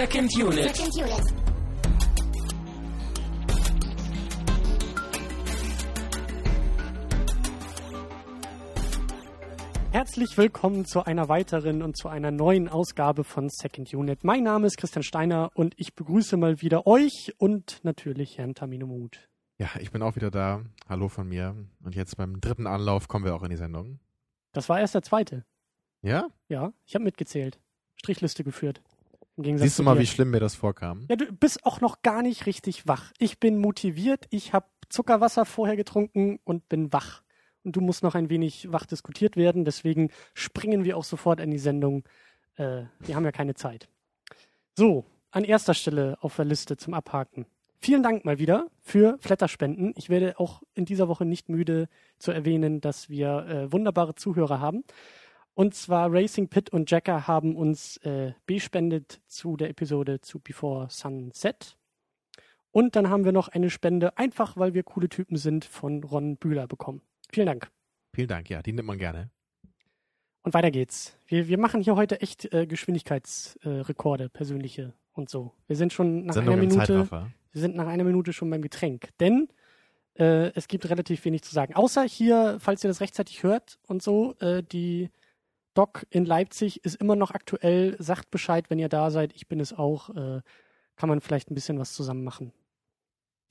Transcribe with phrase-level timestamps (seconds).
[0.00, 0.74] Second Unit.
[0.74, 1.20] Second Unit.
[9.92, 14.24] Herzlich willkommen zu einer weiteren und zu einer neuen Ausgabe von Second Unit.
[14.24, 18.86] Mein Name ist Christian Steiner und ich begrüße mal wieder euch und natürlich Herrn Tamino
[18.86, 19.28] Mut.
[19.58, 20.62] Ja, ich bin auch wieder da.
[20.88, 21.54] Hallo von mir.
[21.84, 24.00] Und jetzt beim dritten Anlauf kommen wir auch in die Sendung.
[24.52, 25.44] Das war erst der zweite.
[26.00, 26.28] Ja?
[26.48, 27.60] Ja, ich habe mitgezählt.
[27.96, 28.80] Strichliste geführt.
[29.42, 31.06] Siehst du mal, wie schlimm mir das vorkam?
[31.08, 33.12] Ja, du bist auch noch gar nicht richtig wach.
[33.18, 37.22] Ich bin motiviert, ich habe Zuckerwasser vorher getrunken und bin wach.
[37.62, 41.50] Und du musst noch ein wenig wach diskutiert werden, deswegen springen wir auch sofort in
[41.50, 42.04] die Sendung.
[42.56, 43.88] Äh, wir haben ja keine Zeit.
[44.76, 47.46] So, an erster Stelle auf der Liste zum Abhaken.
[47.82, 49.94] Vielen Dank mal wieder für Flatterspenden.
[49.96, 54.60] Ich werde auch in dieser Woche nicht müde zu erwähnen, dass wir äh, wunderbare Zuhörer
[54.60, 54.84] haben.
[55.54, 60.88] Und zwar Racing Pit und Jacker haben uns äh, bespendet zu der Episode zu Before
[60.90, 61.76] Sunset.
[62.72, 66.36] Und dann haben wir noch eine Spende, einfach weil wir coole Typen sind, von Ron
[66.36, 67.02] Bühler bekommen.
[67.30, 67.70] Vielen Dank.
[68.14, 69.30] Vielen Dank, ja, die nimmt man gerne.
[70.42, 71.16] Und weiter geht's.
[71.26, 75.52] Wir, wir machen hier heute echt äh, Geschwindigkeitsrekorde, äh, persönliche und so.
[75.66, 77.08] Wir sind schon nach Sendung einer Minute.
[77.52, 79.10] Wir sind nach einer Minute schon beim Getränk.
[79.18, 79.48] Denn
[80.14, 81.74] äh, es gibt relativ wenig zu sagen.
[81.74, 85.10] Außer hier, falls ihr das rechtzeitig hört und so, äh, die
[85.74, 87.96] Doc in Leipzig ist immer noch aktuell.
[87.98, 89.32] Sagt Bescheid, wenn ihr da seid.
[89.34, 90.10] Ich bin es auch.
[90.10, 90.42] Äh,
[90.96, 92.52] kann man vielleicht ein bisschen was zusammen machen.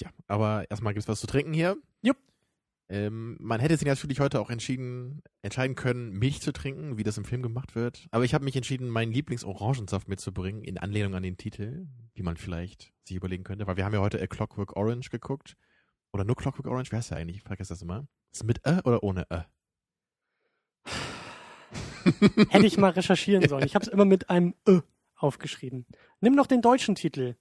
[0.01, 1.77] Ja, aber erstmal gibt's was zu trinken hier.
[2.01, 2.17] Jupp.
[2.89, 7.17] Ähm, man hätte sich natürlich heute auch entschieden, entscheiden können, Milch zu trinken, wie das
[7.17, 8.07] im Film gemacht wird.
[8.11, 12.37] Aber ich habe mich entschieden, meinen Lieblingsorangensaft mitzubringen, in Anlehnung an den Titel, wie man
[12.37, 13.67] vielleicht sich überlegen könnte.
[13.67, 15.55] Weil wir haben ja heute A Clockwork Orange geguckt.
[16.13, 17.37] Oder nur Clockwork Orange, wer heißt der eigentlich?
[17.37, 18.07] Ich vergesse das immer.
[18.31, 19.45] Ist es mit Ä oder ohne Ä?
[22.49, 23.65] Hätte ich mal recherchieren sollen.
[23.65, 24.81] Ich habe es immer mit einem Ö
[25.15, 25.85] aufgeschrieben.
[26.21, 27.35] Nimm noch den deutschen Titel.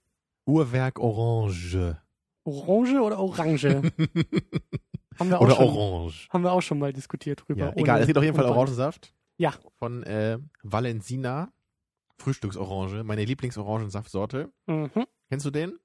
[0.45, 1.97] Uhrwerk Orange.
[2.43, 3.91] Orange oder Orange?
[5.19, 6.27] Haben wir auch Oder schon, Orange.
[6.29, 7.67] Haben wir auch schon mal diskutiert drüber.
[7.67, 8.45] Ja, egal, es gibt auf jeden Fall.
[8.45, 9.13] Orangensaft.
[9.37, 9.53] Ja.
[9.77, 11.51] Von äh, Valensina.
[12.17, 13.03] Frühstücksorange.
[13.03, 14.51] Meine Lieblingsorangensaftsorte.
[14.67, 14.89] Mhm.
[15.29, 15.79] Kennst du den?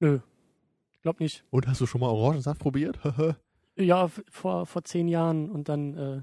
[0.00, 0.20] Nö.
[1.02, 1.44] Glaub nicht.
[1.50, 2.98] Und hast du schon mal Orangensaft probiert?
[3.74, 6.22] Ja, vor, vor zehn Jahren und dann, äh,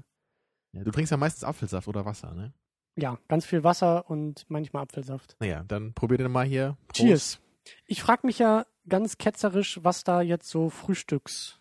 [0.72, 2.52] ja, du trinkst ja meistens Apfelsaft oder Wasser, ne?
[2.96, 5.36] ja, ganz viel Wasser und manchmal Apfelsaft.
[5.40, 6.76] Naja, dann probier den mal hier.
[6.88, 7.00] Prost.
[7.00, 7.40] Cheers.
[7.86, 11.60] Ich frage mich ja ganz ketzerisch, was da jetzt so Frühstücks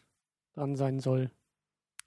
[0.53, 1.31] dran sein soll.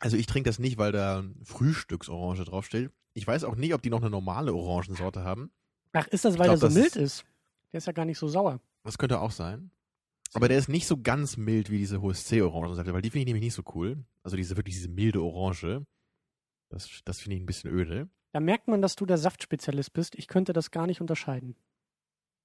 [0.00, 2.90] Also ich trinke das nicht, weil da Frühstücksorange draufsteht.
[3.14, 5.50] Ich weiß auch nicht, ob die noch eine normale Orangensorte haben.
[5.92, 7.24] Ach, ist das, weil glaub, der so mild ist- ist?
[7.72, 8.60] Der ist ja gar nicht so sauer.
[8.84, 9.70] Das könnte auch sein.
[10.34, 13.44] Aber der ist nicht so ganz mild wie diese HSC-Orangensäfte, weil die finde ich nämlich
[13.44, 14.04] nicht so cool.
[14.22, 15.84] Also diese wirklich diese milde Orange.
[16.72, 18.08] Das, das finde ich ein bisschen öde.
[18.32, 20.14] Da merkt man, dass du der Saftspezialist bist.
[20.14, 21.54] Ich könnte das gar nicht unterscheiden.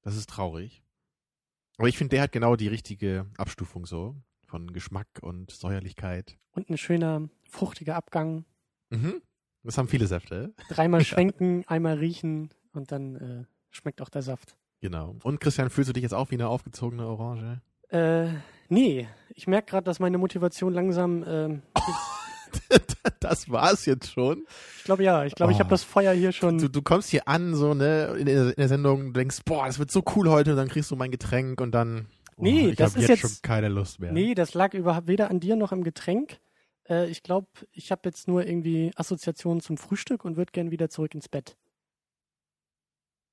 [0.01, 0.83] Das ist traurig.
[1.77, 4.15] Aber ich finde, der hat genau die richtige Abstufung so.
[4.45, 6.37] Von Geschmack und Säuerlichkeit.
[6.51, 8.45] Und ein schöner, fruchtiger Abgang.
[8.89, 9.21] Mhm.
[9.63, 10.53] Das haben viele Säfte.
[10.69, 14.57] Dreimal schwenken, einmal riechen und dann äh, schmeckt auch der Saft.
[14.81, 15.15] Genau.
[15.23, 17.61] Und Christian, fühlst du dich jetzt auch wie eine aufgezogene Orange?
[17.89, 18.33] Äh,
[18.69, 19.07] nee.
[19.29, 21.23] Ich merke gerade, dass meine Motivation langsam.
[21.27, 21.61] ähm,
[23.19, 24.45] das war's jetzt schon.
[24.77, 25.25] ich glaube ja.
[25.25, 25.59] Ich glaube, ich Oh.
[25.61, 26.57] habe das Feuer hier schon.
[26.57, 29.65] Du, du kommst hier an, so, ne, in der, in der Sendung, du denkst, boah,
[29.67, 32.07] das wird so cool heute, und dann kriegst du mein Getränk und dann.
[32.37, 34.11] Oh, Nee, ich das hab ist jetzt jetzt- schon keine Lust mehr.
[34.11, 36.39] Nee, das lag überhaupt weder an dir noch am Getränk.
[36.87, 40.89] Äh, ich glaube, ich habe jetzt nur irgendwie Assoziationen zum Frühstück und würde gern wieder
[40.89, 41.57] zurück ins Bett.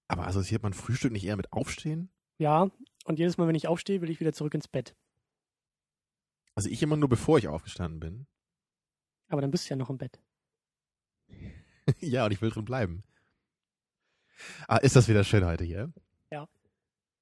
[0.09, 2.11] Aber assoziiert man Frühstück nicht eher mit Aufstehen?
[2.39, 2.69] Ja,
[3.05, 4.95] und jedes Mal, wenn ich aufstehe, will ich wieder zurück ins Bett.
[6.55, 8.27] Also ich immer nur bevor ich aufgestanden bin.
[9.35, 10.21] Aber dann bist du ja noch im Bett.
[11.99, 13.03] ja, und ich will drin bleiben.
[14.69, 15.93] Ah, ist das wieder schön heute hier?
[16.31, 16.47] Ja.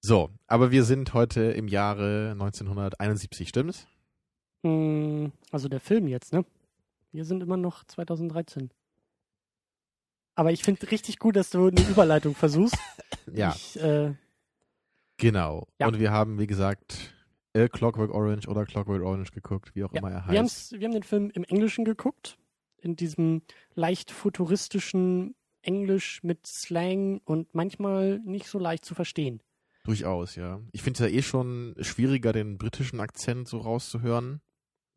[0.03, 3.87] So, aber wir sind heute im Jahre 1971, stimmt's?
[4.63, 6.45] Mm, Also der Film jetzt, ne?
[7.13, 8.69] Wir sind immer noch 2013.
[10.35, 12.77] Aber ich finde richtig gut, dass du eine Überleitung versuchst.
[13.33, 14.13] Ja, Ich, äh,
[15.17, 15.67] genau.
[15.79, 15.87] Ja.
[15.87, 17.15] Und wir haben, wie gesagt,
[17.55, 20.39] A Clockwork Orange oder Clockwork Orange geguckt, wie auch Ja, immer er wir, heißt.
[20.39, 22.39] haben's, wir haben den Film im Englischen geguckt.
[22.79, 23.43] In diesem
[23.75, 29.41] leicht futuristischen Englisch mit Slang und manchmal nicht so leicht zu verstehen.
[29.85, 30.61] Durchaus, ja.
[30.73, 34.41] Ich finde es ja eh schon schwieriger, den britischen Akzent so rauszuhören.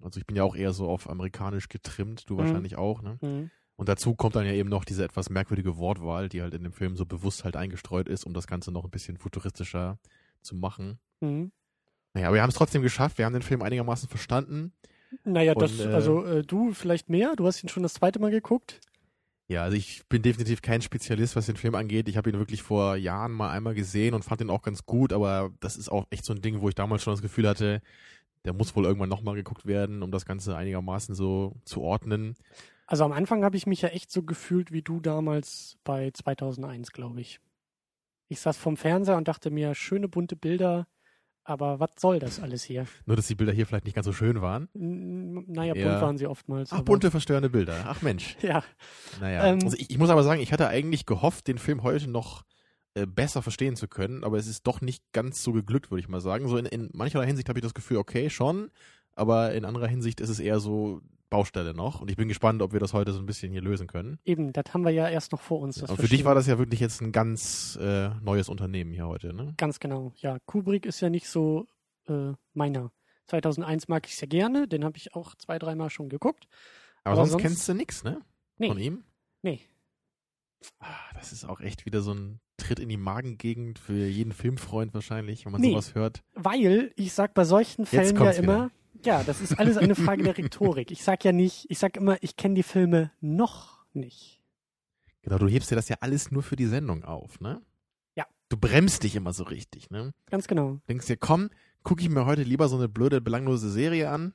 [0.01, 2.37] Also ich bin ja auch eher so auf amerikanisch getrimmt, du Mhm.
[2.39, 3.17] wahrscheinlich auch, ne?
[3.21, 3.51] Mhm.
[3.77, 6.71] Und dazu kommt dann ja eben noch diese etwas merkwürdige Wortwahl, die halt in dem
[6.71, 9.99] Film so bewusst halt eingestreut ist, um das Ganze noch ein bisschen futuristischer
[10.41, 10.99] zu machen.
[11.19, 11.51] Mhm.
[12.15, 13.17] Naja, aber wir haben es trotzdem geschafft.
[13.17, 14.71] Wir haben den Film einigermaßen verstanden.
[15.25, 17.35] Naja, Und, das, äh, also äh, du vielleicht mehr.
[17.35, 18.79] Du hast ihn schon das zweite Mal geguckt.
[19.49, 22.07] Ja, also ich bin definitiv kein Spezialist, was den Film angeht.
[22.07, 25.11] Ich habe ihn wirklich vor Jahren mal einmal gesehen und fand ihn auch ganz gut,
[25.11, 27.81] aber das ist auch echt so ein Ding, wo ich damals schon das Gefühl hatte,
[28.45, 32.35] der muss wohl irgendwann nochmal geguckt werden, um das Ganze einigermaßen so zu ordnen.
[32.87, 36.91] Also am Anfang habe ich mich ja echt so gefühlt wie du damals bei 2001,
[36.91, 37.39] glaube ich.
[38.29, 40.87] Ich saß vom Fernseher und dachte mir, schöne bunte Bilder,
[41.45, 42.85] aber was soll das alles hier?
[43.05, 44.67] Nur, dass die Bilder hier vielleicht nicht ganz so schön waren.
[44.73, 45.87] N naja, Ja.
[45.89, 46.73] bunt waren sie oftmals.
[46.73, 47.85] Ach, bunte, verstörende Bilder.
[47.87, 48.35] Ach Mensch.
[48.41, 48.63] Ja,
[49.21, 49.45] Naja.
[49.45, 52.43] Ähm, also ich, ich muss aber sagen, ich hatte eigentlich gehofft, den Film heute noch
[52.95, 56.09] äh, besser verstehen zu können, aber es ist doch nicht ganz so geglückt, würde ich
[56.09, 56.47] mal sagen.
[56.47, 58.71] So in, in mancherlei Hinsicht habe ich das Gefühl, okay, schon,
[59.13, 61.01] aber in anderer Hinsicht ist es eher so
[61.35, 63.87] Baustelle noch und ich bin gespannt, ob wir das heute so ein bisschen hier lösen
[63.87, 64.19] können.
[64.25, 65.75] eben, das haben wir ja erst noch vor uns.
[65.77, 69.07] Das Aber für dich war das ja wirklich jetzt ein ganz äh, neues Unternehmen hier
[69.07, 69.53] heute, ne?
[69.57, 70.37] Ganz genau, ja.
[70.45, 71.67] Kubrick ist ja nicht so
[72.07, 72.91] äh, meiner.
[73.27, 76.47] 2001 mag ich sehr gerne, den habe ich auch zwei, dreimal schon geguckt.
[77.03, 78.21] Aber, Aber sonst, sonst- kennst du nichts, ne?
[78.57, 78.67] Nee.
[78.67, 79.03] Von ihm?
[79.41, 79.61] Nee,
[80.79, 84.93] Ah, das ist auch echt wieder so ein Tritt in die Magengegend für jeden Filmfreund
[84.93, 85.71] wahrscheinlich, wenn man Nee.
[85.71, 86.23] sowas hört.
[86.33, 88.71] weil ich sag bei solchen Fällen ja immer,
[89.03, 90.91] ja, das ist alles eine Frage der Rhetorik.
[90.91, 94.41] Ich sag ja nicht, ich sag immer, ich kenne die Filme noch nicht.
[95.21, 97.61] Genau, du hebst dir das ja alles nur für die Sendung auf, ne?
[98.15, 98.25] Ja.
[98.49, 100.13] Du bremst dich immer so richtig, ne?
[100.29, 100.79] Ganz genau.
[100.87, 101.49] Denkst dir, komm,
[101.83, 104.33] gucke ich mir heute lieber so eine blöde, belanglose Serie an,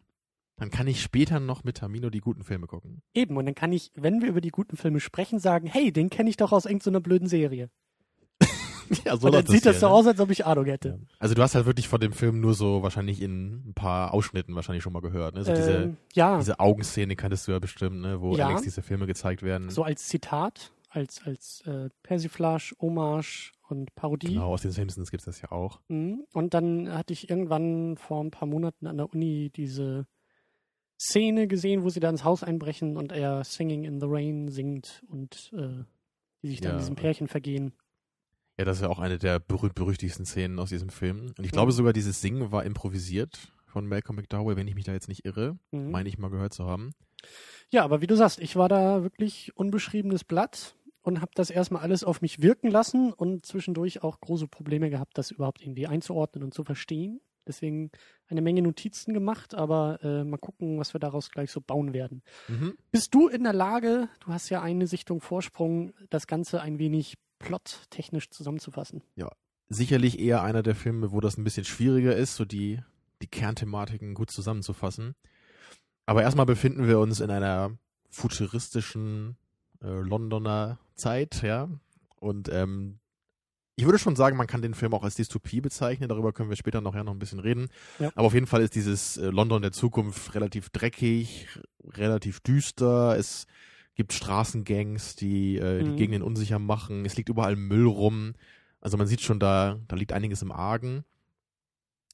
[0.56, 3.02] dann kann ich später noch mit Tamino die guten Filme gucken.
[3.14, 6.10] Eben, und dann kann ich, wenn wir über die guten Filme sprechen, sagen, hey, den
[6.10, 7.70] kenne ich doch aus irgendeiner blöden Serie.
[9.04, 9.92] ja, und dann sieht das so ne?
[9.94, 10.98] aus, als ob ich Ahnung hätte.
[11.18, 14.54] Also du hast halt wirklich von dem Film nur so wahrscheinlich in ein paar Ausschnitten
[14.54, 15.44] wahrscheinlich schon mal gehört, ne?
[15.44, 18.20] So diese, Ähm, ja, diese Augenszene kanntest du ja bestimmt, ne?
[18.20, 18.48] Wo Ja.
[18.48, 19.70] Alex diese Filme gezeigt werden.
[19.70, 24.28] so als Zitat, als, als äh, Persiflage, Hommage und Parodie.
[24.34, 25.80] Genau, aus den Simpsons gibt's das ja auch.
[25.88, 26.24] Mhm.
[26.32, 30.06] Und dann hatte ich irgendwann vor ein paar Monaten an der Uni diese
[31.00, 35.02] Szene gesehen, wo sie da ins Haus einbrechen und er Singing in the Rain singt
[35.08, 35.84] und äh,
[36.42, 36.74] die sich dann Ja.
[36.74, 37.72] in diesem Pärchen vergehen.
[38.60, 41.32] Ja, das ist ja auch eine der berühmt-berüchtigsten Szenen aus diesem Film.
[41.38, 44.92] Und ich glaube sogar, dieses Singen war improvisiert von Malcolm McDowell, wenn ich mich da
[44.92, 45.56] jetzt nicht irre.
[45.70, 45.90] Mhm.
[45.90, 46.90] Meine ich mal gehört zu haben.
[47.70, 51.80] Ja, aber wie du sagst, ich war da wirklich unbeschriebenes Blatt und habe das erstmal
[51.80, 56.44] alles auf mich wirken lassen und zwischendurch auch große Probleme gehabt, das überhaupt irgendwie einzuordnen
[56.44, 57.22] und zu verstehen.
[57.46, 57.90] Deswegen
[58.28, 62.22] eine Menge Notizen gemacht, aber äh, mal gucken, was wir daraus gleich so bauen werden.
[62.48, 62.76] Mhm.
[62.92, 67.16] Bist du in der Lage, du hast ja eine Sichtung Vorsprung, das Ganze ein wenig
[67.40, 69.02] plottechnisch zusammenzufassen?
[69.68, 72.80] Sicherlich eher einer der Filme, wo das ein bisschen schwieriger ist, so die,
[73.22, 75.16] die Kernthematiken gut zusammenzufassen.
[76.06, 77.76] Aber erstmal befinden wir uns in einer
[78.08, 79.36] futuristischen
[79.82, 81.68] äh, Londoner Zeit, ja.
[82.16, 82.98] Und ähm,
[83.76, 86.08] ich würde schon sagen, man kann den Film auch als Dystopie bezeichnen.
[86.08, 87.68] Darüber können wir später noch ja noch ein bisschen reden.
[87.98, 88.10] Ja.
[88.14, 91.48] Aber auf jeden Fall ist dieses äh, London der Zukunft relativ dreckig,
[91.84, 93.16] relativ düster.
[93.16, 93.46] Es
[93.94, 95.96] gibt Straßengangs, die äh, die Mhm.
[95.96, 97.04] Gegenden unsicher machen.
[97.04, 98.34] Es liegt überall Müll rum.
[98.80, 101.04] Also man sieht schon, da, da liegt einiges im Argen.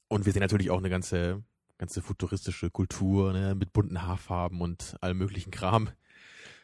[0.09, 1.43] Und wir sehen natürlich auch eine ganze,
[1.77, 5.89] ganze futuristische Kultur, ne, mit bunten Haarfarben und allem möglichen Kram.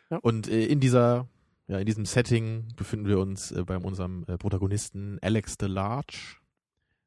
[0.09, 0.17] Ja.
[0.17, 1.27] Und äh, in dieser,
[1.67, 6.37] ja, in diesem Setting befinden wir uns äh, bei unserem äh, Protagonisten Alex the Large.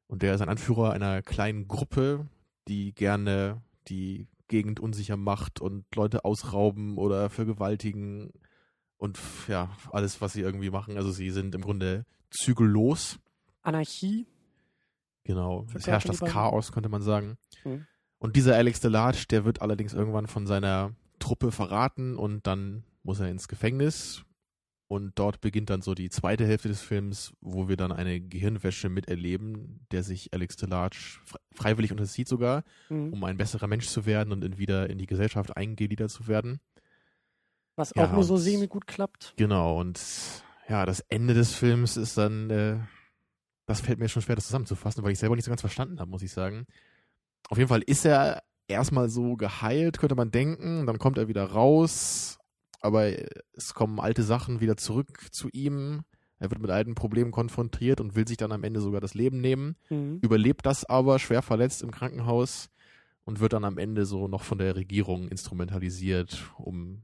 [0.07, 2.27] Und der ist ein Anführer einer kleinen Gruppe,
[2.67, 8.31] die gerne die Gegend unsicher macht und Leute ausrauben oder vergewaltigen
[8.97, 10.97] und ja, alles, was sie irgendwie machen.
[10.97, 13.19] Also sie sind im Grunde zügellos.
[13.61, 14.25] Anarchie,
[15.27, 15.65] Genau.
[15.67, 17.37] Für Es herrscht das Chaos, könnte man sagen.
[17.65, 17.85] Mhm.
[18.17, 23.19] Und dieser Alex Delarge, der wird allerdings irgendwann von seiner Truppe verraten und dann muss
[23.19, 24.23] er ins Gefängnis.
[24.89, 28.87] Und dort beginnt dann so die zweite Hälfte des Films, wo wir dann eine Gehirnwäsche
[28.87, 33.11] miterleben, der sich Alex Delarge fre- freiwillig unterzieht sogar, mhm.
[33.11, 36.61] um ein besserer Mensch zu werden und in wieder in die Gesellschaft eingegliedert zu werden.
[37.75, 39.33] was ja, auch nur so semi gut klappt.
[39.37, 39.99] Genau, und
[40.67, 42.77] ja, das Ende des Films ist dann, äh,
[43.65, 46.09] das fällt mir schon schwer, das zusammenzufassen, weil ich selber nicht so ganz verstanden habe,
[46.09, 46.65] muss ich sagen.
[47.49, 51.43] Auf jeden Fall ist er erstmal so geheilt, könnte man denken, dann kommt er wieder
[51.43, 52.39] raus,
[52.81, 53.11] aber
[53.53, 56.03] es kommen alte Sachen wieder zurück zu ihm.
[56.39, 59.41] Er wird mit alten Problemen konfrontiert und will sich dann am Ende sogar das Leben
[59.41, 60.19] nehmen, Mhm.
[60.21, 62.69] überlebt das aber schwer verletzt im Krankenhaus
[63.25, 67.01] und wird dann am Ende so noch von der Regierung instrumentalisiert, um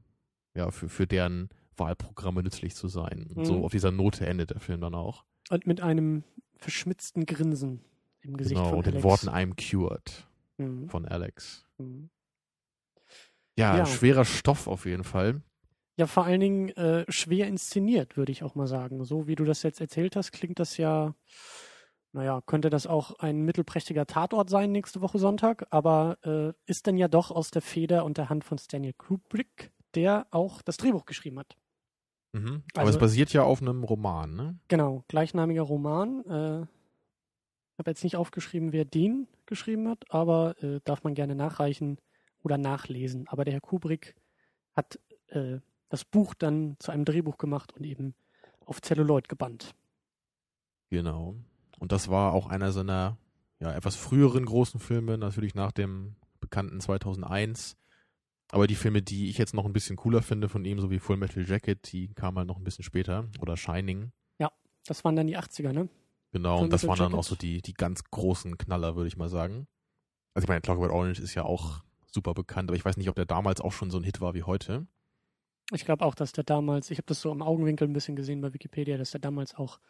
[0.54, 3.26] ja für, für deren Wahlprogramme nützlich zu sein.
[3.28, 3.44] Und Mhm.
[3.44, 5.24] so auf dieser Note endet der Film dann auch.
[5.50, 6.22] Und mit einem
[6.56, 7.80] verschmitzten Grinsen
[8.22, 9.04] im Gesicht genau, von und den Alex.
[9.04, 10.28] Worten I'm cured
[10.58, 10.88] Mhm.
[10.88, 11.66] von Alex.
[11.78, 12.08] Mhm.
[13.58, 13.86] Ja, Ja.
[13.86, 15.42] schwerer Stoff auf jeden Fall.
[15.96, 19.04] Ja, vor allen Dingen äh, schwer inszeniert, würde ich auch mal sagen.
[19.04, 21.14] So wie du das jetzt erzählt hast, klingt das ja,
[22.12, 26.96] naja, könnte das auch ein mittelprächtiger Tatort sein nächste Woche Sonntag, aber äh, ist dann
[26.96, 31.04] ja doch aus der Feder und der Hand von Stanley Kubrick, der auch das Drehbuch
[31.04, 31.56] geschrieben hat.
[32.32, 32.64] Mhm.
[32.72, 34.58] Aber Also- es basiert ja auf einem Roman, ne?
[34.66, 36.24] Genau, gleichnamiger Roman.
[36.24, 41.36] Äh, ich habe jetzt nicht aufgeschrieben, wer den geschrieben hat, aber äh, darf man gerne
[41.36, 41.98] nachreichen
[42.42, 43.28] oder nachlesen.
[43.28, 44.16] Aber der Herr Kubrick
[44.74, 44.98] hat
[45.28, 45.58] äh,
[45.94, 48.14] das Buch dann zu einem Drehbuch gemacht und eben
[48.66, 49.74] auf Celluloid gebannt.
[50.90, 51.36] Genau.
[51.78, 53.16] Und das war auch einer seiner
[53.60, 57.76] ja, etwas früheren großen Filme, natürlich nach dem bekannten 2001.
[58.50, 60.98] Aber die Filme, die ich jetzt noch ein bisschen cooler finde von ihm, so wie
[60.98, 63.28] Full Metal Jacket, die kamen halt noch ein bisschen später.
[63.40, 64.12] Oder Shining.
[64.86, 65.88] Das waren dann die 80er, ne?
[66.32, 69.08] Genau, Full und das Metal waren dann auch so die, die ganz großen Knaller, würde
[69.08, 69.66] ich mal sagen.
[70.34, 73.14] Also ich meine, Clockwork Orange ist ja auch super bekannt, aber ich weiß nicht, ob
[73.14, 74.86] der damals auch schon so ein Hit war wie heute.
[75.72, 78.40] Ich glaube auch, dass der damals, ich habe das so im Augenwinkel ein bisschen gesehen
[78.40, 79.80] bei Wikipedia, dass der damals auch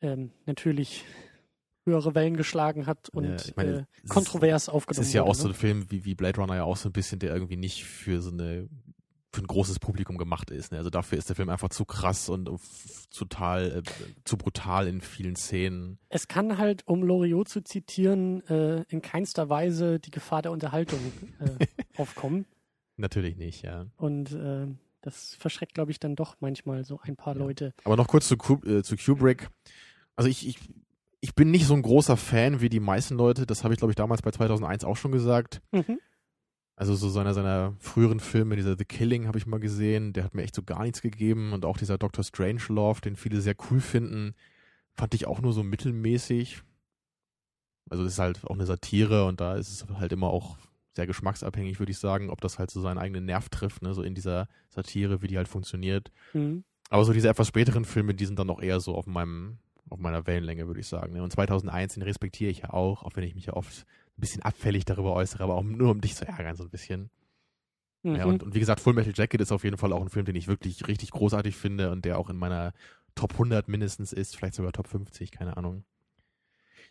[0.00, 1.04] ähm, natürlich
[1.86, 5.12] höhere Wellen geschlagen hat und Ja, ich meine, äh, es ist- kontrovers Es aufgenommen ist
[5.12, 5.38] ja auch wurde.
[5.38, 5.54] so ne?
[5.54, 8.20] ein Film wie, wie Blade Runner ja auch so ein bisschen, der irgendwie nicht für
[8.20, 8.68] so eine
[9.32, 10.72] für ein großes Publikum gemacht ist.
[10.72, 10.78] Ne?
[10.78, 12.50] Also dafür ist der Film einfach zu krass und
[13.16, 13.82] total äh,
[14.24, 16.00] zu brutal in vielen Szenen.
[16.08, 20.98] Es kann halt, um Loriot zu zitieren, äh, in keinster Weise die Gefahr der Unterhaltung
[21.38, 21.66] äh,
[21.96, 22.44] aufkommen.
[23.00, 23.86] Natürlich nicht, ja.
[23.96, 24.66] Und äh,
[25.00, 27.42] das verschreckt, glaube ich, dann doch manchmal so ein paar Ja.
[27.42, 27.72] Leute.
[27.84, 29.48] Aber noch kurz zu, äh, zu Kubrick.
[30.16, 30.58] Also ich, ich,
[31.20, 33.46] ich bin nicht so ein großer Fan wie die meisten Leute.
[33.46, 35.62] Das habe ich, glaube ich, damals bei 2001 auch schon gesagt.
[35.72, 35.98] Mhm.
[36.76, 40.34] Also so seiner seiner früheren Filme, dieser The Killing habe ich mal gesehen, der hat
[40.34, 42.24] mir echt so gar nichts gegeben und auch dieser Dr.
[42.24, 44.34] Strangelove, den viele sehr cool finden,
[44.94, 46.62] fand ich auch nur so mittelmäßig.
[47.90, 50.56] Also das ist halt auch eine Satire und da ist es halt immer auch
[51.00, 54.02] sehr geschmacksabhängig, würde ich sagen, ob das halt so seinen eigenen Nerv trifft, ne, so
[54.02, 56.12] in dieser Satire, wie die halt funktioniert.
[56.34, 56.62] Mhm.
[56.90, 59.98] Aber so diese etwas späteren Filme, die sind dann noch eher so auf meinem auf
[59.98, 61.14] meiner Wellenlänge, würde ich sagen.
[61.14, 61.22] ne.
[61.22, 64.42] Und 2001, den respektiere ich ja auch, auch wenn ich mich ja oft ein bisschen
[64.42, 67.10] abfällig darüber äußere, aber auch nur um dich zu ärgern so ein bisschen.
[68.02, 68.14] Mhm.
[68.14, 70.26] Ja, und, und wie gesagt, Full Metal Jacket ist auf jeden Fall auch ein Film,
[70.26, 72.72] den ich wirklich richtig großartig finde und der auch in meiner
[73.14, 75.82] Top 100 mindestens ist, vielleicht sogar Top 50, keine Ahnung.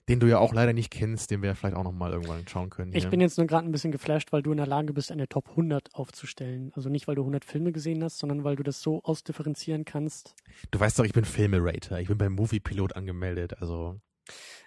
[0.08, 2.70] Den du ja auch leider nicht kennst, den wir vielleicht auch noch mal irgendwann schauen
[2.70, 2.94] können.
[2.94, 3.10] ich hier.
[3.12, 5.50] bin jetzt nur gerade ein bisschen geflasht, weil du in der Lage bist, eine Top
[5.50, 6.72] 100 aufzustellen.
[6.76, 10.34] Also nicht, weil du 100 Filme gesehen hast, sondern weil du das so ausdifferenzieren kannst.
[10.72, 12.00] Du weißt doch, ich bin Filmerater.
[12.00, 13.62] Ich bin beim Moviepilot angemeldet.
[13.62, 14.00] Also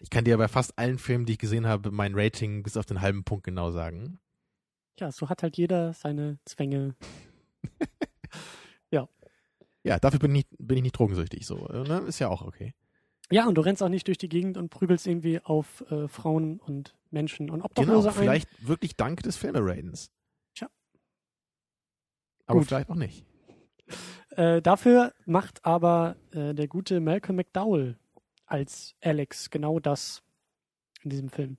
[0.01, 2.87] ich kann dir bei fast allen Filmen, die ich gesehen habe, mein Rating bis auf
[2.87, 4.21] den halben Punkt genau sagen.
[5.01, 6.95] Ja, so hat halt jeder seine Zwänge.
[9.85, 11.47] Ja, dafür bin ich, bin ich nicht drogensüchtig.
[11.47, 12.05] So, ne?
[12.07, 12.75] Ist ja auch okay.
[13.33, 16.59] Ja, und du rennst auch nicht durch die Gegend und prügelst irgendwie auf äh, Frauen
[16.61, 18.15] und Menschen und Genau, Obdachlose ein.
[18.15, 20.11] vielleicht wirklich dank des Filmeratens.
[20.55, 20.69] Tja.
[22.47, 22.69] Aber Gut.
[22.69, 23.25] vielleicht auch nicht.
[24.35, 27.99] Äh, dafür macht aber äh, der gute Malcolm McDowell
[28.47, 30.23] als Alex genau das
[31.03, 31.59] in diesem Film.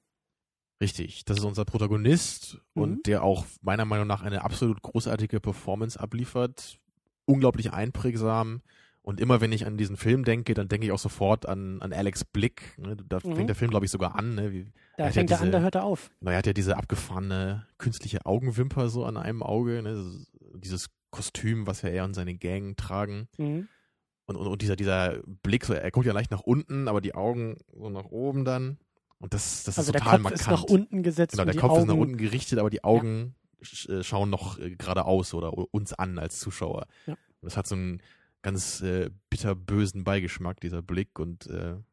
[0.82, 2.82] Richtig, das ist unser Protagonist Mhm.
[2.82, 6.80] und der auch meiner Meinung nach eine absolut großartige Performance abliefert.
[7.26, 8.64] Unglaublich einprägsam.
[9.04, 11.92] Und immer wenn ich an diesen Film denke, dann denke ich auch sofort an, an
[11.94, 12.74] Alex Blick.
[12.78, 12.96] Ne?
[12.96, 13.36] Da Mhm.
[13.36, 14.36] fängt der Film, glaube ich, sogar an.
[14.36, 14.52] Ne?
[14.54, 14.64] Wie,
[14.98, 16.10] Da hat ja fängt er an, diese- da hört er auf.
[16.22, 19.82] na, er hat ja diese abgefahrene künstliche Augenwimper so an einem Auge.
[19.84, 20.26] Ne?
[20.56, 23.28] Dieses Kostüm, was ja er und seine Gang tragen.
[23.38, 23.68] Mhm.
[24.26, 27.14] Und, und, und dieser, dieser Blick, so, er guckt ja leicht nach unten, aber die
[27.14, 28.78] Augen so nach oben dann.
[29.20, 30.42] Und das, das Also ist der total Kopf markant.
[30.42, 33.36] ist nach unten gesetzt Genau, der Kopf Augen, ist nach unten gerichtet, aber die Augen
[33.62, 36.88] sch äh, schauen noch äh, geradeaus oder uns an als Zuschauer.
[37.06, 37.14] Ja.
[37.14, 38.02] Und das hat so einen
[38.44, 41.18] ganz äh, bitterbösen Beigeschmack, dieser Blick.
[41.18, 41.84] Und äh, also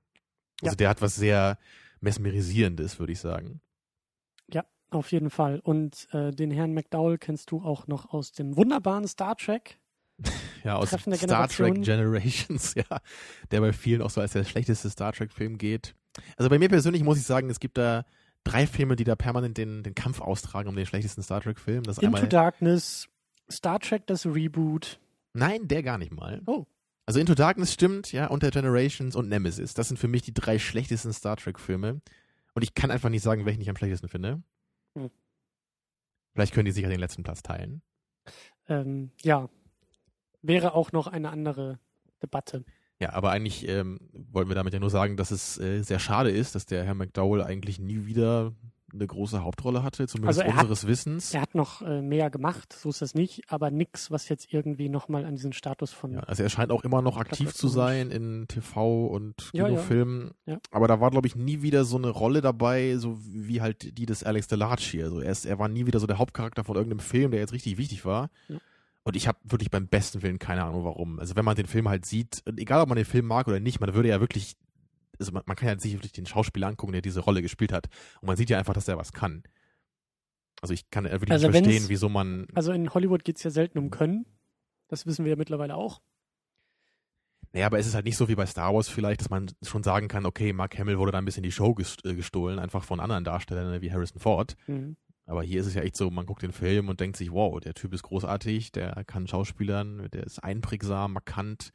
[0.62, 0.74] Ja.
[0.74, 1.58] der hat was sehr
[2.00, 3.62] mesmerisierendes, würde ich sagen.
[4.92, 5.60] Auf jeden Fall.
[5.60, 9.78] Und äh, den Herrn McDowell kennst du auch noch aus dem wunderbaren Star Trek.
[10.62, 11.82] Ja, aus Treffen der Star Trek Generation.
[11.84, 12.84] Generations, ja.
[13.50, 15.94] Der bei vielen auch so als der schlechteste Star Trek-Film geht.
[16.36, 18.04] Also bei mir persönlich muss ich sagen, es gibt da
[18.44, 21.84] drei Filme, die da permanent den, den Kampf austragen um den schlechtesten Star Trek-Film.
[21.84, 22.28] Into einmal.
[22.28, 23.08] Darkness,
[23.50, 25.00] Star Trek, das Reboot.
[25.32, 26.42] Nein, der gar nicht mal.
[26.46, 26.66] Oh.
[27.06, 29.74] Also Into Darkness stimmt, ja, und der Generations und Nemesis.
[29.74, 32.00] Das sind für mich die drei schlechtesten Star Trek-Filme.
[32.54, 34.42] Und ich kann einfach nicht sagen, welchen ich am schlechtesten finde.
[34.94, 35.10] Hm.
[36.32, 37.82] Vielleicht können die sich ja den letzten Platz teilen.
[38.68, 39.48] Ähm, ja,
[40.42, 41.78] wäre auch noch eine andere
[42.22, 42.64] Debatte.
[43.00, 46.30] Ja, aber eigentlich ähm, wollten wir damit ja nur sagen, dass es äh, sehr schade
[46.30, 48.52] ist, dass der Herr McDowell eigentlich nie wieder
[48.92, 51.34] eine große Hauptrolle hatte, zumindest Also er hat- unseres Wissens.
[51.34, 54.88] Er hat noch äh, mehr gemacht, so ist das nicht, aber nix, was jetzt irgendwie
[54.88, 56.12] nochmal an diesen Status von.
[56.12, 59.66] Ja, also er scheint auch immer noch aktiv zu sein in TV und Ja.
[59.66, 60.32] Kinofilmen.
[60.46, 60.58] Ja.
[60.70, 64.06] Aber da war, glaube ich, nie wieder so eine Rolle dabei, so wie halt die
[64.06, 65.02] des Alex Delarchi.
[65.02, 67.52] Also er, ist, er war nie wieder so der Hauptcharakter von irgendeinem Film, der jetzt
[67.52, 68.30] richtig wichtig war.
[69.02, 71.18] Und ich habe wirklich beim besten Willen keine Ahnung warum.
[71.18, 73.80] Also wenn man den Film halt sieht, egal ob man den Film mag oder nicht,
[73.80, 74.56] man würde ja wirklich,
[75.20, 77.88] also man, man kann ja sich wirklich den Schauspieler angucken, der diese Rolle gespielt hat.
[78.20, 79.42] Und man sieht ja einfach, dass er was kann.
[80.60, 83.50] Also ich kann wirklich Also nicht verstehen, wieso man Also in Hollywood geht es ja
[83.50, 84.26] selten um Können.
[84.88, 86.00] Das wissen wir ja mittlerweile auch.
[87.52, 89.82] Naja, aber es ist halt nicht so wie bei Star Wars vielleicht, dass man schon
[89.82, 93.00] sagen kann, okay, Mark Hamill wurde da ein bisschen die Show äh, gestohlen, einfach von
[93.00, 94.56] anderen Darstellern ne, wie Harrison Ford.
[94.66, 94.96] Mhm.
[95.26, 97.58] Aber hier ist es ja echt so, man guckt den Film und denkt sich, wow,
[97.60, 101.70] der Typ ist großartig, der kann Schauspielern, der ist einprägsam, markant.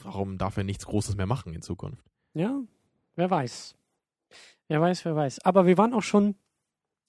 [0.00, 2.04] Warum darf er nichts Großes mehr machen in Zukunft?
[2.38, 2.62] Ja,
[3.16, 3.74] wer weiß.
[4.68, 5.40] Wer weiß, wer weiß.
[5.40, 6.36] Aber wir waren auch schon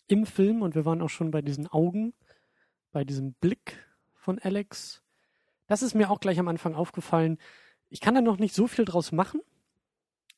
[0.07, 2.15] im Film und wir waren auch schon bei diesen Augen,
[2.91, 3.77] bei diesem Blick
[4.15, 5.03] von Alex.
[5.67, 7.37] Das ist mir auch gleich am Anfang aufgefallen.
[7.89, 9.41] Ich kann da noch nicht so viel draus machen,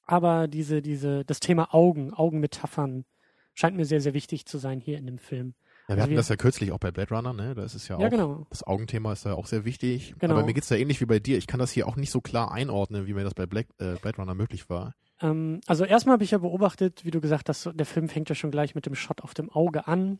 [0.03, 3.05] aber diese, diese, das Thema Augen, Augenmetaphern
[3.53, 5.53] scheint mir sehr, sehr wichtig zu sein hier in dem Film.
[5.91, 7.53] Ja, wir Also hatten wir- das ja kürzlich auch bei Blade Runner, ne?
[7.55, 8.45] Da ist es ja, Ja, auch, genau.
[8.49, 10.15] das Augenthema ist da auch sehr wichtig.
[10.19, 10.33] Genau.
[10.35, 11.37] Aber mir geht's da ähnlich wie bei dir.
[11.37, 13.95] Ich kann das hier auch nicht so klar einordnen, wie mir das bei Black, äh,
[14.01, 14.93] Blade Runner möglich war.
[15.21, 18.35] Ähm, also erstmal habe ich ja beobachtet, wie du gesagt hast, der Film fängt ja
[18.35, 20.17] schon gleich mit dem Shot auf dem Auge an.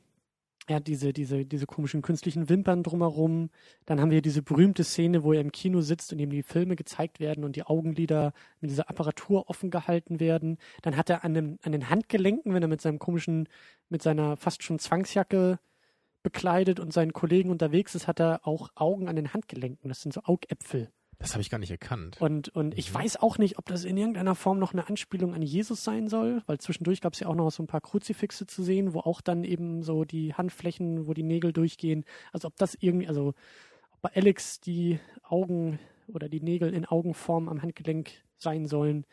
[0.68, 3.50] Er hat diese, diese, diese komischen künstlichen Wimpern drumherum.
[3.86, 6.76] Dann haben wir diese berühmte Szene, wo er im Kino sitzt und ihm die Filme
[6.76, 10.58] gezeigt werden und die Augenlider mit dieser Apparatur offen gehalten werden.
[10.84, 13.50] Dann hat er an, dem, an den Handgelenken, wenn er mit seinem komischen,
[13.90, 15.60] mit seiner fast schon Zwangsjacke
[16.24, 19.90] bekleidet und seinen Kollegen unterwegs ist, hat er auch Augen an den Handgelenken.
[19.90, 20.92] Das sind so Augäpfel.
[21.22, 22.20] Das habe ich gar nicht erkannt.
[22.20, 22.96] Und, und ich Mhm.
[23.00, 26.42] weiß auch nicht, ob das in irgendeiner Form noch eine Anspielung an Jesus sein soll,
[26.48, 29.22] weil zwischendurch gab es ja auch noch so ein paar Kruzifixe zu sehen, wo auch
[29.22, 32.04] dann eben so die Handflächen, wo die Nägel durchgehen.
[32.34, 33.30] Also ob das irgendwie, also
[33.92, 39.06] ob bei Alex die Augen oder die Nägel in Augenform am Handgelenk sein sollen.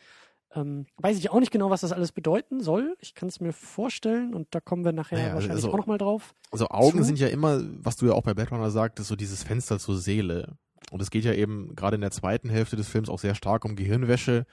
[0.55, 2.97] Ähm, weiß ich auch nicht genau, was das alles bedeuten soll.
[3.01, 5.99] Ich kann es mir vorstellen und da kommen wir nachher Naja, wahrscheinlich also- auch nochmal
[5.99, 6.35] drauf.
[6.51, 7.05] Also Augen zu.
[7.05, 9.99] sind ja immer, was du ja auch bei Blade Runner sagtest, so dieses Fenster zur
[9.99, 10.57] Seele.
[10.91, 13.65] Und es geht ja eben gerade in der zweiten Hälfte des Films auch sehr stark
[13.65, 14.47] um Gehirnwäsche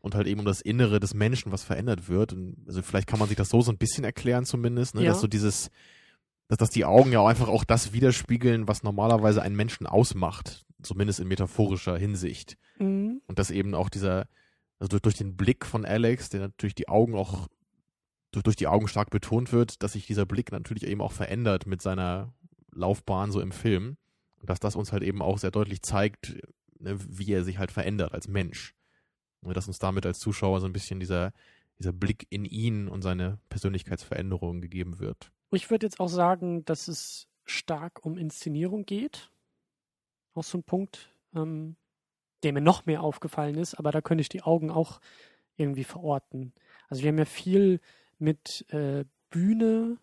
[0.00, 2.32] und halt eben um das Innere des Menschen, was verändert wird.
[2.32, 5.02] Und also vielleicht kann man sich das so so ein bisschen erklären zumindest, ne?
[5.02, 5.10] Ja.
[5.10, 5.70] dass so dieses,
[6.48, 10.64] dass, dass die Augen ja auch einfach auch das widerspiegeln, was normalerweise einen Menschen ausmacht,
[10.82, 12.56] zumindest in metaphorischer Hinsicht.
[12.78, 13.22] Mhm.
[13.26, 14.26] Und dass eben auch dieser,
[14.78, 17.48] also durch, durch den Blick von Alex, der natürlich die Augen auch,
[18.32, 21.66] durch, durch die Augen stark betont wird, dass sich dieser Blick natürlich eben auch verändert
[21.66, 22.32] mit seiner
[22.72, 23.96] Laufbahn so im Film.
[24.42, 26.36] Und dass das uns halt eben auch sehr deutlich zeigt,
[26.78, 28.74] ne, wie er sich halt verändert als Mensch.
[29.40, 31.32] Und dass uns damit als Zuschauer so ein bisschen dieser,
[31.78, 35.32] dieser Blick in ihn und seine Persönlichkeitsveränderung gegeben wird.
[35.52, 39.30] Ich würde jetzt auch sagen, dass es stark um Inszenierung geht.
[40.34, 41.76] Auch so ein Punkt, ähm,
[42.42, 45.00] der mir noch mehr aufgefallen ist, aber da könnte ich die Augen auch
[45.56, 46.52] irgendwie verorten.
[46.88, 47.80] Also wir haben ja viel
[48.18, 49.98] mit äh, Bühne.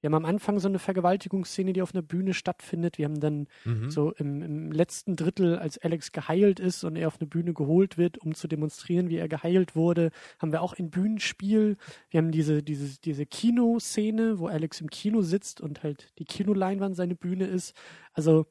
[0.00, 2.96] Wir haben am Anfang so eine Vergewaltigungsszene, die auf einer Bühne stattfindet.
[2.98, 3.90] Wir haben dann Mhm.
[3.90, 7.98] so im, im letzten Drittel, als Alex geheilt ist und er auf eine Bühne geholt
[7.98, 11.76] wird, um zu demonstrieren, wie er geheilt wurde, haben wir auch ein Bühnenspiel.
[12.10, 16.96] Wir haben diese, diese, diese Kinoszene, wo Alex im Kino sitzt und halt die Kinoleinwand
[16.96, 17.74] seine Bühne ist.
[18.14, 18.46] Also,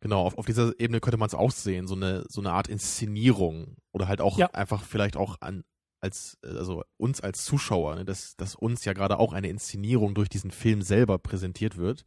[0.00, 2.68] Genau, auf, auf dieser Ebene könnte man es auch sehen, so eine, so eine Art
[2.68, 4.46] Inszenierung oder halt auch Ja.
[4.52, 5.64] einfach vielleicht auch an
[6.06, 10.14] als äh, also uns als Zuschauer, ne, dass, dass uns ja gerade auch eine Inszenierung
[10.14, 12.04] durch diesen Film selber präsentiert wird.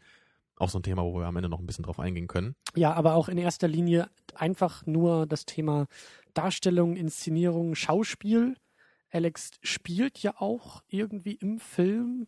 [0.56, 2.56] Auch so ein Thema, wo wir am Ende noch ein bisschen drauf eingehen können.
[2.76, 5.86] ja, aber auch in erster Linie einfach nur das Thema
[6.34, 8.56] Darstellung, Inszenierung, Schauspiel.
[9.12, 12.28] Alex spielt ja auch irgendwie im Film.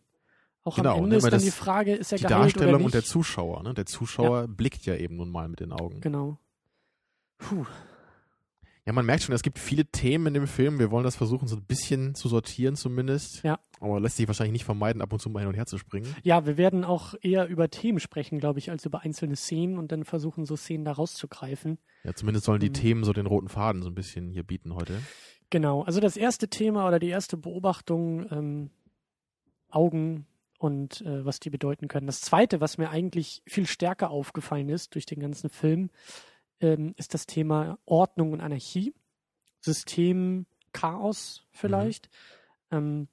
[0.64, 2.94] Auch Genau, am Ende ne, ist dann das- die Frage, ist er Die Darstellung und
[2.94, 3.74] der Zuschauer, ne?
[3.74, 6.00] Der Zuschauer blickt ja eben nun mal mit den Augen.
[6.02, 6.38] Genau.
[7.38, 7.66] Puh.
[8.92, 10.78] Ja, man merkt schon, es gibt viele Themen in dem Film.
[10.78, 13.42] Wir wollen das versuchen, so ein bisschen zu sortieren zumindest.
[13.42, 13.58] Ja.
[13.80, 16.14] Aber lässt sich wahrscheinlich nicht vermeiden, ab und zu mal hin und her zu springen.
[16.24, 19.94] Ja, wir werden auch eher über Themen sprechen, glaube ich, als über einzelne Szenen und
[19.94, 21.78] dann versuchen, so Szenen da rauszugreifen.
[22.04, 22.74] Ja, zumindest sollen die Mhm.
[22.74, 25.02] Themen so den roten Faden so ein bisschen hier bieten heute.
[25.52, 28.72] Genau, also das erste Thema oder die erste Beobachtung, ähm,
[29.70, 30.26] Augen
[30.60, 32.08] und äh, was die bedeuten können.
[32.08, 35.92] Das zweite, was mir eigentlich viel stärker aufgefallen ist durch den ganzen Film,
[36.62, 38.94] ähm, ist das Thema Ordnung und Anarchie.
[39.60, 42.10] System, Chaos vielleicht.
[42.72, 43.08] Ähm,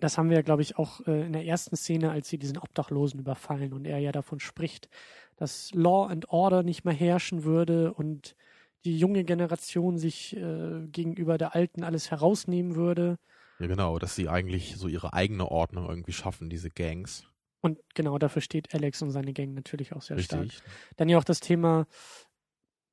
[0.00, 3.20] das haben wir, glaube ich, auch äh, in der ersten Szene, als sie diesen Obdachlosen
[3.20, 4.88] überfallen und er ja davon spricht,
[5.36, 8.36] dass Law and Order nicht mehr herrschen würde und
[8.84, 13.18] die junge Generation sich äh, gegenüber der alten alles herausnehmen würde.
[13.58, 17.24] Ja, genau, dass sie eigentlich so ihre eigene Ordnung irgendwie schaffen, diese Gangs.
[17.60, 20.42] Und genau dafür steht Alex und seine Gang natürlich auch sehr stark.
[20.42, 20.62] Richtig.
[20.96, 21.86] Dann ja auch das Thema,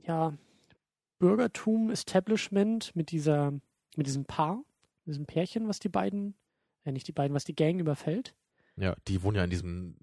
[0.03, 0.33] ja,
[1.19, 3.51] Bürgertum, Establishment mit dieser,
[3.95, 4.63] mit diesem Paar,
[5.05, 6.35] diesem Pärchen, was die beiden,
[6.83, 8.35] ja nicht die beiden, was die Gang überfällt.
[8.77, 9.95] Ja, die wohnen ja in diesem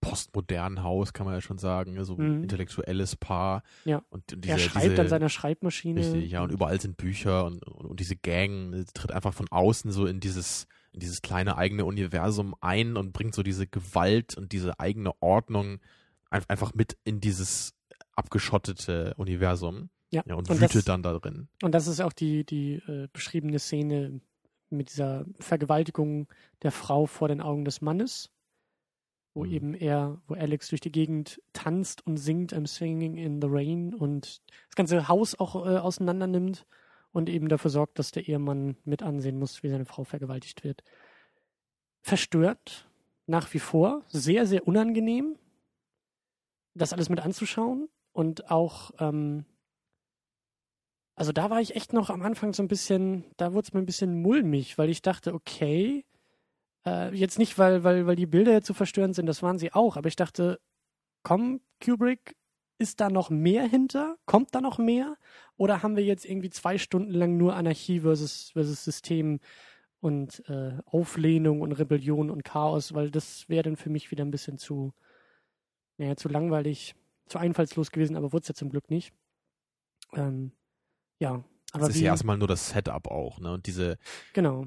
[0.00, 2.02] postmodernen Haus, kann man ja schon sagen.
[2.04, 2.42] So ein Mhm.
[2.44, 3.62] intellektuelles Paar.
[3.84, 4.02] Ja.
[4.08, 6.00] Und diese, er schreibt diese, an seiner Schreibmaschine.
[6.00, 9.46] Richtig, ja, und überall sind Bücher und, und, und diese Gang äh, tritt einfach von
[9.50, 14.36] außen so in dieses, in dieses kleine eigene Universum ein und bringt so diese Gewalt
[14.36, 15.78] und diese eigene Ordnung
[16.30, 17.74] ein, einfach mit in dieses
[18.20, 19.90] abgeschottete Universum.
[20.12, 21.48] Ja, Ja, und, Und wütet das- dann da drin.
[21.62, 24.20] Und das ist auch die, die äh, beschriebene Szene
[24.68, 26.28] mit dieser Vergewaltigung
[26.62, 28.30] der Frau vor den Augen des Mannes,
[29.34, 29.52] wo Mhm.
[29.52, 33.94] eben er, wo Alex durch die Gegend tanzt und singt I'm Singing in the Rain
[33.94, 36.66] und das ganze Haus auch äh, auseinander nimmt
[37.12, 40.82] und eben dafür sorgt, dass der Ehemann mit ansehen muss, wie seine Frau vergewaltigt wird.
[42.02, 42.88] Verstört,
[43.26, 45.36] nach wie vor, sehr, sehr unangenehm,
[46.74, 47.88] das alles mit anzuschauen
[48.20, 49.44] und auch ähm,
[51.20, 53.80] also da war ich echt noch am Anfang so ein bisschen, da wurde es mir
[53.80, 56.06] ein bisschen mulmig, weil ich dachte, okay,
[56.86, 59.70] äh, jetzt nicht, weil, weil, weil die Bilder jetzt so verstörend sind, das waren sie
[59.74, 60.58] auch, aber ich dachte,
[61.22, 62.36] komm, Kubrick,
[62.78, 64.16] ist da noch mehr hinter?
[64.24, 65.18] Kommt da noch mehr?
[65.58, 69.40] Oder haben wir jetzt irgendwie zwei Stunden lang nur Anarchie versus, versus System
[70.00, 72.94] und äh, Auflehnung und Rebellion und Chaos?
[72.94, 74.94] Weil das wäre dann für mich wieder ein bisschen zu,
[75.98, 76.94] naja, zu langweilig,
[77.30, 79.12] zu einfallslos gewesen, aber wurde es ja zum Glück nicht.
[80.14, 80.52] Ähm,
[81.18, 83.52] ja, aber Das ist ja erstmal nur das Setup auch, ne?
[83.52, 83.98] Und diese,
[84.32, 84.66] genau.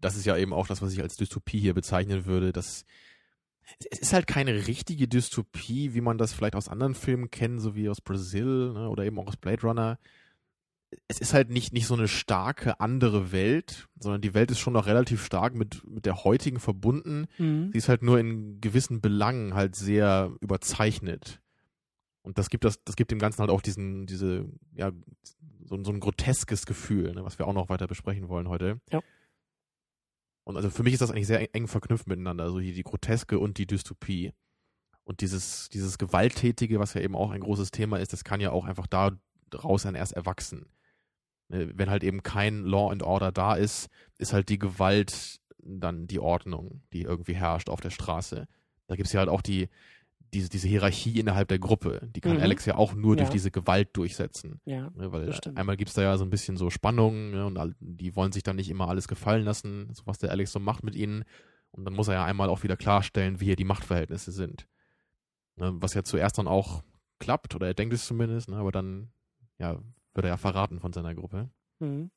[0.00, 2.52] das ist ja eben auch das, was ich als Dystopie hier bezeichnen würde.
[2.52, 2.84] Das,
[3.90, 7.74] es ist halt keine richtige Dystopie, wie man das vielleicht aus anderen Filmen kennt, so
[7.74, 9.98] wie aus Brazil ne, oder eben auch aus Blade Runner.
[11.08, 14.74] Es ist halt nicht, nicht so eine starke andere Welt, sondern die Welt ist schon
[14.74, 17.26] noch relativ stark mit, mit der heutigen verbunden.
[17.38, 17.70] Mhm.
[17.72, 21.40] Sie ist halt nur in gewissen Belangen halt sehr überzeichnet.
[22.24, 24.90] Und das gibt das, das gibt dem Ganzen halt auch diesen, diese, ja,
[25.66, 28.80] so, so ein groteskes Gefühl, ne, was wir auch noch weiter besprechen wollen heute.
[28.90, 29.02] Ja.
[30.44, 33.38] Und also für mich ist das eigentlich sehr eng, verknüpft miteinander, also hier die Groteske
[33.38, 34.32] und die Dystopie.
[35.04, 38.52] Und dieses, dieses Gewalttätige, was ja eben auch ein großes Thema ist, das kann ja
[38.52, 40.66] auch einfach daraus dann erst erwachsen.
[41.48, 46.06] Ne, Wenn halt eben kein Law and Order da ist, ist halt die Gewalt dann
[46.06, 48.46] die Ordnung, die irgendwie herrscht auf der Straße.
[48.86, 49.68] Da gibt's ja halt auch die,
[50.34, 52.08] diese, diese Hierarchie innerhalb der Gruppe.
[52.14, 52.42] Die kann Mhm.
[52.42, 53.32] Alex ja auch nur durch Ja.
[53.32, 54.60] diese Gewalt durchsetzen.
[54.64, 58.14] Ja, Ne, weil einmal gibt's da ja so ein bisschen so Spannung ne, und die
[58.16, 60.94] wollen sich dann nicht immer alles gefallen lassen, so was der Alex so macht mit
[60.94, 61.24] ihnen.
[61.70, 64.66] Und dann muss er ja einmal auch wieder klarstellen, wie hier die Machtverhältnisse sind.
[65.56, 66.82] Ne, was ja zuerst dann auch
[67.20, 69.10] klappt, oder er denkt es zumindest, ne, aber dann
[69.58, 69.74] ja,
[70.14, 71.48] wird er ja verraten von seiner Gruppe.
[71.78, 72.10] Mhm.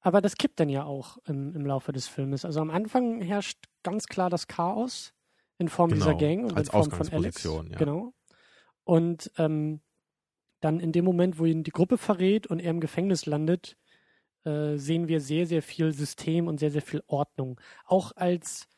[0.00, 2.44] Aber das kippt dann ja auch im, im Laufe des Filmes.
[2.44, 5.12] Also am Anfang herrscht ganz klar das Chaos
[5.60, 7.44] in Form dieser Genau, Gang und als in Form von Alex.
[7.44, 7.62] Ja.
[7.62, 8.14] Genau.
[8.84, 9.80] Und ähm,
[10.60, 13.76] dann in dem Moment, wo ihn die Gruppe verrät und er im Gefängnis landet,
[14.44, 17.60] äh, sehen wir sehr, sehr viel System und sehr, sehr viel Ordnung.
[17.84, 18.68] Auch als,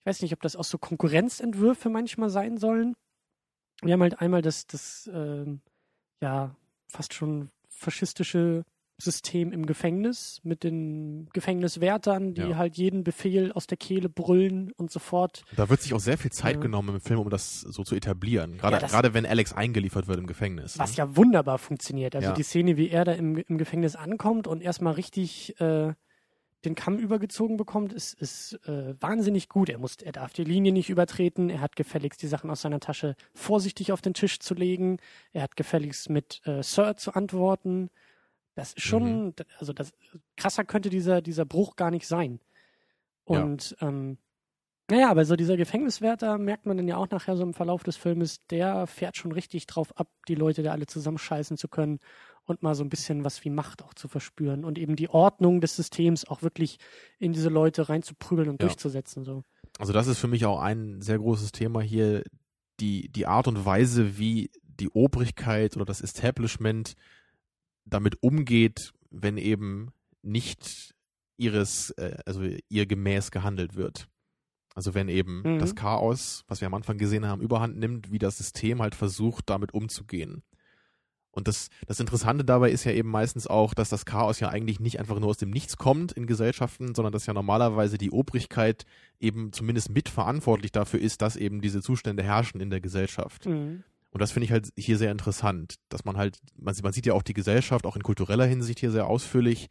[0.00, 2.94] ich weiß nicht, ob das auch so Konkurrenzentwürfe manchmal sein sollen.
[3.82, 5.62] Wir haben halt einmal das, das ähm,
[6.20, 6.54] ja,
[6.88, 8.64] fast schon faschistische
[9.02, 12.56] System im Gefängnis mit den Gefängniswärtern, die Ja.
[12.56, 15.44] halt jeden Befehl aus der Kehle brüllen und sofort.
[15.56, 16.60] Da wird sich auch sehr viel Zeit Ja.
[16.60, 18.58] genommen im Film, um das so zu etablieren.
[18.58, 20.78] Gerade, Ja, gerade wenn Alex eingeliefert wird im Gefängnis.
[20.78, 20.96] Was ne?
[20.98, 22.14] ja wunderbar funktioniert.
[22.16, 25.92] Also die Szene, wie er da im, im Gefängnis ankommt und erstmal richtig äh,
[26.64, 29.68] den Kamm übergezogen bekommt, ist, ist äh, wahnsinnig gut.
[29.68, 31.50] Er, muss, er darf die Linie nicht übertreten.
[31.50, 34.98] Er hat gefälligst die Sachen aus seiner Tasche vorsichtig auf den Tisch zu legen.
[35.32, 37.90] Er hat gefälligst mit äh, Sir zu antworten.
[38.54, 39.34] Das ist schon, Mhm.
[39.58, 39.92] also das
[40.36, 42.40] krasser könnte dieser, dieser Bruch gar nicht sein.
[43.28, 43.42] Ja.
[43.42, 44.18] Und ähm,
[44.90, 47.96] naja, aber so dieser Gefängniswärter merkt man dann ja auch nachher so im Verlauf des
[47.96, 51.98] Filmes, der fährt schon richtig drauf ab, die Leute da alle zusammenscheißen zu können
[52.44, 55.60] und mal so ein bisschen was wie Macht auch zu verspüren und eben die Ordnung
[55.60, 56.78] des Systems auch wirklich
[57.18, 58.66] in diese Leute reinzuprügeln und Ja.
[58.68, 59.24] durchzusetzen.
[59.24, 59.44] So.
[59.78, 62.24] Also das ist für mich auch ein sehr großes Thema hier,
[62.80, 66.94] die, die Art und Weise, wie die Obrigkeit oder das Establishment
[67.84, 69.90] damit umgeht, wenn eben
[70.22, 70.94] nicht
[71.36, 74.08] ihres, äh, also ihr gemäß gehandelt wird.
[74.74, 75.58] Also wenn eben Mhm.
[75.58, 79.50] das Chaos, was wir am Anfang gesehen haben, überhand nimmt, wie das System halt versucht,
[79.50, 80.42] damit umzugehen.
[81.34, 84.80] Und das, das Interessante dabei ist ja eben meistens auch, dass das Chaos ja eigentlich
[84.80, 88.84] nicht einfach nur aus dem Nichts kommt in Gesellschaften, sondern dass ja normalerweise die Obrigkeit
[89.18, 93.46] eben zumindest mitverantwortlich dafür ist, dass eben diese Zustände herrschen in der Gesellschaft.
[93.46, 93.82] Mhm.
[94.12, 97.14] Und das finde ich halt hier sehr interessant, dass man halt, man, man sieht ja
[97.14, 99.68] auch die Gesellschaft auch in kultureller Hinsicht hier sehr ausführlich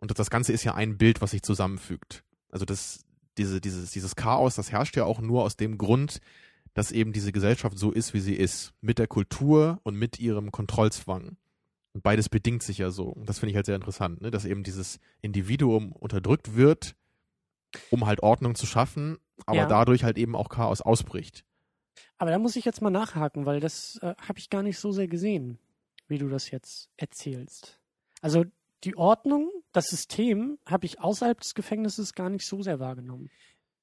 [0.00, 2.24] und das, das Ganze ist ja ein Bild, was sich zusammenfügt.
[2.50, 3.04] Also das,
[3.38, 6.20] diese, dieses, dieses Chaos, das herrscht ja auch nur aus dem Grund,
[6.74, 10.50] dass eben diese Gesellschaft so ist, wie sie ist, mit der Kultur und mit ihrem
[10.50, 11.36] Kontrollzwang.
[11.92, 13.04] Und beides bedingt sich ja so.
[13.06, 14.30] Und das finde ich halt sehr interessant, ne?
[14.30, 16.96] dass eben dieses Individuum unterdrückt wird,
[17.90, 19.66] um halt Ordnung zu schaffen, aber Ja.
[19.66, 21.44] dadurch halt eben auch Chaos ausbricht.
[22.18, 24.92] Aber da muss ich jetzt mal nachhaken, weil das äh, habe ich gar nicht so
[24.92, 25.58] sehr gesehen,
[26.08, 27.80] wie du das jetzt erzählst.
[28.20, 28.44] Also
[28.84, 33.30] die Ordnung, das System habe ich außerhalb des Gefängnisses gar nicht so sehr wahrgenommen.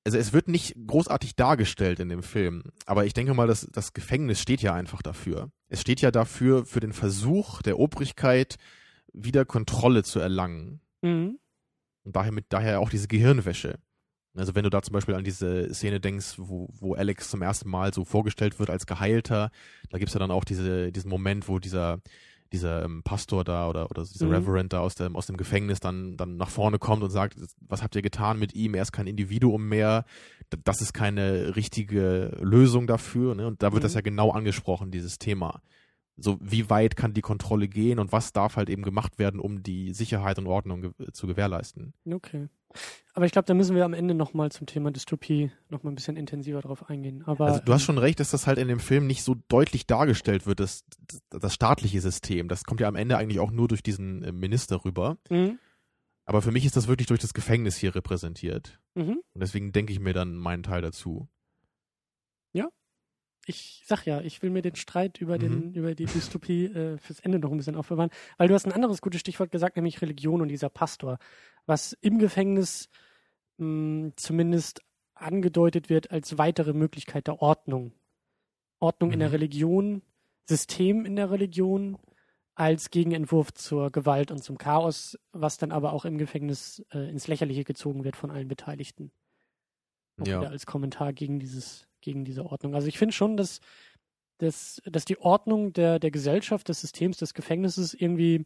[0.04, 3.93] also es wird nicht großartig dargestellt in dem Film, aber ich denke mal, dass das
[3.93, 5.52] Gefängnis steht ja einfach dafür.
[5.67, 8.58] Es steht ja dafür für den Versuch der Obrigkeit,
[9.13, 10.82] wieder Kontrolle zu erlangen.
[11.02, 11.39] Mhm.
[12.04, 13.80] Und daher mit daher auch diese Gehirnwäsche.
[14.36, 17.70] Also wenn du da zum Beispiel an diese Szene denkst, wo, wo Alex zum ersten
[17.70, 19.52] Mal so vorgestellt wird als Geheilter,
[19.89, 22.00] da gibt's ja dann auch diese, diesen Moment, wo dieser
[22.54, 24.34] dieser ähm, Pastor da oder, oder dieser Mhm.
[24.34, 27.82] Reverend da aus dem, aus dem Gefängnis dann, dann nach vorne kommt und sagt, was
[27.82, 28.74] habt ihr getan mit ihm?
[28.76, 30.04] Er ist kein Individuum mehr.
[30.65, 33.36] Das ist keine richtige Lösung dafür.
[33.36, 33.48] Ne?
[33.48, 34.00] Und da wird das Mhm.
[34.00, 35.62] ja genau angesprochen, dieses Thema.
[36.17, 39.63] So, wie weit kann die Kontrolle gehen und was darf halt eben gemacht werden, um
[39.63, 41.94] die Sicherheit und Ordnung ge zu gewährleisten?
[42.06, 42.50] Okay.
[43.13, 46.15] Aber ich glaube, da müssen wir am Ende nochmal zum Thema Dystopie nochmal ein bisschen
[46.15, 47.23] intensiver drauf eingehen.
[47.25, 49.86] Aber Also du hast schon recht, dass das halt in dem Film nicht so deutlich
[49.86, 52.47] dargestellt wird, das, das, das staatliche System.
[52.47, 55.17] Das kommt ja am Ende eigentlich auch nur durch diesen äh, Minister rüber.
[55.29, 55.60] Mhm.
[56.25, 58.79] Aber für mich ist das wirklich durch das Gefängnis hier repräsentiert.
[58.95, 59.21] Mhm.
[59.34, 61.27] Und deswegen denke ich mir dann meinen Teil dazu.
[63.47, 65.73] Ich sag ja, ich will mir den Streit über, den, Mhm.
[65.73, 69.01] über die Dystopie äh, fürs Ende noch ein bisschen aufbewahren, weil du hast ein anderes
[69.01, 71.17] gutes Stichwort gesagt, nämlich Religion und dieser Pastor,
[71.65, 72.89] was im Gefängnis
[73.58, 74.82] mh, zumindest
[75.15, 77.93] angedeutet wird als weitere Möglichkeit der Ordnung.
[78.80, 79.34] Ordnung in der Mhm.
[79.34, 80.01] Religion,
[80.47, 81.97] System in der Religion
[82.56, 87.27] als Gegenentwurf zur Gewalt und zum Chaos, was dann aber auch im Gefängnis äh, ins
[87.27, 89.12] Lächerliche gezogen wird von allen Beteiligten.
[90.19, 90.41] Auch Ja.
[90.41, 92.76] wieder als Kommentar gegen dieses, gegen diese Ordnung.
[92.76, 93.60] Also ich finde schon, dass,
[94.38, 98.46] dass, dass die Ordnung der, der Gesellschaft, des Systems, des Gefängnisses irgendwie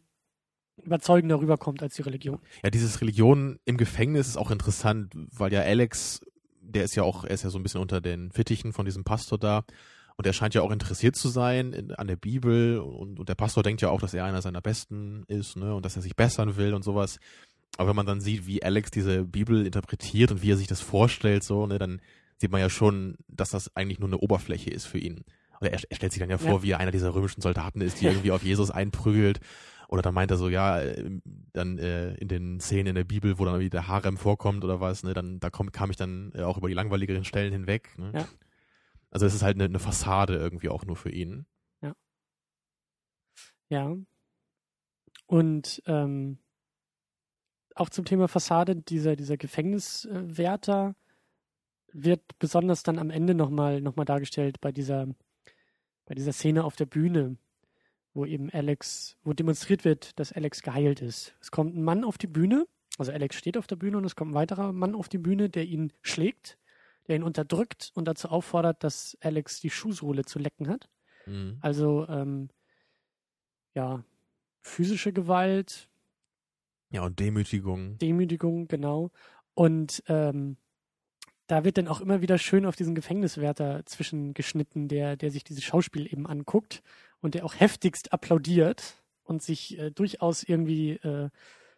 [0.82, 2.38] überzeugender rüberkommt als die Religion.
[2.62, 6.20] Ja, dieses Religion im Gefängnis ist auch interessant, weil ja Alex,
[6.60, 9.04] der ist ja auch, er ist ja so ein bisschen unter den Fittichen von diesem
[9.04, 9.64] Pastor da.
[10.18, 12.78] Und er scheint ja auch interessiert zu sein in, an der Bibel.
[12.78, 15.74] Und, und der Pastor denkt ja auch, dass er einer seiner Besten ist, ne?
[15.74, 17.18] Und dass er sich bessern will und sowas.
[17.76, 20.80] Aber wenn man dann sieht, wie Alex diese Bibel interpretiert und wie er sich das
[20.80, 22.00] vorstellt, so, ne, dann
[22.38, 25.24] sieht man ja schon, dass das eigentlich nur eine Oberfläche ist für ihn.
[25.60, 26.62] Oder er, er stellt sich dann ja vor, Ja.
[26.62, 29.40] wie er einer dieser römischen Soldaten ist, die irgendwie auf Jesus einprügelt.
[29.88, 31.20] Oder dann meint er so, ja, äh,
[31.52, 34.80] dann äh, in den Szenen in der Bibel, wo dann irgendwie der Harem vorkommt oder
[34.80, 37.96] was, ne, dann da komm, kam ich dann äh, auch über die langweiligeren Stellen hinweg.
[37.96, 38.10] Ne?
[38.14, 38.28] Ja.
[39.10, 41.46] Also es ist halt eine, eine Fassade irgendwie auch nur für ihn.
[43.68, 43.96] Ja.
[45.26, 46.38] Und ähm,
[47.74, 50.94] auch zum Thema Fassade, dieser, dieser Gefängniswärter
[52.04, 55.06] wird besonders dann am Ende nochmal noch mal dargestellt bei dieser,
[56.04, 57.36] bei dieser Szene auf der Bühne,
[58.12, 61.34] wo eben Alex, wo demonstriert wird, dass Alex geheilt ist.
[61.40, 62.66] Es kommt ein Mann auf die Bühne,
[62.98, 65.48] also Alex steht auf der Bühne und es kommt ein weiterer Mann auf die Bühne,
[65.48, 66.58] der ihn schlägt,
[67.08, 70.88] der ihn unterdrückt und dazu auffordert, dass Alex die Schuhsohle zu lecken hat.
[71.26, 71.58] Mhm.
[71.60, 72.48] Also, ähm,
[73.74, 74.04] ja,
[74.62, 75.88] physische Gewalt,
[76.90, 77.98] Ja, und Demütigung.
[77.98, 79.10] Demütigung, genau.
[79.54, 80.56] Und ähm,
[81.46, 85.64] da wird dann auch immer wieder schön auf diesen Gefängniswärter zwischengeschnitten, der, der sich dieses
[85.64, 86.82] Schauspiel eben anguckt
[87.20, 91.30] und der auch heftigst applaudiert und sich äh, durchaus irgendwie äh,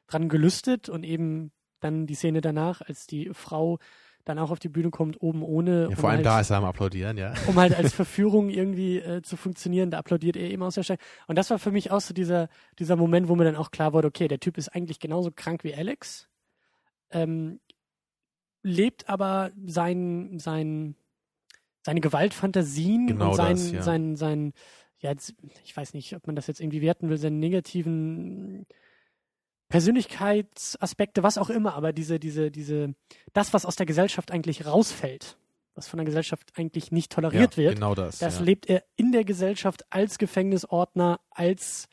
[0.06, 3.78] dran gelüstet und eben dann die Szene danach, als die Frau
[4.24, 5.82] dann auch auf die Bühne kommt, oben ohne.
[5.82, 7.32] Ja, um vor allem halt, da ist er am Applaudieren, ja.
[7.46, 9.90] um halt als Verführung irgendwie äh, zu funktionieren.
[9.90, 10.98] Da applaudiert er eben aus der Stelle.
[11.28, 13.92] Und das war für mich auch so dieser, dieser Moment, wo mir dann auch klar
[13.92, 16.28] wurde, okay, der Typ ist eigentlich genauso krank wie Alex,
[17.10, 17.60] ähm,
[18.62, 20.94] lebt aber sein, sein,
[21.82, 23.82] seine Gewaltfantasien Genau und sein, das, ja.
[23.82, 24.52] sein, sein,
[25.00, 28.66] ja, jetzt, ich weiß nicht, ob man das jetzt irgendwie werten will, seinen negativen
[29.68, 32.94] Persönlichkeitsaspekte, was auch immer, aber diese, diese, diese,
[33.32, 35.36] das, was aus der Gesellschaft eigentlich rausfällt,
[35.74, 38.18] was von der Gesellschaft eigentlich nicht toleriert ja, wird, Genau das.
[38.18, 38.44] das ja.
[38.44, 41.88] lebt er in der Gesellschaft als Gefängnisordner, als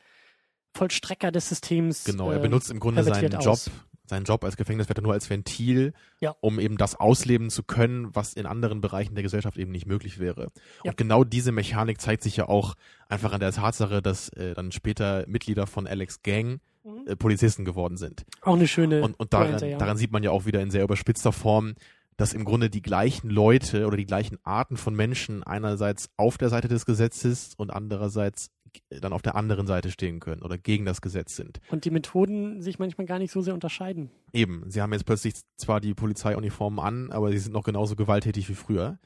[0.74, 2.04] Vollstrecker des Systems.
[2.04, 3.70] Genau, er äh, benutzt im Grunde seinen pervertiert Job, aus.
[4.08, 6.34] Seinen Job als Gefängniswärter nur als Ventil, Ja.
[6.40, 10.18] um eben das ausleben zu können, was in anderen Bereichen der Gesellschaft eben nicht möglich
[10.18, 10.48] wäre.
[10.84, 10.90] Ja.
[10.90, 12.74] Und genau diese Mechanik zeigt sich ja auch
[13.08, 17.08] einfach an der Tatsache, dass äh, dann später Mitglieder von Alex Gang Mhm.
[17.08, 18.24] äh, Polizisten geworden sind.
[18.42, 19.78] Auch eine schöne Und, und daran, Pointe, ja.
[19.78, 21.74] daran sieht man ja auch wieder in sehr überspitzter Form,
[22.16, 26.48] dass im Grunde die gleichen Leute oder die gleichen Arten von Menschen einerseits auf der
[26.48, 28.50] Seite des Gesetzes und andererseits
[28.88, 31.60] dann auf der anderen Seite stehen können oder gegen das Gesetz sind.
[31.70, 34.10] Und die Methoden sich manchmal gar nicht so sehr unterscheiden.
[34.32, 38.48] Eben, sie haben jetzt plötzlich zwar die Polizeiuniformen an, aber sie sind noch genauso gewalttätig
[38.48, 38.98] wie früher.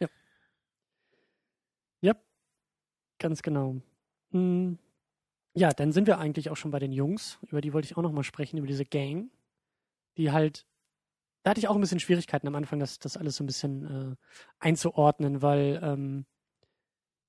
[3.21, 3.77] Ganz genau.
[4.33, 4.79] Hm.
[5.55, 7.39] Ja, dann sind wir eigentlich auch schon bei den Jungs.
[7.43, 9.31] Über die wollte ich auch noch mal sprechen, über diese Gang,
[10.17, 10.67] die halt,
[11.43, 14.13] da hatte ich auch ein bisschen Schwierigkeiten am Anfang, das, das alles so ein bisschen
[14.13, 14.17] äh,
[14.59, 16.25] einzuordnen, weil ähm,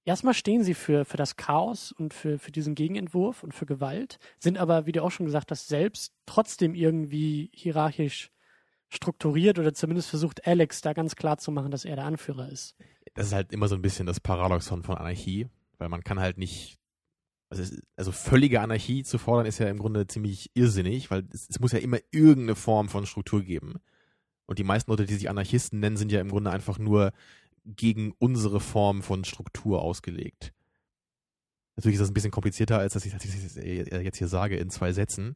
[0.06, 4.18] erstmal stehen sie für, für das Chaos und für, für diesen Gegenentwurf und für Gewalt,
[4.40, 8.32] sind aber, wie du auch schon gesagt hast, selbst trotzdem irgendwie hierarchisch
[8.90, 12.76] strukturiert oder zumindest versucht Alex da ganz klar zu machen, dass er der Anführer ist.
[13.14, 16.38] Das ist halt immer so ein bisschen das Paradoxon von Anarchie, weil man kann halt
[16.38, 16.78] nicht,
[17.50, 21.60] also, also völlige Anarchie zu fordern ist ja im Grunde ziemlich irrsinnig, weil es, es
[21.60, 23.76] muss ja immer irgendeine Form von Struktur geben.
[24.46, 27.14] Und die meisten Leute, die sich Anarchisten nennen, sind ja im Grunde einfach nur
[27.66, 30.54] gegen unsere Form von Struktur ausgelegt.
[31.76, 34.92] Natürlich ist das ein bisschen komplizierter, als dass ich das jetzt hier sage in zwei
[34.92, 35.36] Sätzen.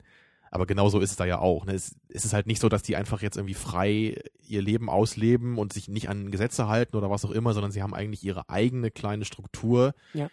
[0.52, 1.66] Aber genauso ist es da ja auch.
[1.66, 1.74] Ne?
[1.74, 5.58] Es, es, ist halt nicht so, dass die einfach jetzt irgendwie frei ihr Leben ausleben
[5.58, 8.50] und sich nicht an Gesetze halten oder was auch immer, sondern sie haben eigentlich ihre
[8.50, 10.30] eigene kleine Struktur, ja.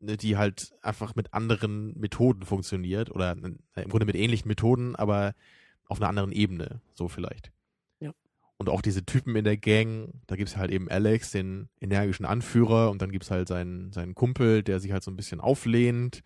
[0.00, 3.36] ne, die halt einfach mit anderen Methoden funktioniert oder
[3.74, 5.34] äh, im Grunde mit ähnlichen Methoden, aber
[5.86, 7.50] auf einer anderen Ebene, so vielleicht.
[8.58, 12.26] Und auch diese Typen in der Gang, da gibt es halt eben Alex, den energischen
[12.26, 15.40] Anführer, und dann gibt es halt seinen, seinen Kumpel, der sich halt so ein bisschen
[15.40, 16.22] auflehnt.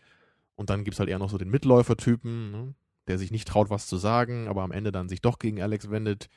[0.55, 2.75] Und dann gibt es halt eher noch so den Mitläufertypen, ne?
[3.07, 5.91] der sich nicht traut, was zu sagen, aber am Ende dann sich doch gegen Alex
[5.91, 6.29] wendet.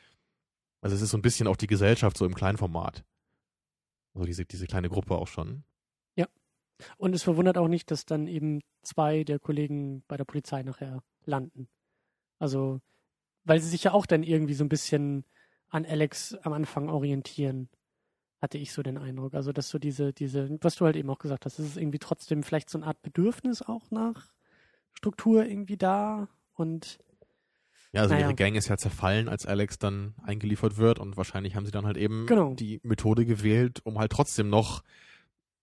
[0.81, 3.05] Also es ist so ein bisschen auch die Gesellschaft so im Kleinformat.
[4.13, 5.63] Also diese, diese kleine Gruppe auch schon.
[6.15, 6.27] Ja.
[6.97, 11.01] Und es verwundert auch nicht, dass dann eben zwei der Kollegen bei der Polizei nachher
[11.23, 11.69] landen.
[12.39, 12.81] Also,
[13.45, 15.25] weil sie sich ja auch dann irgendwie so ein bisschen
[15.75, 17.67] an Alex am Anfang orientieren,
[18.41, 19.33] hatte ich so den Eindruck.
[19.33, 21.99] Also, dass so diese, diese, was du halt eben auch gesagt hast, ist es irgendwie
[21.99, 24.29] trotzdem vielleicht so eine Art Bedürfnis auch nach
[24.93, 26.99] Struktur irgendwie da und
[27.91, 28.27] ja, also naja.
[28.27, 31.85] ihre Gang ist ja zerfallen, als Alex dann eingeliefert wird und wahrscheinlich haben sie dann
[31.85, 32.53] halt eben Genau.
[32.53, 34.81] die Methode gewählt, um halt trotzdem noch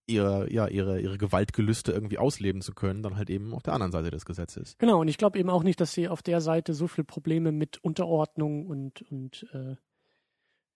[0.06, 3.92] ihre, ja, ihre, ihre Gewaltgelüste irgendwie ausleben zu können, dann halt eben auf der anderen
[3.92, 4.76] Seite des Gesetzes.
[4.78, 7.52] Genau, und ich glaube eben auch nicht, dass sie auf der Seite so viel Probleme
[7.52, 9.76] mit Unterordnung und, und äh,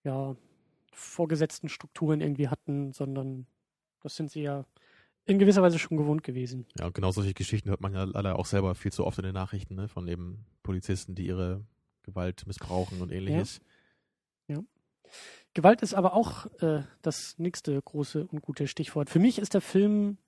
[0.07, 0.35] ja,
[0.92, 3.47] vorgesetzten Strukturen irgendwie hatten, sondern
[4.03, 4.64] das sind sie ja
[5.27, 6.66] in gewisser Weise schon gewohnt gewesen.
[6.79, 9.35] Ja, genau solche Geschichten hört man ja leider auch selber viel zu oft in den
[9.35, 11.66] Nachrichten, ne, von eben Polizisten, die ihre
[12.05, 13.61] Gewalt missbrauchen und ähnliches.
[15.55, 19.09] Gewalt ist aber auch äh, das nächste große und gute Stichwort.
[19.09, 20.19] Für mich ist der Film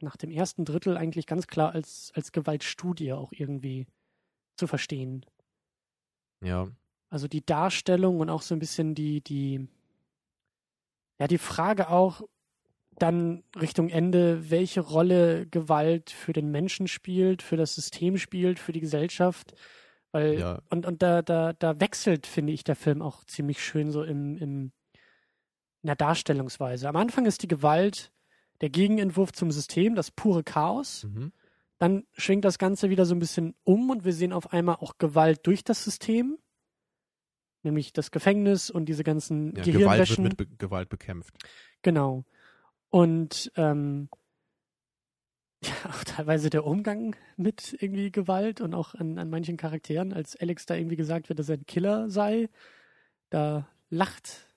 [0.00, 3.86] nach dem ersten Drittel eigentlich ganz klar als, als Gewaltstudie auch irgendwie
[4.56, 5.24] zu verstehen.
[6.42, 6.68] Ja.
[7.14, 9.68] Also die Darstellung und auch so ein bisschen die, die,
[11.20, 12.22] ja, die Frage auch
[12.98, 18.72] dann Richtung Ende, welche Rolle Gewalt für den Menschen spielt, für das System spielt, für
[18.72, 19.54] die Gesellschaft.
[20.10, 20.62] Weil, Ja.
[20.70, 24.36] und, und da, da, da wechselt, finde ich, der Film auch ziemlich schön so im,
[24.36, 24.72] im,
[25.82, 26.88] in der Darstellungsweise.
[26.88, 28.10] Am Anfang ist die Gewalt
[28.60, 31.04] der Gegenentwurf zum System, das pure Chaos.
[31.04, 31.30] Mhm.
[31.78, 34.98] Dann schwingt das Ganze wieder so ein bisschen um und wir sehen auf einmal auch
[34.98, 36.38] Gewalt durch das System.
[37.64, 40.24] Nämlich das Gefängnis und diese ganzen ja Gewalt wird Gehirnwäschen.
[40.24, 41.34] mit Be Gewalt bekämpft.
[41.82, 42.24] Genau.
[42.90, 44.08] Und ähm,
[45.64, 50.36] ja, auch teilweise der Umgang mit irgendwie Gewalt und auch an, an manchen Charakteren, als
[50.36, 52.48] Alex da irgendwie gesagt wird, dass er ein Killer sei,
[53.30, 54.54] da lacht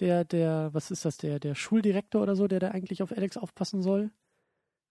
[0.00, 3.36] der, der, was ist das, der, der Schuldirektor oder so, der da eigentlich auf Alex
[3.36, 4.10] aufpassen soll.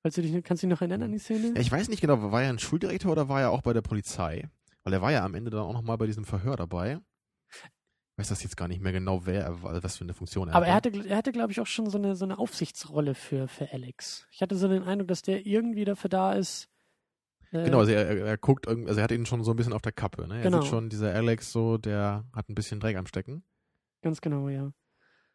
[0.02, 1.54] Falls du dich, kannst du dich noch erinnern an die Szene?
[1.56, 3.82] Ja, ich weiß nicht genau, war er ein Schuldirektor oder war er auch bei der
[3.82, 4.50] Polizei?
[4.84, 7.00] Weil er war ja am Ende dann auch nochmal bei diesem Verhör dabei.
[8.18, 10.56] Weiß das jetzt gar nicht mehr genau, wer er war, was für eine Funktion er
[10.56, 10.90] Aber er hatte.
[11.08, 14.26] er hatte, glaube ich, auch schon so eine, so eine Aufsichtsrolle für, für Alex.
[14.32, 16.68] Ich hatte so den Eindruck, dass der irgendwie dafür da ist.
[17.52, 19.84] äh, Genau, also er, er, guckt, also er hat ihn schon so ein bisschen auf
[19.84, 20.28] der Kappe.
[20.28, 20.38] Ne?
[20.38, 20.62] Er Genau.
[20.62, 23.44] sieht schon, dieser Alex so, der hat ein bisschen Dreck am Stecken.
[24.02, 24.72] Ganz genau, ja.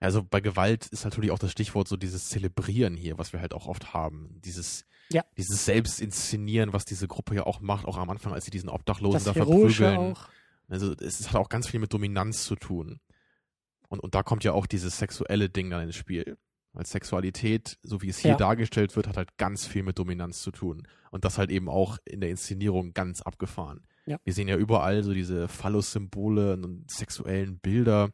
[0.00, 3.54] Also bei Gewalt ist natürlich auch das Stichwort so dieses Zelebrieren hier, was wir halt
[3.54, 4.40] auch oft haben.
[4.44, 5.22] Dieses, Ja.
[5.36, 9.14] dieses Selbstinszenieren, was diese Gruppe ja auch macht, auch am Anfang, als sie diesen Obdachlosen
[9.14, 9.96] Das da verprügeln.
[9.96, 10.28] auch.
[10.72, 13.00] Also es, hat auch ganz viel mit Dominanz zu tun.
[13.88, 16.38] Und, und da kommt ja auch dieses sexuelle Ding dann ins Spiel.
[16.72, 18.36] Weil Sexualität, so wie es hier Ja.
[18.38, 20.88] dargestellt wird, hat halt ganz viel mit Dominanz zu tun.
[21.10, 23.86] Und das halt eben auch in der Inszenierung ganz abgefahren.
[24.06, 24.18] Ja.
[24.24, 28.10] Wir sehen ja überall so diese Phallus-Symbole und sexuellen Bilder.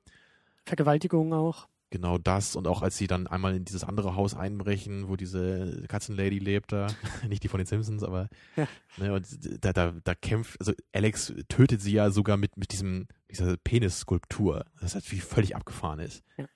[0.67, 1.69] Vergewaltigung auch.
[1.91, 2.55] Genau das.
[2.55, 6.73] Und auch als sie dann einmal in dieses andere Haus einbrechen, wo diese Katzenlady lebt
[6.73, 6.89] da.
[7.29, 8.69] Nicht die von den Simpsons, aber Ja.
[8.99, 9.27] ne, und
[9.65, 14.67] da, da, da kämpft, also Alex tötet sie ja sogar mit, mit diesem, dieser Penisskulptur.
[14.81, 16.23] Das natürlich völlig abgefahren ist.
[16.37, 16.47] Ja.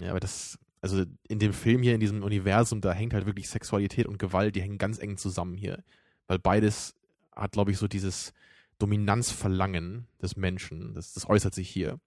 [0.00, 3.50] ja, aber das, also in dem Film hier, in diesem Universum, da hängt halt wirklich
[3.50, 5.84] Sexualität und Gewalt, die hängen ganz eng zusammen hier.
[6.26, 6.94] Weil beides
[7.36, 8.32] hat, glaube ich, so dieses
[8.78, 10.94] Dominanzverlangen des Menschen.
[10.94, 12.00] Das, das äußert sich hier.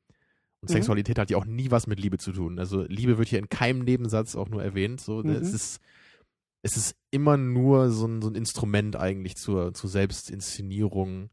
[0.63, 0.73] Und Mhm.
[0.73, 2.57] Sexualität hat ja auch nie was mit Liebe zu tun.
[2.57, 5.01] Also Liebe wird hier in keinem Nebensatz auch nur erwähnt.
[5.01, 5.33] So, ne?
[5.33, 5.41] Mhm.
[5.41, 5.79] es ist
[6.65, 11.29] es ist immer nur so ein, so ein Instrument eigentlich zur, zur Selbstinszenierung.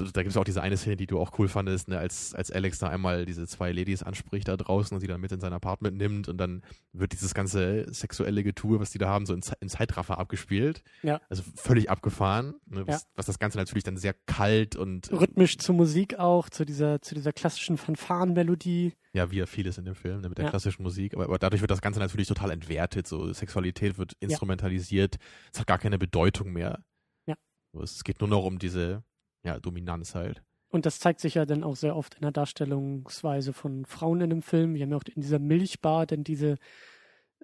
[0.00, 2.34] Und da gibt es auch diese eine Szene, die du auch cool fandest, ne, als,
[2.34, 5.40] als Alex da einmal diese zwei Ladies anspricht da draußen und sie dann mit in
[5.40, 9.34] sein Apartment nimmt und dann wird dieses ganze sexuelle Getue, was die da haben, so
[9.34, 10.82] in, in Zeitraffer abgespielt.
[11.02, 11.20] Ja.
[11.28, 13.08] Also völlig abgefahren, ne, was, Ja.
[13.14, 17.14] was das Ganze natürlich dann sehr kalt und Rhythmisch zur Musik auch, zu dieser, zu
[17.14, 18.92] dieser klassischen Fanfarenmelodie.
[19.12, 20.50] ja, wie ja vieles in dem Film, ne, mit der Ja.
[20.50, 21.14] klassischen Musik.
[21.14, 23.06] Aber, aber dadurch wird das Ganze natürlich total entwertet.
[23.06, 25.16] So Sexualität wird instrumentalisiert.
[25.52, 26.84] Es hat gar keine Bedeutung mehr.
[27.26, 27.34] Ja.
[27.72, 29.02] So, Es geht nur noch um diese
[29.46, 30.42] ja, Dominanz halt.
[30.68, 34.30] Und das zeigt sich ja dann auch sehr oft in der Darstellungsweise von Frauen in
[34.30, 34.74] dem Film.
[34.74, 36.56] Wir haben ja auch in dieser Milchbar dann diese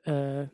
[0.05, 0.46] äh,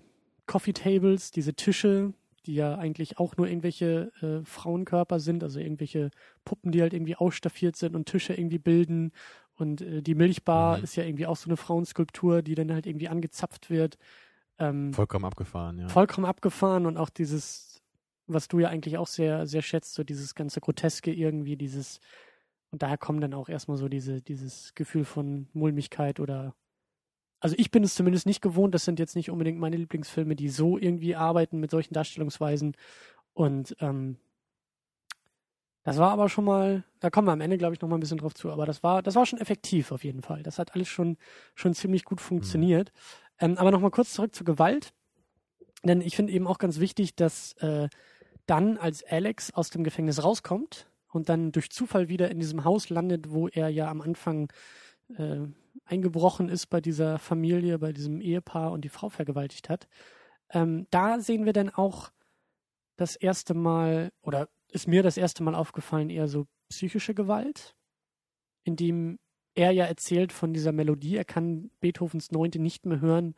[0.46, 2.12] Coffee Tables, diese Tische,
[2.46, 6.11] die ja eigentlich auch nur irgendwelche äh, Frauenkörper sind, also irgendwelche
[6.44, 9.12] Puppen, die halt irgendwie ausstaffiert sind und Tische irgendwie bilden.
[9.57, 10.84] Und äh, die Milchbar Mhm.
[10.84, 13.99] ist ja irgendwie auch so eine Frauenskulptur, die dann halt irgendwie angezapft wird.
[14.59, 15.88] Ähm, Vollkommen abgefahren, ja.
[15.88, 17.67] vollkommen abgefahren und auch dieses,
[18.28, 22.00] was du ja eigentlich auch sehr, sehr schätzt, so dieses ganze Groteske irgendwie, dieses,
[22.70, 26.54] und daher kommen dann auch erstmal so diese, dieses Gefühl von Mulmigkeit oder,
[27.40, 30.48] also ich bin es zumindest nicht gewohnt, das sind jetzt nicht unbedingt meine Lieblingsfilme, die
[30.48, 32.76] so irgendwie arbeiten mit solchen Darstellungsweisen
[33.32, 34.18] und, ähm,
[35.84, 38.00] das war aber schon mal, da kommen wir am Ende, glaube ich, noch mal ein
[38.00, 40.42] bisschen drauf zu, aber das war, das war schon effektiv auf jeden Fall.
[40.42, 41.16] Das hat alles schon,
[41.54, 42.92] schon ziemlich gut funktioniert.
[43.40, 44.92] Ähm, aber noch mal kurz zurück zur Gewalt.
[45.84, 47.88] Denn ich finde eben auch ganz wichtig, dass äh,
[48.49, 52.90] dann, als Alex aus dem Gefängnis rauskommt und dann durch Zufall wieder in diesem Haus
[52.90, 54.53] landet, wo er ja am Anfang
[55.16, 55.40] äh,
[55.84, 59.88] eingebrochen ist bei dieser Familie, bei diesem Ehepaar und die Frau vergewaltigt hat,
[60.51, 62.11] ähm, da sehen wir dann auch
[62.96, 67.74] das erste Mal, oder ist mir das erste Mal aufgefallen, eher so psychische Gewalt,
[68.64, 69.18] in dem
[69.55, 73.34] er ja erzählt von dieser Melodie, er kann Beethovens Neunte nicht mehr hören,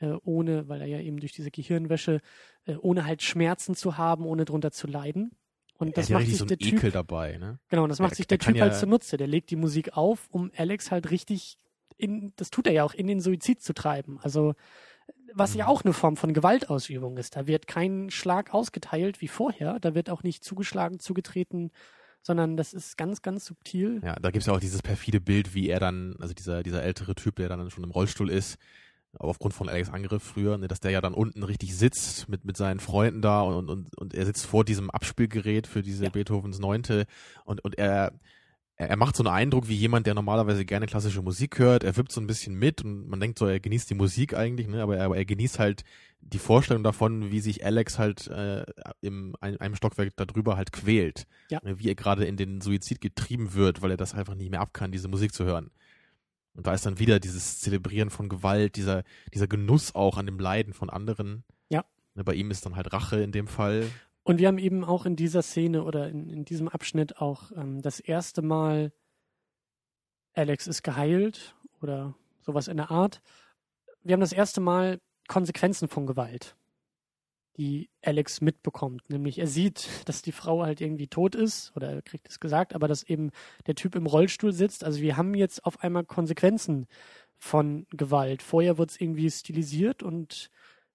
[0.00, 2.20] äh, ohne, weil er ja eben durch diese Gehirnwäsche,
[2.66, 5.30] äh, ohne halt Schmerzen zu haben, ohne drunter zu leiden.
[5.74, 7.58] Und das macht sich so der Typ, Ekel dabei, ne?
[7.70, 9.16] genau, das macht Er- sich er der Typ halt ja- zunutze.
[9.16, 11.56] Der legt die Musik auf, um Alex halt richtig
[11.96, 14.18] in, das tut er ja auch, in den Suizid zu treiben.
[14.22, 14.54] Also,
[15.34, 15.70] was ja Mhm.
[15.70, 17.36] auch eine Form von Gewaltausübung ist.
[17.36, 21.70] Da wird kein Schlag ausgeteilt wie vorher, da wird auch nicht zugeschlagen, zugetreten,
[22.22, 24.00] sondern das ist ganz, ganz subtil.
[24.04, 27.14] Ja, da gibt's ja auch dieses perfide Bild, wie er dann, also dieser, dieser ältere
[27.14, 28.56] Typ, der dann schon im Rollstuhl ist,
[29.18, 32.56] aufgrund von Alex Angriff früher, ne, dass der ja dann unten richtig sitzt mit, mit
[32.56, 36.10] seinen Freunden da und, und, und er sitzt vor diesem Abspielgerät für diese Ja.
[36.10, 37.06] Beethovens Neunte
[37.44, 38.12] und, und er,
[38.76, 41.84] er macht so einen Eindruck wie jemand, der normalerweise gerne klassische Musik hört.
[41.84, 44.68] Er wippt so ein bisschen mit und man denkt so, er genießt die Musik eigentlich,
[44.68, 44.82] ne?
[44.82, 45.84] aber, er, aber er genießt halt
[46.20, 48.64] die Vorstellung davon, wie sich Alex halt äh,
[49.00, 51.26] im ein, einem Stockwerk darüber halt quält.
[51.50, 51.60] Ja.
[51.64, 51.78] Ne?
[51.78, 54.72] Wie er gerade in den Suizid getrieben wird, weil er das einfach nicht mehr ab
[54.72, 55.70] kann, diese Musik zu hören.
[56.54, 60.38] Und da ist dann wieder dieses Zelebrieren von Gewalt, dieser, dieser Genuss auch an dem
[60.38, 61.44] Leiden von anderen.
[61.68, 61.84] Ja.
[62.14, 63.86] Ne, Bei ihm ist dann halt Rache in dem Fall.
[64.22, 67.80] Und wir haben eben auch in dieser Szene oder in, in diesem Abschnitt auch ähm,
[67.82, 68.92] das erste Mal,
[70.34, 73.22] Alex ist geheilt oder sowas in der Art.
[74.02, 76.56] Wir haben das erste Mal Konsequenzen von Gewalt,
[77.60, 79.02] die Alex mitbekommt.
[79.10, 82.74] Nämlich er sieht, dass die Frau halt irgendwie tot ist oder er kriegt es gesagt,
[82.74, 83.30] aber dass eben
[83.66, 84.82] der Typ im Rollstuhl sitzt.
[84.82, 86.86] Also wir haben jetzt auf einmal Konsequenzen
[87.38, 88.42] von Gewalt.
[88.42, 90.50] Vorher wird es irgendwie stilisiert und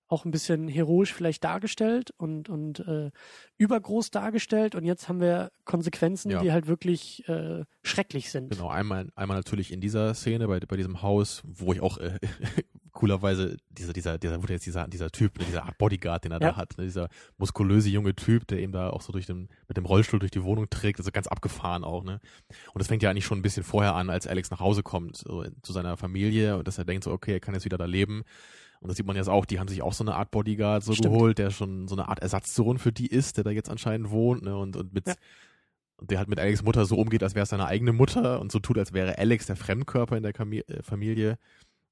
[0.07, 3.09] auch ein bisschen heroisch vielleicht dargestellt und, und äh,
[3.57, 4.75] übergroß dargestellt.
[4.75, 6.41] Und jetzt haben wir Konsequenzen, Ja.
[6.41, 8.49] die halt wirklich äh, schrecklich sind.
[8.51, 12.19] Genau, einmal, einmal natürlich in dieser Szene bei, bei diesem Haus, wo ich auch äh,
[13.05, 16.41] coolerweise dieser, dieser, dieser, wurde jetzt dieser, dieser Typ, ne, dieser Art Bodyguard, den er
[16.41, 16.49] Ja.
[16.51, 19.77] da hat, ne, dieser muskulöse junge Typ, der eben da auch so durch den, mit
[19.77, 22.19] dem Rollstuhl durch die Wohnung trägt, also ganz abgefahren auch, ne.
[22.73, 25.17] Und das fängt ja eigentlich schon ein bisschen vorher an, als Alex nach Hause kommt,
[25.17, 27.85] so zu seiner Familie und dass er denkt so, okay, er kann jetzt wieder da
[27.85, 28.23] leben.
[28.81, 30.93] Und das sieht man jetzt auch, die haben sich auch so eine Art Bodyguard so
[30.93, 31.13] Stimmt.
[31.13, 34.43] geholt, der schon so eine Art Ersatzsohn für die ist, der da jetzt anscheinend wohnt,
[34.43, 35.13] ne, und, und mit, Ja.
[35.97, 38.51] und der halt mit Alex Mutter so umgeht, als wäre es seine eigene Mutter und
[38.51, 41.37] so tut, als wäre Alex der Fremdkörper in der Kami äh, Familie.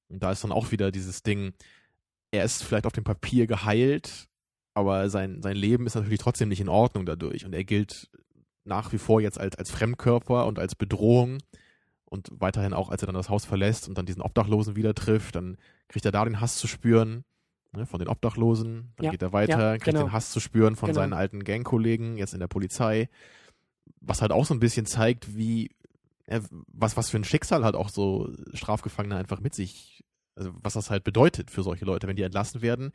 [0.09, 1.53] Und da ist dann auch wieder dieses Ding,
[2.31, 4.27] er ist vielleicht auf dem Papier geheilt,
[4.73, 7.45] aber sein, sein Leben ist natürlich trotzdem nicht in Ordnung dadurch.
[7.45, 8.09] Und er gilt
[8.65, 11.39] nach wie vor jetzt als, als Fremdkörper und als Bedrohung
[12.05, 15.35] und weiterhin auch, als er dann das Haus verlässt und dann diesen Obdachlosen wieder trifft,
[15.35, 15.57] dann
[15.89, 17.23] kriegt er da den Hass zu spüren
[17.75, 18.93] ne, von den Obdachlosen.
[18.95, 20.03] Dann Ja, geht er weiter, ja, kriegt genau.
[20.07, 21.01] den Hass zu spüren von Genau.
[21.01, 23.09] seinen alten Gangkollegen, jetzt in der Polizei.
[23.99, 25.71] Was halt auch so ein bisschen zeigt, wie,
[26.25, 29.92] äh, was, was für ein Schicksal halt auch so Strafgefangene einfach mit sich,
[30.35, 32.91] also was das halt bedeutet für solche Leute, wenn die entlassen werden.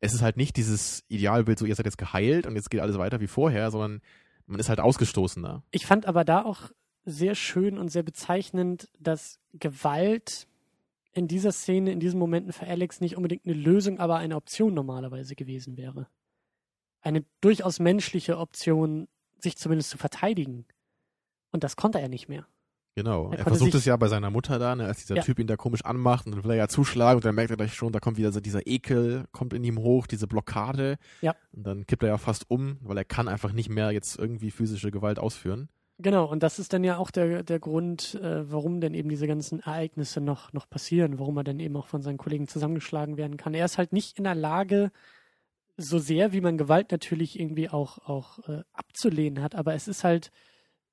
[0.00, 2.98] Es ist halt nicht dieses Idealbild, so ihr seid jetzt geheilt und jetzt geht alles
[2.98, 4.00] weiter wie vorher, sondern
[4.46, 5.62] man ist halt ausgestoßener.
[5.70, 6.70] Ich fand aber da auch
[7.04, 10.46] sehr schön und sehr bezeichnend, dass Gewalt
[11.12, 14.74] in dieser Szene, in diesen Momenten für Alex nicht unbedingt eine Lösung, aber eine Option
[14.74, 16.06] normalerweise gewesen wäre.
[17.00, 20.64] Eine durchaus menschliche Option, sich zumindest zu verteidigen.
[21.50, 22.46] Und das konnte er nicht mehr.
[22.94, 23.30] Genau.
[23.30, 25.22] Er Er, versucht es ja bei seiner Mutter da, ne, als dieser Ja.
[25.22, 27.56] Typ ihn da komisch anmacht und dann will er ja zuschlagen und dann merkt er
[27.56, 30.98] gleich schon, da kommt wieder so dieser Ekel, kommt in ihm hoch, diese Blockade.
[31.22, 31.34] Ja.
[31.52, 34.50] Und dann kippt er ja fast um, weil er kann einfach nicht mehr jetzt irgendwie
[34.50, 35.68] physische Gewalt ausführen.
[35.98, 39.26] Genau, und das ist dann ja auch der, der Grund, äh, warum denn eben diese
[39.26, 43.36] ganzen Ereignisse noch, noch passieren, warum er dann eben auch von seinen Kollegen zusammengeschlagen werden
[43.36, 43.54] kann.
[43.54, 44.90] Er ist halt nicht in der Lage,
[45.76, 50.02] so sehr wie man Gewalt natürlich irgendwie auch, auch äh, abzulehnen hat, aber es ist
[50.04, 50.30] halt,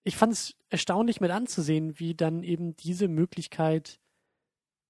[0.04, 4.00] ich fand es erstaunlich mit anzusehen, wie dann eben diese Möglichkeit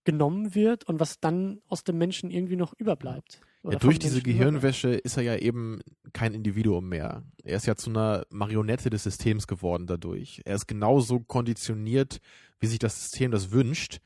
[0.03, 3.41] genommen wird und was dann aus dem Menschen irgendwie noch überbleibt.
[3.64, 4.62] Ja, durch diese Menschen überbleibt.
[4.62, 5.82] Gehirnwäsche ist er ja eben
[6.14, 7.24] kein Individuum mehr.
[7.43, 10.41] Er ist ja zu einer Marionette des Systems geworden dadurch.
[10.45, 12.20] Er ist genauso konditioniert,
[12.60, 13.99] wie sich das System das wünscht,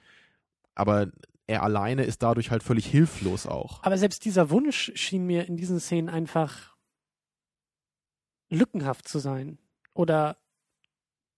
[0.75, 1.11] aber
[1.47, 3.83] er alleine ist dadurch halt völlig hilflos auch.
[3.83, 6.75] Aber selbst dieser Wunsch schien mir in diesen Szenen einfach
[8.49, 9.57] lückenhaft zu sein.
[9.93, 10.37] Oder,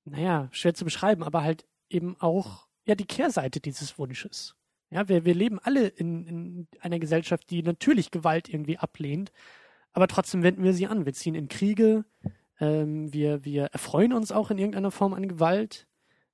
[0.05, 4.55] naja, schwer zu beschreiben, aber halt eben auch, ja, die Kehrseite dieses Wunsches.
[4.91, 9.31] Ja, wir, wir leben alle in, in einer Gesellschaft, die natürlich Gewalt irgendwie ablehnt,
[9.93, 11.05] aber trotzdem wenden wir sie an.
[11.05, 12.05] Wir ziehen in Kriege,
[12.59, 15.87] ähm, wir, wir erfreuen uns auch in irgendeiner Form an Gewalt.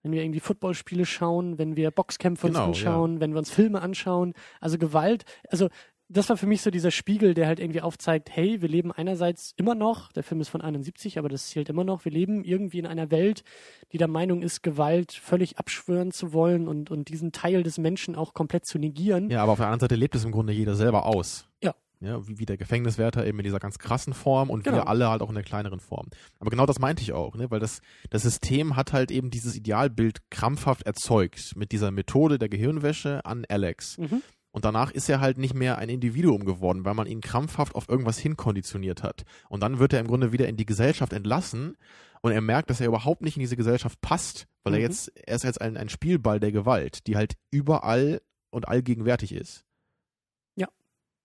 [0.03, 3.81] Wenn wir irgendwie Footballspiele schauen, wenn wir Boxkämpfe uns Genau, anschauen, wenn wir uns Filme
[3.81, 4.33] anschauen.
[4.59, 5.69] Also Gewalt, also
[6.11, 9.53] das war für mich so dieser Spiegel, der halt irgendwie aufzeigt, hey, wir leben einerseits
[9.57, 12.79] immer noch, der Film ist von 71, aber das zählt immer noch, wir leben irgendwie
[12.79, 13.43] in einer Welt,
[13.91, 18.15] die der Meinung ist, Gewalt völlig abschwören zu wollen und, und diesen Teil des Menschen
[18.15, 19.29] auch komplett zu negieren.
[19.29, 21.47] Ja, aber auf der anderen Seite lebt es im Grunde jeder selber aus.
[21.63, 21.73] Ja.
[22.01, 24.77] Ja, wie, wie der Gefängniswärter eben in dieser ganz krassen Form und Genau.
[24.77, 26.07] wir alle halt auch in der kleineren Form.
[26.39, 27.51] Aber genau das meinte ich auch, ne?
[27.51, 32.49] weil das, das System hat halt eben dieses Idealbild krampfhaft erzeugt mit dieser Methode der
[32.49, 33.99] Gehirnwäsche an Alex.
[33.99, 34.23] Mhm.
[34.51, 37.87] Und danach ist er halt nicht mehr ein Individuum geworden, weil man ihn krampfhaft auf
[37.89, 39.23] irgendwas hinkonditioniert hat.
[39.49, 41.77] Und dann wird er im Grunde wieder in die Gesellschaft entlassen
[42.21, 44.83] und er merkt, dass er überhaupt nicht in diese Gesellschaft passt, weil er Mhm.
[44.85, 49.63] jetzt, er ist jetzt ein, ein Spielball der Gewalt, die halt überall und allgegenwärtig ist.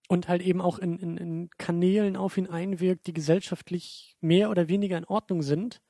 [0.08, 4.68] und halt eben auch in, in, in Kanälen auf ihn einwirkt, die gesellschaftlich mehr oder
[4.68, 5.82] weniger in Ordnung sind,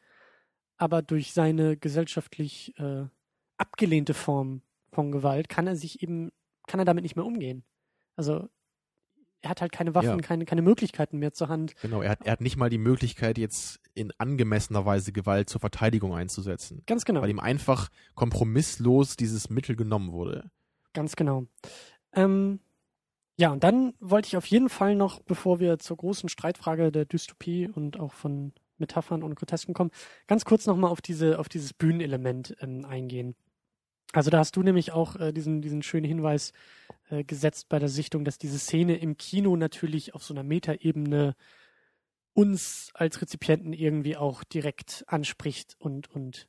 [0.78, 3.04] aber durch seine gesellschaftlich äh,
[3.58, 6.32] abgelehnte Form von Gewalt kann er sich eben,
[6.66, 7.64] kann er damit nicht mehr umgehen.
[8.16, 8.48] Also
[9.42, 10.16] er hat halt keine Waffen, Ja.
[10.18, 11.74] keine, keine Möglichkeiten mehr zur Hand.
[11.80, 15.60] Genau, er hat, er hat nicht mal die Möglichkeit, jetzt in angemessener Weise Gewalt zur
[15.60, 17.22] Verteidigung einzusetzen, Ganz genau.
[17.22, 20.50] weil ihm einfach kompromisslos dieses Mittel genommen wurde.
[20.94, 21.46] Ganz genau.
[22.12, 22.60] Ähm,
[23.38, 27.04] ja, und dann wollte ich auf jeden Fall noch, bevor wir zur großen Streitfrage der
[27.04, 29.90] Dystopie und auch von Metaphern und Grotesken kommen,
[30.26, 33.36] ganz kurz nochmal auf diese, auf dieses Bühnenelement ähm, eingehen.
[34.16, 36.54] Also da hast du nämlich auch äh, diesen, diesen schönen Hinweis
[37.10, 41.36] äh, gesetzt bei der Sichtung, dass diese Szene im Kino natürlich auf so einer Metaebene
[42.32, 46.48] uns als Rezipienten irgendwie auch direkt anspricht und, und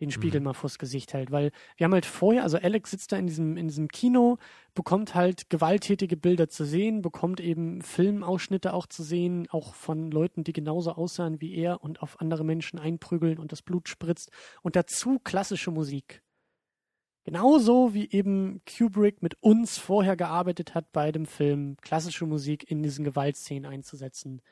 [0.00, 0.44] den Spiegel Mhm.
[0.44, 1.30] mal vors Gesicht hält.
[1.30, 4.38] Weil wir haben halt vorher, also Alex sitzt da in diesem, in diesem Kino,
[4.74, 10.44] bekommt halt gewalttätige Bilder zu sehen, bekommt eben Filmausschnitte auch zu sehen, auch von Leuten,
[10.44, 14.30] die genauso aussahen wie er und auf andere Menschen einprügeln und das Blut spritzt.
[14.62, 16.22] Und dazu klassische Musik.
[17.24, 22.82] Genauso wie eben Kubrick mit uns vorher gearbeitet hat bei dem Film, klassische Musik in
[22.82, 24.42] diesen Gewaltszenen einzusetzen.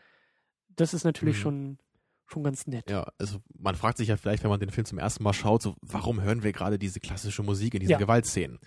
[0.76, 1.42] Das ist natürlich Mhm.
[1.42, 1.78] schon,
[2.26, 2.88] schon ganz nett.
[2.88, 5.62] Ja, also man fragt sich ja vielleicht, wenn man den Film zum ersten Mal schaut,
[5.62, 7.98] so, warum hören wir gerade diese klassische Musik in diesen Ja.
[7.98, 8.60] Gewaltszenen?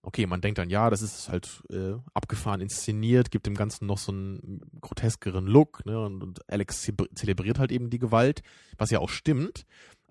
[0.00, 3.96] Okay, man denkt dann, ja, das ist halt äh, abgefahren inszeniert, gibt dem Ganzen noch
[3.96, 5.98] so einen groteskeren Look, ne?
[5.98, 8.42] Und, und Alex ze- zelebriert halt eben die Gewalt,
[8.76, 9.64] was ja auch stimmt.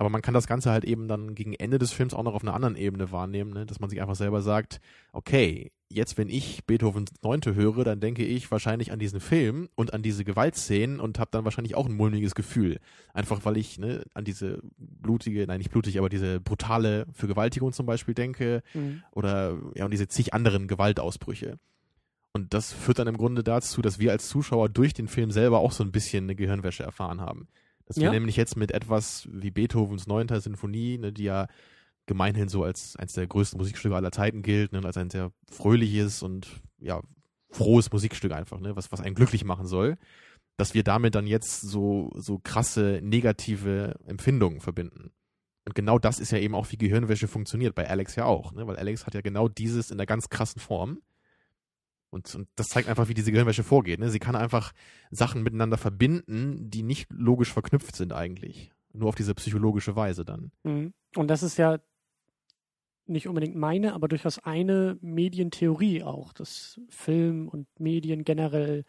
[0.04, 2.41] Aber man kann das Ganze halt eben dann gegen Ende des Films auch noch auf
[2.41, 3.66] einer anderen Ebene wahrnehmen, ne?
[3.66, 4.82] dass man sich einfach selber sagt,
[5.14, 9.93] okay, jetzt wenn ich Beethovens Neunte höre, dann denke ich wahrscheinlich an diesen Film und
[9.93, 12.80] an diese Gewaltszenen und habe dann wahrscheinlich auch ein mulmiges Gefühl.
[13.14, 17.86] Einfach weil ich ne, an diese blutige, nein nicht blutig, aber diese brutale Vergewaltigung zum
[17.86, 19.04] Beispiel denke Mhm.
[19.12, 21.60] oder ja und diese zig anderen Gewaltausbrüche.
[22.34, 25.60] Und das führt dann im Grunde dazu, dass wir als Zuschauer durch den Film selber
[25.60, 27.47] auch so ein bisschen eine Gehirnwäsche erfahren haben.
[27.86, 28.11] Dass wir Ja.
[28.11, 31.47] nämlich jetzt mit etwas wie Beethovens Neunter Sinfonie, ne, die ja
[32.05, 36.21] gemeinhin so als eines der größten Musikstücke aller Zeiten gilt, ne, als ein sehr fröhliches
[36.23, 37.01] und ja
[37.49, 39.97] frohes Musikstück einfach, ne, was was einen glücklich machen soll,
[40.57, 45.11] dass wir damit dann jetzt so so krasse negative Empfindungen verbinden.
[45.65, 48.67] Und genau das ist ja eben auch, wie Gehirnwäsche funktioniert, bei Alex ja auch, ne?
[48.67, 51.01] weil Alex hat ja genau dieses in der ganz krassen Form.
[52.14, 53.99] Und, und das zeigt einfach, wie diese Gehirnwäsche vorgeht.
[53.99, 54.09] Ne?
[54.11, 54.72] Sie kann einfach
[55.09, 58.72] Sachen miteinander verbinden, die nicht logisch verknüpft sind eigentlich.
[58.93, 60.51] Nur auf diese psychologische Weise dann.
[60.64, 60.93] Mhm.
[61.16, 61.80] Und das ist ja
[63.05, 68.86] nicht unbedingt meine, aber durchaus eine Medientheorie auch, dass Film und Medien generell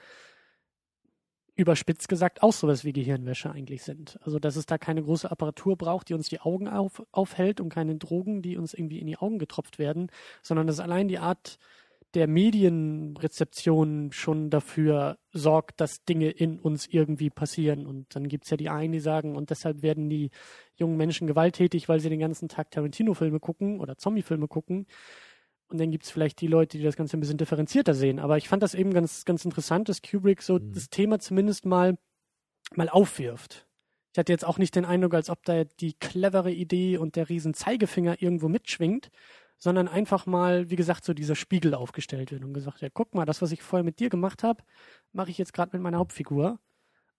[1.56, 4.18] überspitzt gesagt auch sowas wie Gehirnwäsche eigentlich sind.
[4.22, 7.70] Also dass es da keine große Apparatur braucht, die uns die Augen auf, aufhält und
[7.70, 10.10] keine Drogen, die uns irgendwie in die Augen getropft werden,
[10.42, 11.58] sondern dass allein die Art
[12.14, 17.86] der Medienrezeption schon dafür sorgt, dass Dinge in uns irgendwie passieren.
[17.86, 20.30] Und dann gibt es ja die einen, die sagen, und deshalb werden die
[20.76, 24.86] jungen Menschen gewalttätig, weil sie den ganzen Tag Tarantino-Filme gucken oder Zombie-Filme gucken.
[25.68, 28.20] Und dann gibt es vielleicht die Leute, die das Ganze ein bisschen differenzierter sehen.
[28.20, 30.72] Aber ich fand das eben ganz, ganz interessant, dass Kubrick so mhm.
[30.72, 31.98] das Thema zumindest mal,
[32.74, 33.66] mal aufwirft.
[34.12, 37.28] Ich hatte jetzt auch nicht den Eindruck, als ob da die clevere Idee und der
[37.28, 39.10] riesen Zeigefinger irgendwo mitschwingt,
[39.58, 43.24] sondern einfach mal, wie gesagt, so dieser Spiegel aufgestellt wird und gesagt, ja, guck mal,
[43.24, 44.62] das, was ich vorher mit dir gemacht habe,
[45.12, 46.58] mache ich jetzt gerade mit meiner Hauptfigur.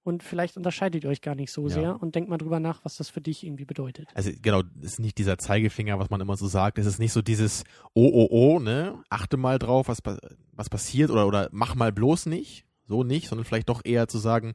[0.04, 1.74] Und vielleicht unterscheidet ihr euch gar nicht so ja.
[1.74, 4.08] sehr und denkt mal drüber nach, was das für dich irgendwie bedeutet.
[4.14, 6.78] Also genau, es ist nicht dieser Zeigefinger, was man immer so sagt.
[6.78, 7.64] Es ist nicht so dieses
[7.96, 9.02] Oh, oh, oh, ne?
[9.10, 10.04] Achte mal drauf, was,
[10.52, 12.68] was passiert oder, oder mach mal bloß nicht.
[12.88, 14.54] So nicht, sondern vielleicht doch eher zu sagen,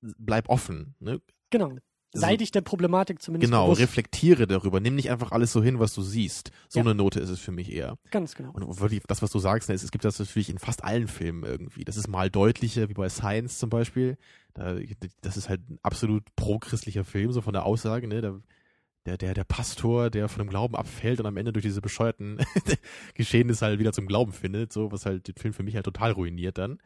[0.00, 0.96] bleib offen.
[0.98, 1.20] Ne?
[1.50, 1.76] Genau
[2.12, 3.80] sei dich der Problematik zumindest Genau, bewusst.
[3.80, 4.80] reflektiere darüber.
[4.80, 6.50] Nimm nicht einfach alles so hin, was du siehst.
[6.68, 6.84] So ja.
[6.84, 7.96] eine Note ist es für mich eher.
[8.10, 8.50] Ganz genau.
[8.52, 11.44] Und wirklich, das, was du sagst, ne, es gibt das natürlich in fast allen Filmen
[11.44, 11.84] irgendwie.
[11.84, 14.16] Das ist mal deutlicher, wie bei Science zum Beispiel.
[14.54, 14.76] Da,
[15.20, 18.20] das ist halt ein absolut pro-christlicher Film, so von der Aussage, ne?
[18.20, 18.40] Da,
[19.06, 22.38] der, der, der Pastor, der von dem Glauben abfällt und am Ende durch diese bescheuerten
[23.14, 26.12] Geschehnisse halt wieder zum Glauben findet, so, was halt den Film für mich halt total
[26.12, 26.78] ruiniert dann.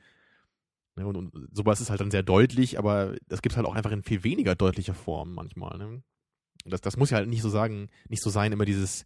[0.97, 3.91] Ne, und, und sowas ist halt dann sehr deutlich, aber das gibt halt auch einfach
[3.91, 5.77] in viel weniger deutlicher Form manchmal.
[5.79, 6.03] Ne?
[6.65, 9.05] Das, das muss ja halt nicht so sagen, nicht so sein, immer dieses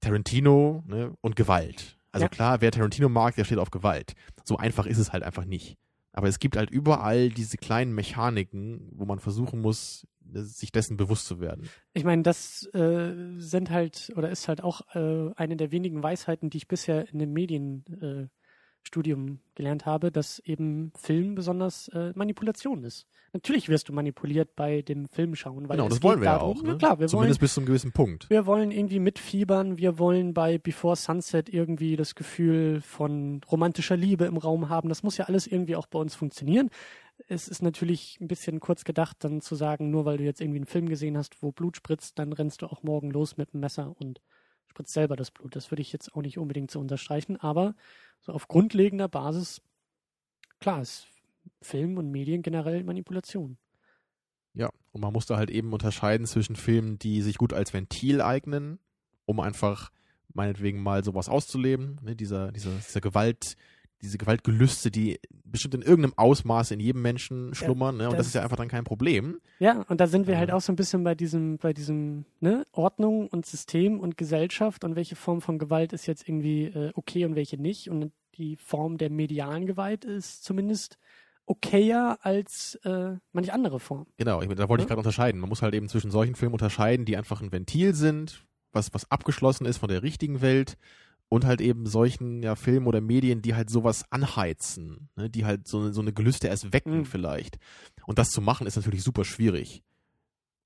[0.00, 1.98] Tarantino ne, und Gewalt.
[2.10, 2.28] Also ja.
[2.28, 4.14] klar, wer Tarantino mag, der steht auf Gewalt.
[4.44, 5.76] So einfach ist es halt einfach nicht.
[6.12, 11.26] Aber es gibt halt überall diese kleinen Mechaniken, wo man versuchen muss, sich dessen bewusst
[11.26, 11.68] zu werden.
[11.94, 16.50] Ich meine, das äh, sind halt oder ist halt auch äh, eine der wenigen Weisheiten,
[16.50, 18.28] die ich bisher in den Medien äh,
[18.88, 23.06] Studium gelernt habe, dass eben Film besonders äh, Manipulation ist.
[23.32, 25.68] Natürlich wirst du manipuliert bei dem Filmschauen.
[25.68, 26.62] Weil genau, das wollen wir darum, ja auch.
[26.62, 26.70] Ne?
[26.70, 28.30] Ja, klar, wir Zumindest wollen, bis zu einem gewissen Punkt.
[28.30, 34.24] Wir wollen irgendwie mitfiebern, wir wollen bei Before Sunset irgendwie das Gefühl von romantischer Liebe
[34.24, 34.88] im Raum haben.
[34.88, 36.70] Das muss ja alles irgendwie auch bei uns funktionieren.
[37.28, 40.58] Es ist natürlich ein bisschen kurz gedacht, dann zu sagen, nur weil du jetzt irgendwie
[40.58, 43.60] einen Film gesehen hast, wo Blut spritzt, dann rennst du auch morgen los mit dem
[43.60, 44.20] Messer und
[44.68, 45.54] spritzt selber das Blut.
[45.54, 47.74] Das würde ich jetzt auch nicht unbedingt so unterstreichen, aber
[48.20, 49.60] so auf grundlegender Basis,
[50.60, 51.06] klar, ist
[51.62, 53.58] Film und Medien generell Manipulation.
[54.54, 58.20] Ja, und man muss da halt eben unterscheiden zwischen Filmen, die sich gut als Ventil
[58.20, 58.78] eignen,
[59.24, 59.90] um einfach
[60.34, 63.56] meinetwegen mal sowas auszuleben, ne, dieser, dieser, dieser Gewalt,
[64.02, 68.08] diese Gewaltgelüste, die bestimmt in irgendeinem Ausmaß in jedem Menschen schlummern, ja, ne?
[68.08, 69.40] Und das, das, ist ja einfach dann kein Problem.
[69.58, 72.64] Ja, und da sind wir halt auch so ein bisschen bei diesem, bei diesem, ne,
[72.72, 77.24] Ordnung und System und Gesellschaft und welche Form von Gewalt ist jetzt irgendwie äh, okay
[77.24, 77.90] und welche nicht.
[77.90, 80.98] Und die Form der medialen Gewalt ist zumindest
[81.46, 84.06] okayer als äh, manche andere Form.
[84.16, 84.84] Genau, ich, da wollte ja?
[84.84, 85.40] ich gerade unterscheiden.
[85.40, 89.10] Man muss halt eben zwischen solchen Filmen unterscheiden, die einfach ein Ventil sind, was, was
[89.10, 90.76] abgeschlossen ist von der richtigen Welt
[91.28, 95.28] und halt eben solchen ja, Filmen oder Medien, die halt sowas anheizen, ne?
[95.28, 97.04] die halt so, so eine Gelüste erst wecken mhm.
[97.04, 97.58] vielleicht.
[98.06, 99.82] Und das zu machen ist natürlich super schwierig.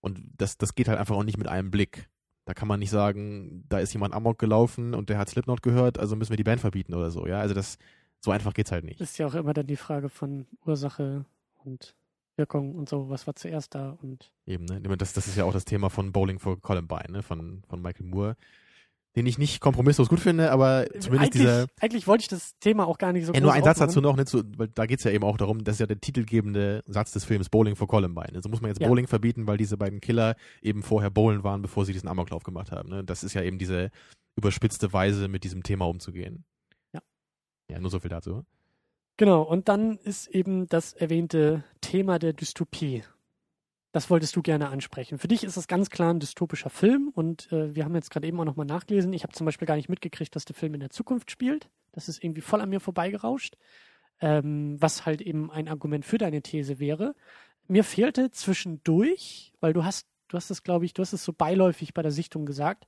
[0.01, 2.09] Und das, das geht halt einfach auch nicht mit einem Blick.
[2.45, 5.99] Da kann man nicht sagen, da ist jemand Amok gelaufen und der hat Slipknot gehört,
[5.99, 7.39] also müssen wir die Band verbieten oder so, ja.
[7.39, 7.79] Also das,
[8.21, 9.01] so einfach geht's halt nicht.
[9.01, 11.25] Ist ja auch immer dann die Frage von Ursache
[11.65, 11.95] und
[12.37, 14.33] Wirkung und so, was war zuerst da und.
[14.47, 14.81] Eben, ne?
[14.97, 17.23] Das, das ist ja auch das Thema von Bowling for Columbine, ne?
[17.23, 18.37] Von, von Michael Moore
[19.15, 21.67] den ich nicht kompromisslos gut finde, aber zumindest eigentlich, dieser.
[21.81, 24.17] Eigentlich wollte ich das Thema auch gar nicht so ja, Nur ein Satz dazu noch,
[24.17, 27.13] nicht so, weil da geht's ja eben auch darum, das ist ja der titelgebende Satz
[27.13, 28.35] des Films Bowling for Columbine.
[28.35, 28.89] Also muss man jetzt ja.
[28.89, 32.73] Bowling verbieten, weil diese beiden Killer eben vorher bowlen waren, bevor sie diesen Amoklauf gemacht
[32.73, 32.89] haben.
[32.89, 33.05] Ne?
[33.05, 33.91] Das ist ja eben diese
[34.37, 36.45] überspitzte Weise, mit diesem Thema umzugehen.
[36.95, 37.01] Ja.
[37.71, 38.45] Ja, nur so viel dazu.
[39.19, 43.05] Genau, und dann ist eben das erwähnte Thema der Dystopie
[43.93, 45.19] das wolltest du gerne ansprechen.
[45.19, 48.27] Für dich ist das ganz klar ein dystopischer Film und äh, wir haben jetzt gerade
[48.27, 49.13] eben auch nochmal nachgelesen.
[49.13, 51.69] Ich habe zum Beispiel gar nicht mitgekriegt, dass der Film in der Zukunft spielt.
[51.93, 53.57] Das ist irgendwie voll an mir vorbeigerauscht,
[54.21, 57.15] ähm, was halt eben ein Argument für deine These wäre.
[57.69, 61.35] Mir fehlte zwischendurch, weil du hast, du hast es, glaube ich, du hast es so
[61.35, 62.87] beiläufig bei der Sichtung gesagt,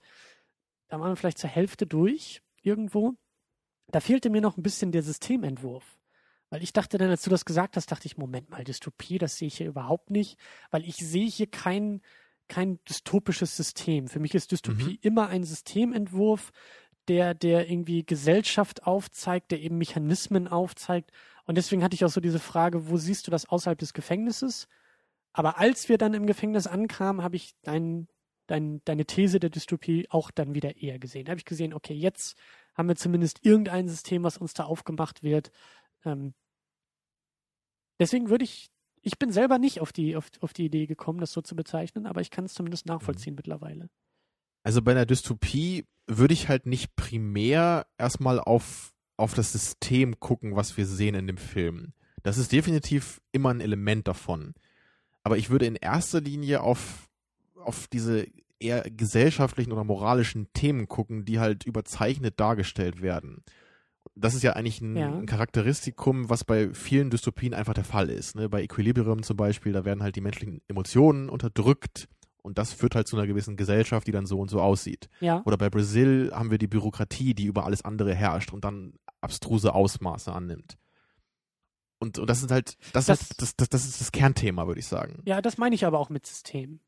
[0.88, 3.14] da waren wir vielleicht zur Hälfte durch irgendwo.
[3.88, 5.98] Da fehlte mir noch ein bisschen der Systementwurf.
[6.54, 9.38] Weil ich dachte dann, als du das gesagt hast, dachte ich, Moment mal, Dystopie, das
[9.38, 10.38] sehe ich hier überhaupt nicht,
[10.70, 12.00] weil ich sehe hier kein,
[12.46, 14.06] kein dystopisches System.
[14.06, 14.98] Für mich ist Dystopie mhm.
[15.00, 16.52] immer ein Systementwurf,
[17.08, 21.10] der, der irgendwie Gesellschaft aufzeigt, der eben Mechanismen aufzeigt.
[21.44, 24.68] Und deswegen hatte ich auch so diese Frage, wo siehst du das außerhalb des Gefängnisses?
[25.32, 28.06] Aber als wir dann im Gefängnis ankamen, habe ich dein,
[28.46, 31.24] dein, deine These der Dystopie auch dann wieder eher gesehen.
[31.24, 32.38] Da habe ich gesehen, okay, jetzt
[32.74, 35.50] haben wir zumindest irgendein System, was uns da aufgemacht wird.
[36.04, 36.32] Ähm,
[37.98, 38.70] Deswegen würde ich
[39.02, 42.06] Ich bin selber nicht auf die, auf, auf die Idee gekommen, das so zu bezeichnen,
[42.06, 43.36] aber ich kann es zumindest nachvollziehen mhm.
[43.36, 43.90] mittlerweile.
[44.62, 50.56] Also bei einer Dystopie würde ich halt nicht primär erstmal auf, auf das System gucken,
[50.56, 51.92] was wir sehen in dem Film.
[52.22, 54.54] Das ist definitiv immer ein Element davon.
[55.22, 57.10] Aber ich würde in erster Linie auf,
[57.54, 58.26] auf diese
[58.58, 63.44] eher gesellschaftlichen oder moralischen Themen gucken, die halt überzeichnet dargestellt werden.
[64.14, 65.22] Das ist ja eigentlich ein, ja.
[65.22, 68.36] Charakteristikum, was bei vielen Dystopien einfach der Fall ist.
[68.36, 68.48] Ne?
[68.48, 72.08] Bei Equilibrium zum Beispiel, da werden halt die menschlichen Emotionen unterdrückt
[72.42, 75.08] und das führt halt zu einer gewissen Gesellschaft, die dann so und so aussieht.
[75.20, 75.42] Ja.
[75.46, 79.74] Oder bei Brasil haben wir die Bürokratie, die über alles andere herrscht und dann abstruse
[79.74, 80.76] Ausmaße annimmt.
[81.98, 84.80] Und, und das ist halt, das, das, ist, das, das, das ist das Kernthema, würde
[84.80, 85.22] ich sagen.
[85.24, 86.80] Ja, das meine ich aber auch mit System.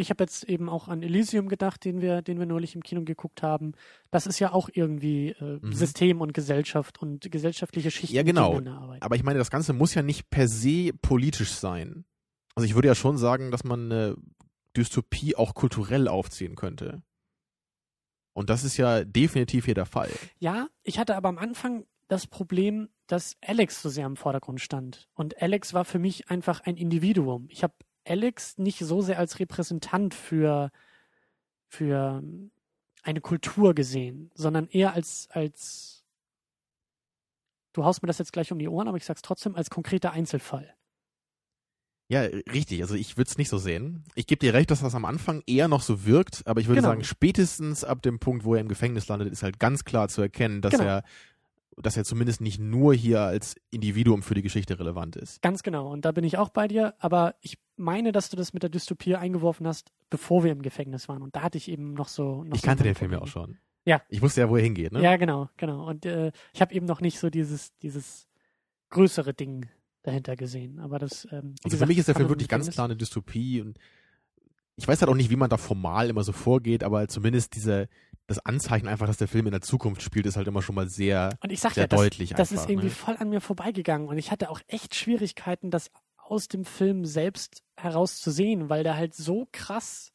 [0.00, 3.02] Ich habe jetzt eben auch an Elysium gedacht, den wir, den wir neulich im Kino
[3.04, 3.72] geguckt haben.
[4.10, 5.72] Das ist ja auch irgendwie äh, mhm.
[5.72, 8.16] System und Gesellschaft und gesellschaftliche Schichten.
[8.16, 8.60] Ja, genau.
[9.00, 12.04] Aber ich meine, das Ganze muss ja nicht per se politisch sein.
[12.54, 14.16] Also ich würde ja schon sagen, dass man eine
[14.76, 17.02] Dystopie auch kulturell aufziehen könnte.
[18.32, 20.10] Und das ist ja definitiv hier der Fall.
[20.38, 25.08] Ja, ich hatte aber am Anfang das Problem, dass Alex so sehr im Vordergrund stand.
[25.14, 27.46] Und Alex war für mich einfach ein Individuum.
[27.50, 27.74] Ich habe
[28.04, 30.70] Alex nicht so sehr als Repräsentant für,
[31.68, 32.22] für
[33.02, 36.04] eine Kultur gesehen, sondern eher als, als,
[37.72, 40.12] du haust mir das jetzt gleich um die Ohren, aber ich sag's trotzdem, als konkreter
[40.12, 40.74] Einzelfall.
[42.10, 42.82] Ja, richtig.
[42.82, 44.02] Also ich würde es nicht so sehen.
[44.16, 46.80] Ich gebe dir recht, dass das am Anfang eher noch so wirkt, aber ich würde
[46.80, 46.90] genau.
[46.90, 50.20] sagen, spätestens ab dem Punkt, wo er im Gefängnis landet, ist halt ganz klar zu
[50.20, 50.84] erkennen, dass genau.
[50.84, 51.04] er
[51.76, 55.40] dass er zumindest nicht nur hier als Individuum für die Geschichte relevant ist.
[55.42, 55.90] Ganz genau.
[55.90, 56.94] Und da bin ich auch bei dir.
[56.98, 61.08] Aber ich meine, dass du das mit der Dystopie eingeworfen hast, bevor wir im Gefängnis
[61.08, 61.22] waren.
[61.22, 62.44] Und da hatte ich eben noch so.
[62.44, 63.58] Noch ich so kannte den Film ja auch schon.
[63.84, 64.02] Ja.
[64.08, 65.02] Ich wusste ja, wo er hingeht, ne?
[65.02, 65.88] Ja, genau, genau.
[65.88, 68.28] Und äh, ich habe eben noch nicht so dieses, dieses
[68.90, 69.68] größere Ding
[70.02, 70.78] dahinter gesehen.
[70.80, 71.24] Aber das.
[71.30, 73.78] Ähm, also gesagt, für mich ist der Film wirklich ganz klar eine Dystopie und
[74.76, 77.88] ich weiß halt auch nicht, wie man da formal immer so vorgeht, aber zumindest diese,
[78.30, 80.88] das Anzeichen einfach, dass der Film in der Zukunft spielt, ist halt immer schon mal
[80.88, 82.30] sehr, und ich sag sehr ja, das, deutlich.
[82.30, 82.94] Das einfach, ist irgendwie ne?
[82.94, 87.64] voll an mir vorbeigegangen und ich hatte auch echt Schwierigkeiten, das aus dem Film selbst
[87.76, 90.12] herauszusehen, weil der halt so krass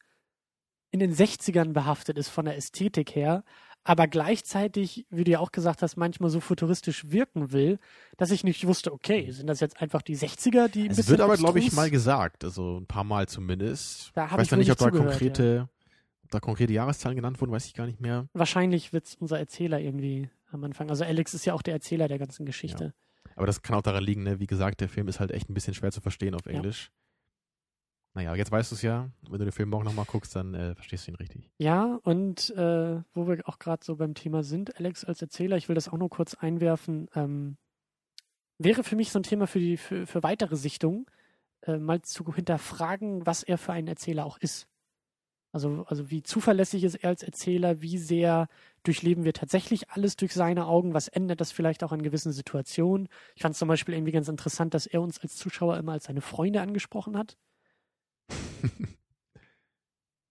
[0.90, 3.44] in den 60ern behaftet ist von der Ästhetik her,
[3.84, 7.78] aber gleichzeitig, wie du ja auch gesagt hast, manchmal so futuristisch wirken will,
[8.16, 11.20] dass ich nicht wusste, okay, sind das jetzt einfach die 60er, die ein es wird
[11.20, 14.10] aber, glaube ich, mal gesagt, also ein paar Mal zumindest.
[14.14, 15.68] Da ich weiß ich ja nicht, ob da konkrete,
[16.30, 18.28] da konkrete Jahreszahlen genannt wurden, weiß ich gar nicht mehr.
[18.32, 20.90] Wahrscheinlich wird unser Erzähler irgendwie am Anfang.
[20.90, 22.84] Also Alex ist ja auch der Erzähler der ganzen Geschichte.
[22.84, 23.32] Ja.
[23.36, 24.40] Aber das kann auch daran liegen, ne?
[24.40, 26.86] wie gesagt, der Film ist halt echt ein bisschen schwer zu verstehen auf Englisch.
[26.86, 26.92] Ja.
[28.16, 29.10] Naja, jetzt weißt du es ja.
[29.28, 31.50] Wenn du den Film morgen nochmal guckst, dann äh, verstehst du ihn richtig.
[31.58, 35.68] Ja, und äh, wo wir auch gerade so beim Thema sind, Alex als Erzähler, ich
[35.68, 37.58] will das auch nur kurz einwerfen, ähm,
[38.56, 41.04] wäre für mich so ein Thema für, die, für, für weitere Sichtungen,
[41.60, 44.66] äh, mal zu hinterfragen, was er für ein Erzähler auch ist.
[45.52, 48.48] Also, also wie zuverlässig ist er als Erzähler, wie sehr
[48.82, 53.08] durchleben wir tatsächlich alles durch seine Augen, was ändert das vielleicht auch an gewissen Situationen.
[53.34, 56.04] Ich fand es zum Beispiel irgendwie ganz interessant, dass er uns als Zuschauer immer als
[56.04, 57.36] seine Freunde angesprochen hat.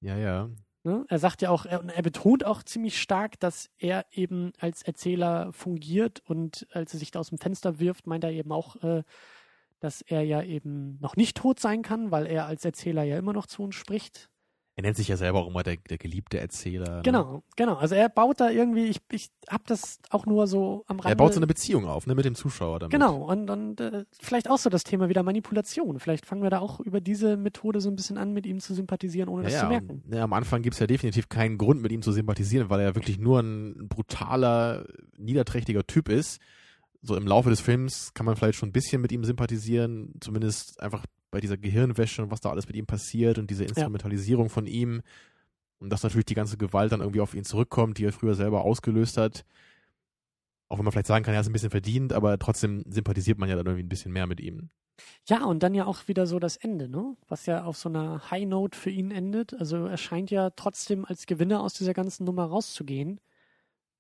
[0.02, 0.50] ja, ja.
[0.84, 1.04] Ne?
[1.10, 5.52] Er sagt ja auch, er, er, betont auch ziemlich stark, dass er eben als Erzähler
[5.52, 9.04] fungiert und als er sich da aus dem Fenster wirft, meint er eben auch, äh,
[9.80, 13.34] dass er ja eben noch nicht tot sein kann, weil er als Erzähler ja immer
[13.34, 14.30] noch zu uns spricht.
[14.78, 16.98] Er nennt sich ja selber auch immer der, der geliebte Erzähler.
[16.98, 17.02] Ne?
[17.04, 17.76] Genau, genau.
[17.76, 21.14] Also er baut da irgendwie, ich, ich habe das auch nur so am Rande.
[21.14, 22.92] Er baut so eine Beziehung auf, ne, mit dem Zuschauer damit.
[22.92, 26.00] Genau, und, und äh, vielleicht auch so das Thema wieder Manipulation.
[26.00, 28.74] Vielleicht fangen wir da auch über diese Methode so ein bisschen an, mit ihm zu
[28.74, 30.04] sympathisieren, ohne ja, das zu merken.
[30.12, 32.88] Ja, am Anfang gibt es ja definitiv keinen Grund, mit ihm zu sympathisieren, weil er
[32.88, 34.86] ja wirklich nur ein brutaler,
[35.18, 36.42] niederträchtiger Typ ist.
[37.02, 40.82] So im Laufe des Films kann man vielleicht schon ein bisschen mit ihm sympathisieren, zumindest
[40.82, 41.06] einfach
[41.36, 44.54] bei dieser Gehirnwäsche und was da alles mit ihm passiert und diese Instrumentalisierung ja.
[44.54, 45.02] von ihm
[45.80, 48.64] und dass natürlich die ganze Gewalt dann irgendwie auf ihn zurückkommt, die er früher selber
[48.64, 49.44] ausgelöst hat.
[50.70, 53.50] Auch wenn man vielleicht sagen kann, er ist ein bisschen verdient, aber trotzdem sympathisiert man
[53.50, 54.70] ja dann irgendwie ein bisschen mehr mit ihm.
[55.28, 57.18] Ja, und dann ja auch wieder so das Ende, ne?
[57.28, 59.54] Was ja auf so einer High Note für ihn endet.
[59.56, 63.20] Also er scheint ja trotzdem als Gewinner aus dieser ganzen Nummer rauszugehen.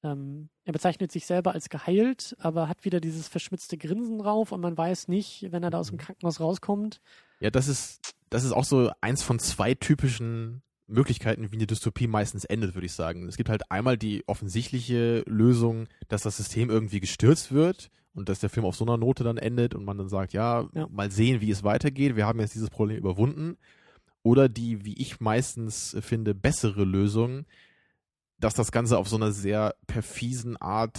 [0.05, 4.61] Ähm, er bezeichnet sich selber als geheilt, aber hat wieder dieses verschmitzte Grinsen drauf und
[4.61, 6.01] man weiß nicht, wenn er da aus dem mhm.
[6.01, 7.01] Krankenhaus rauskommt.
[7.39, 12.05] Ja, das ist, das ist auch so eins von zwei typischen Möglichkeiten, wie eine Dystopie
[12.05, 13.27] meistens endet, würde ich sagen.
[13.27, 18.39] Es gibt halt einmal die offensichtliche Lösung, dass das System irgendwie gestürzt wird und dass
[18.39, 20.87] der Film auf so einer Note dann endet und man dann sagt, ja, ja.
[20.91, 22.15] mal sehen, wie es weitergeht.
[22.15, 23.57] Wir haben jetzt dieses Problem überwunden.
[24.21, 27.45] Oder die, wie ich meistens finde, bessere Lösung,
[28.37, 30.97] dass das Ganze auf so einer sehr perfisen Art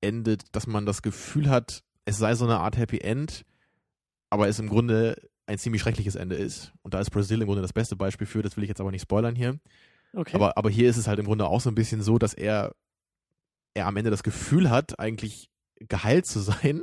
[0.00, 3.44] endet, dass man das Gefühl hat, es sei so eine Art Happy End,
[4.30, 5.16] aber es im Grunde
[5.46, 6.72] ein ziemlich schreckliches Ende ist.
[6.82, 8.90] Und da ist Brazil im Grunde das beste Beispiel für, das will ich jetzt aber
[8.90, 9.58] nicht spoilern hier.
[10.14, 10.34] Okay.
[10.34, 12.74] Aber, aber hier ist es halt im Grunde auch so ein bisschen so, dass er,
[13.74, 16.82] er am Ende das Gefühl hat, eigentlich geheilt zu sein,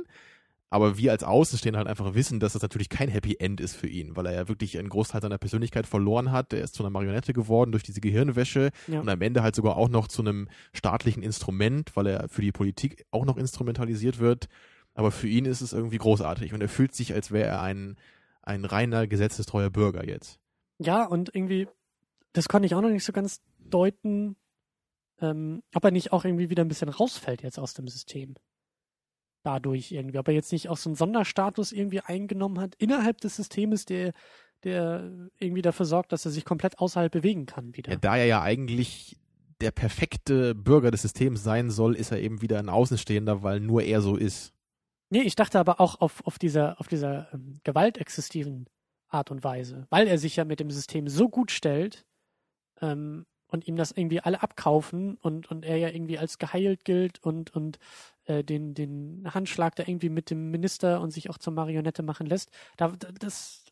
[0.70, 3.88] aber wir als Außenstehender halt einfach wissen, dass das natürlich kein Happy End ist für
[3.88, 6.52] ihn, weil er ja wirklich einen Großteil seiner Persönlichkeit verloren hat.
[6.52, 9.00] Er ist zu einer Marionette geworden durch diese Gehirnwäsche Ja.
[9.00, 12.52] und am Ende halt sogar auch noch zu einem staatlichen Instrument, weil er für die
[12.52, 14.46] Politik auch noch instrumentalisiert wird.
[14.94, 17.96] Aber für ihn ist es irgendwie großartig und er fühlt sich, als wäre er ein,
[18.42, 20.38] ein reiner, gesetzestreuer Bürger jetzt.
[20.78, 21.66] Ja, und irgendwie,
[22.32, 24.36] das konnte ich auch noch nicht so ganz deuten,
[25.20, 28.34] ähm, ob er nicht auch irgendwie wieder ein bisschen rausfällt jetzt aus dem System.
[29.42, 30.18] Dadurch irgendwie.
[30.18, 34.12] Ob er jetzt nicht auch so einen Sonderstatus irgendwie eingenommen hat innerhalb des Systems, der,
[34.64, 37.92] der irgendwie dafür sorgt, dass er sich komplett außerhalb bewegen kann wieder.
[37.92, 39.16] Ja, da er ja eigentlich
[39.60, 43.82] der perfekte Bürger des Systems sein soll, ist er eben wieder ein Außenstehender, weil nur
[43.82, 44.52] er so ist.
[45.10, 48.66] Nee, ich dachte aber auch auf, auf dieser, auf dieser ähm, gewaltexzessiven
[49.08, 52.06] Art und Weise, weil er sich ja mit dem System so gut stellt
[52.80, 57.22] ähm, und ihm das irgendwie alle abkaufen und, und er ja irgendwie als geheilt gilt
[57.22, 57.78] und, und
[58.30, 62.26] äh, den, den Handschlag da irgendwie mit dem Minister und sich auch zur Marionette machen
[62.26, 62.50] lässt.
[62.76, 63.64] Da, da- das,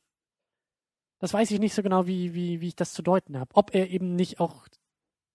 [1.18, 3.50] das weiß ich nicht so genau, wie, wie, wie ich das zu deuten habe.
[3.54, 4.68] Ob er eben nicht auch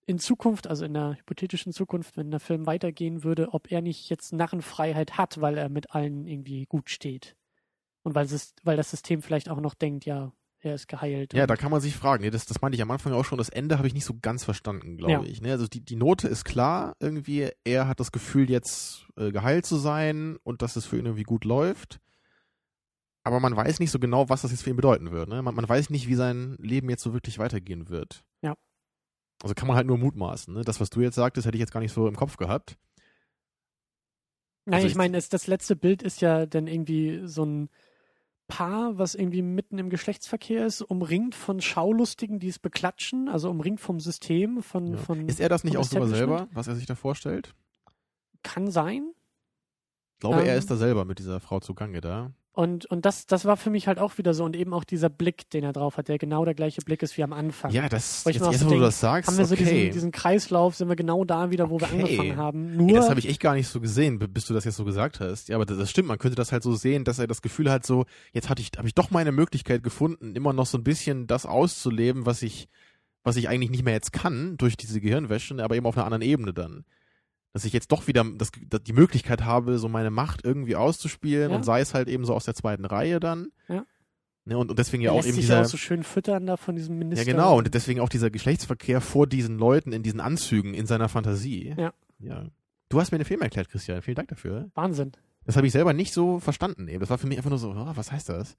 [0.05, 4.09] in Zukunft, also in der hypothetischen Zukunft, wenn der Film weitergehen würde, ob er nicht
[4.09, 7.35] jetzt Narrenfreiheit hat, weil er mit allen irgendwie gut steht.
[8.03, 10.33] Und weil, es, weil das System vielleicht auch noch denkt, ja,
[10.63, 11.33] er ist geheilt.
[11.33, 12.29] Ja, da kann man sich fragen.
[12.31, 13.37] Das, das meinte ich am Anfang auch schon.
[13.37, 15.23] Das Ende habe ich nicht so ganz verstanden, glaube Ja.
[15.23, 15.41] ich.
[15.41, 15.51] Ne?
[15.51, 17.49] Also die, die Note ist klar irgendwie.
[17.65, 21.23] Er hat das Gefühl, jetzt äh, geheilt zu sein und dass es für ihn irgendwie
[21.23, 21.99] gut läuft.
[23.25, 25.29] Aber man weiß nicht so genau, was das jetzt für ihn bedeuten wird.
[25.29, 25.41] Ne?
[25.41, 28.23] Man, man weiß nicht, wie sein Leben jetzt so wirklich weitergehen wird.
[28.41, 28.55] Ja.
[29.41, 30.53] Also kann man halt nur mutmaßen.
[30.53, 30.61] Ne?
[30.63, 32.77] Das, was du jetzt sagtest, hätte ich jetzt gar nicht so im Kopf gehabt.
[34.65, 37.69] Nein, also ich ich- meine, das letzte Bild ist ja dann irgendwie so ein
[38.47, 43.79] Paar, was irgendwie mitten im Geschlechtsverkehr ist, umringt von Schaulustigen, die es beklatschen, also umringt
[43.79, 44.97] vom System, von, Ja.
[44.97, 47.53] von Ist er das nicht auch sogar selber, was er sich da vorstellt?
[48.43, 49.13] kann sein.
[50.15, 50.59] Ich glaube, er Ähm.
[50.59, 52.31] ist da selber mit dieser Frau zugange da.
[52.55, 54.43] Und, und das, das war für mich halt auch wieder so.
[54.43, 57.17] Und eben auch dieser Blick, den er drauf hat, der genau der gleiche Blick ist
[57.17, 57.71] wie am Anfang.
[57.71, 59.63] Ja, das, ich jetzt so wo du das sagst, haben wir so okay.
[59.63, 62.01] diesen, diesen Kreislauf, sind wir genau da wieder, wo wir Okay.
[62.03, 62.77] angefangen haben.
[62.77, 65.19] Nur, das habe ich echt gar nicht so gesehen, bis du das jetzt so gesagt
[65.19, 65.49] hast.
[65.49, 67.71] Ja, aber das, das stimmt, man könnte das halt so sehen, dass er das Gefühl
[67.71, 70.83] hat, so, jetzt hatte ich, habe ich doch meine Möglichkeit gefunden, immer noch so ein
[70.83, 72.69] bisschen das auszuleben, was ich,
[73.23, 76.21] was ich eigentlich nicht mehr jetzt kann, durch diese Gehirnwäsche, aber eben auf einer anderen
[76.21, 76.85] Ebene dann.
[77.53, 78.51] Dass ich jetzt doch wieder das,
[78.85, 81.55] die Möglichkeit habe, so meine Macht irgendwie auszuspielen Ja.
[81.55, 83.51] und sei es halt eben so aus der zweiten Reihe dann.
[83.67, 83.85] Ja.
[84.45, 85.61] Ne, und, und deswegen ja auch eben dieser.
[85.61, 87.25] auch so schön füttern da von diesem Minister.
[87.25, 87.57] Ja, genau.
[87.57, 91.73] Und deswegen auch dieser Geschlechtsverkehr vor diesen Leuten in diesen Anzügen in seiner Fantasie.
[91.77, 91.93] Ja.
[92.19, 92.45] Ja.
[92.89, 94.01] Du hast mir den Film erklärt, Christian.
[94.01, 94.69] Vielen Dank dafür.
[94.73, 95.13] Wahnsinn.
[95.45, 96.87] Das habe ich selber nicht so verstanden.
[96.87, 96.99] Eben.
[96.99, 98.57] Das war für mich einfach nur so, oh, was heißt das?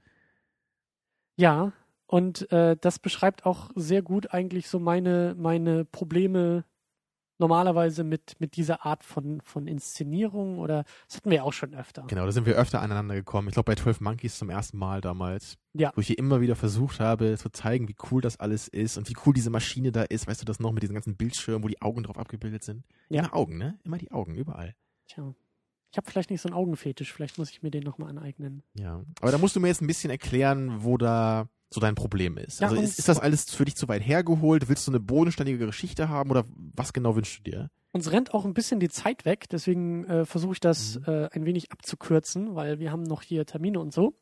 [1.36, 1.72] Ja,
[2.06, 6.64] und äh, das beschreibt auch sehr gut eigentlich so meine, meine Probleme
[7.38, 11.74] normalerweise mit, mit dieser Art von, von Inszenierung oder das hatten wir ja auch schon
[11.74, 12.04] öfter.
[12.06, 13.48] Genau, da sind wir öfter aneinander gekommen.
[13.48, 15.56] Ich glaube, bei 12 Monkeys zum ersten Mal damals.
[15.72, 15.92] Ja.
[15.94, 19.08] Wo ich hier immer wieder versucht habe, zu zeigen, wie cool das alles ist und
[19.08, 20.26] wie cool diese Maschine da ist.
[20.26, 22.84] Weißt du das noch mit diesen ganzen Bildschirmen, wo die Augen drauf abgebildet sind?
[23.08, 23.24] Ja.
[23.24, 23.78] Immer Augen, ne?
[23.84, 24.74] Immer die Augen, überall.
[25.06, 25.34] Tja.
[25.90, 28.64] Ich habe vielleicht nicht so einen Augenfetisch, vielleicht muss ich mir den nochmal aneignen.
[28.74, 29.04] Ja.
[29.20, 32.60] Aber da musst du mir jetzt ein bisschen erklären, wo da so dein Problem ist.
[32.60, 34.68] Ja, also ist, ist das alles für dich zu weit hergeholt?
[34.68, 36.44] Willst du eine bodenständige Geschichte haben oder
[36.74, 37.70] was genau wünschst du dir?
[37.92, 41.04] Uns rennt auch ein bisschen die Zeit weg, deswegen äh, versuche ich das Mhm.
[41.06, 44.14] äh, ein wenig abzukürzen, weil wir haben noch hier Termine und so.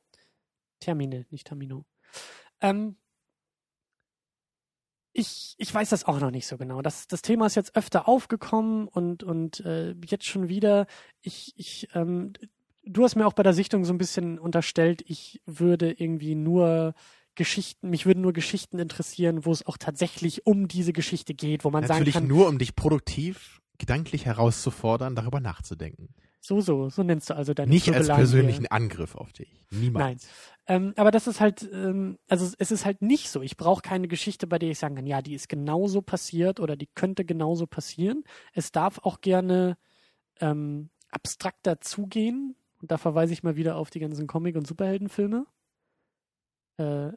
[0.80, 1.84] Termine, nicht Termino.
[2.61, 2.96] Ähm,
[5.14, 6.80] ich, ich weiß das auch noch nicht so genau.
[6.80, 10.86] Das, das Thema ist jetzt öfter aufgekommen und, und äh, jetzt schon wieder.
[11.20, 12.32] Ich, ich, ähm,
[12.82, 16.94] du hast mir auch bei der Sichtung so ein bisschen unterstellt, ich würde irgendwie nur
[17.35, 21.70] Geschichten, mich würden nur Geschichten interessieren, wo es auch tatsächlich um diese Geschichte geht, wo
[21.70, 26.14] man Natürlich sagen kann, nur, um dich produktiv, gedanklich herauszufordern, darüber nachzudenken.
[26.41, 28.72] so, so, so nennst du also deine Nicht als persönlichen hier.
[28.72, 29.49] Angriff auf dich.
[29.70, 30.28] Niemals.
[30.66, 33.43] Ähm, aber das ist halt, ähm, also es ist halt nicht so.
[33.43, 36.76] Ich brauche keine Geschichte, bei der ich sagen kann, ja, die ist genauso passiert oder
[36.76, 38.24] die könnte genauso passieren.
[38.53, 39.76] Es darf auch gerne
[40.41, 42.57] ähm, abstrakter zugehen.
[42.80, 45.47] Und da verweise ich mal wieder auf die ganzen Comic- und Superheldenfilme.
[46.78, 47.12] Äh,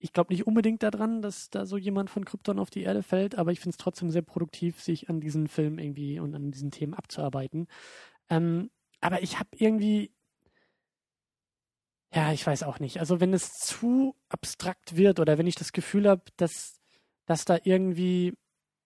[0.00, 3.36] ich glaube nicht unbedingt daran, dass da so jemand von Krypton auf die Erde fällt,
[3.36, 6.70] aber ich finde es trotzdem sehr produktiv, sich an diesen Film irgendwie und an diesen
[6.70, 7.68] Themen abzuarbeiten.
[8.30, 8.70] Ähm,
[9.00, 10.10] aber ich habe irgendwie,
[12.14, 12.98] ja, ich weiß auch nicht.
[12.98, 16.80] Also wenn es zu abstrakt wird oder wenn ich das Gefühl habe, dass,
[17.26, 18.32] dass da irgendwie,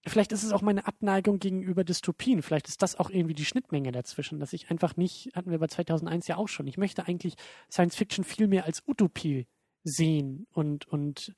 [0.04, 3.92] vielleicht ist es auch meine Abneigung gegenüber Dystopien, vielleicht ist das auch irgendwie die Schnittmenge
[3.92, 7.34] dazwischen, dass ich einfach nicht, hatten wir bei 2001 ja auch schon, ich möchte eigentlich
[7.70, 9.46] Science Fiction viel mehr als Utopie
[9.84, 11.34] sehen und, und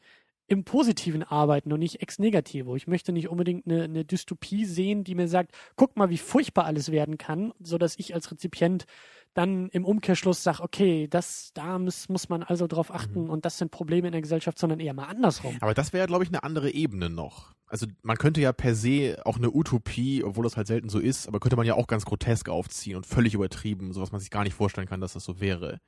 [0.49, 2.77] im Positiven arbeiten und nicht ex negativo.
[2.77, 6.65] Ich möchte nicht unbedingt eine, eine Dystopie sehen, die mir sagt, guck mal, wie furchtbar
[6.65, 8.87] alles werden kann, so dass ich als Rezipient
[9.35, 13.31] dann im Umkehrschluss sage, okay, das, da muss, muss man also drauf achten mhm.
[13.31, 15.57] und das sind Probleme in der Gesellschaft, sondern eher mal andersrum.
[15.61, 17.53] Aber das wäre, glaube ich, eine andere Ebene noch.
[17.67, 21.27] Also man könnte ja per se auch eine Utopie, obwohl das halt selten so ist,
[21.27, 24.31] aber könnte man ja auch ganz grotesk aufziehen und völlig übertrieben, so was man sich
[24.31, 25.81] gar nicht vorstellen kann, dass das so wäre.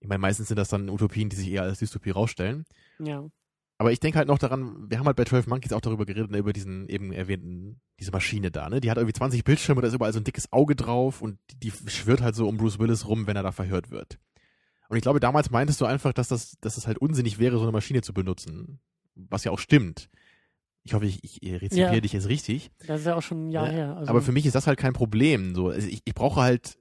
[0.00, 2.64] Ich meine, meistens sind das dann Utopien, die sich eher als Dystopie rausstellen.
[2.98, 3.24] Ja.
[3.78, 6.32] Aber ich denke halt noch daran, wir haben halt bei 12 Monkeys auch darüber geredet,
[6.32, 8.80] ne, über diesen eben erwähnten, diese Maschine da, ne?
[8.80, 11.70] Die hat irgendwie 20 Bildschirme, da ist überall so ein dickes Auge drauf und die,
[11.70, 14.18] die schwirrt halt so um Bruce Willis rum, wenn er da verhört wird.
[14.88, 17.62] Und ich glaube, damals meintest du einfach, dass das, dass es halt unsinnig wäre, so
[17.62, 18.80] eine Maschine zu benutzen.
[19.14, 20.10] Was ja auch stimmt.
[20.82, 22.00] Ich hoffe, ich, ich rezipiere ja.
[22.00, 22.70] dich jetzt richtig.
[22.86, 23.96] Das ist ja auch schon ein Jahr ja, her.
[23.96, 24.10] Also.
[24.10, 25.54] Aber für mich ist das halt kein Problem.
[25.54, 26.78] So, also ich, ich brauche halt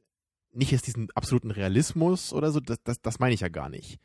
[0.58, 4.00] nicht jetzt diesen absoluten Realismus oder so, das, das, das meine ich ja gar nicht.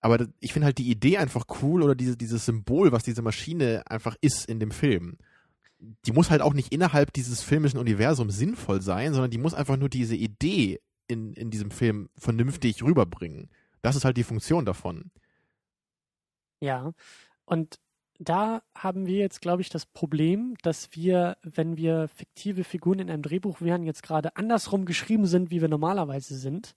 [0.00, 3.82] Aber ich finde halt die Idee einfach cool oder diese, dieses Symbol, was diese Maschine
[3.86, 5.18] einfach ist in dem Film.
[6.06, 9.76] Die muss halt auch nicht innerhalb dieses filmischen Universums sinnvoll sein, sondern die muss einfach
[9.76, 13.50] nur diese Idee in, in diesem Film vernünftig rüberbringen.
[13.82, 15.10] Das ist halt die Funktion davon.
[16.60, 16.92] Ja,
[17.46, 17.78] und
[18.22, 23.10] da haben wir jetzt, glaube ich, das Problem, dass wir, wenn wir fiktive Figuren in
[23.10, 26.76] einem Drehbuch wären, jetzt gerade andersrum geschrieben sind, wie wir normalerweise sind.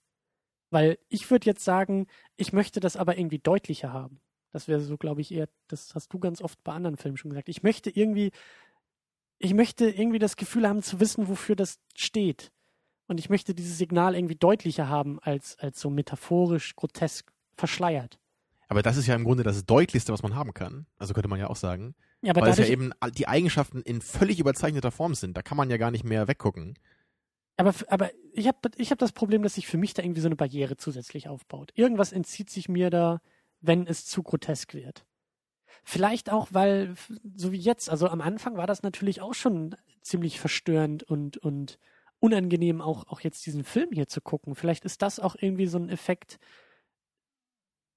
[0.70, 4.20] Weil ich würde jetzt sagen, ich möchte das aber irgendwie deutlicher haben.
[4.52, 7.30] Das wäre so, glaube ich, eher, das hast du ganz oft bei anderen Filmen schon
[7.30, 7.50] gesagt.
[7.50, 8.30] Ich möchte irgendwie,
[9.38, 12.52] ich möchte irgendwie das Gefühl haben zu wissen, wofür das steht.
[13.06, 18.18] Und ich möchte dieses Signal irgendwie deutlicher haben als, als so metaphorisch, grotesk verschleiert.
[18.68, 20.86] Aber das ist ja im Grunde das Deutlichste, was man haben kann.
[20.98, 21.94] Also könnte man ja auch sagen.
[22.22, 25.36] Ja, aber weil es ja eben die Eigenschaften in völlig überzeichneter Form sind.
[25.36, 26.78] Da kann man ja gar nicht mehr weggucken.
[27.56, 30.28] Aber, aber ich habe ich hab das Problem, dass sich für mich da irgendwie so
[30.28, 31.70] eine Barriere zusätzlich aufbaut.
[31.74, 33.20] Irgendwas entzieht sich mir da,
[33.60, 35.04] wenn es zu grotesk wird.
[35.84, 36.94] Vielleicht auch, weil,
[37.36, 41.78] so wie jetzt, also am Anfang war das natürlich auch schon ziemlich verstörend und, und
[42.20, 44.54] unangenehm, auch, auch jetzt diesen Film hier zu gucken.
[44.54, 46.38] Vielleicht ist das auch irgendwie so ein Effekt,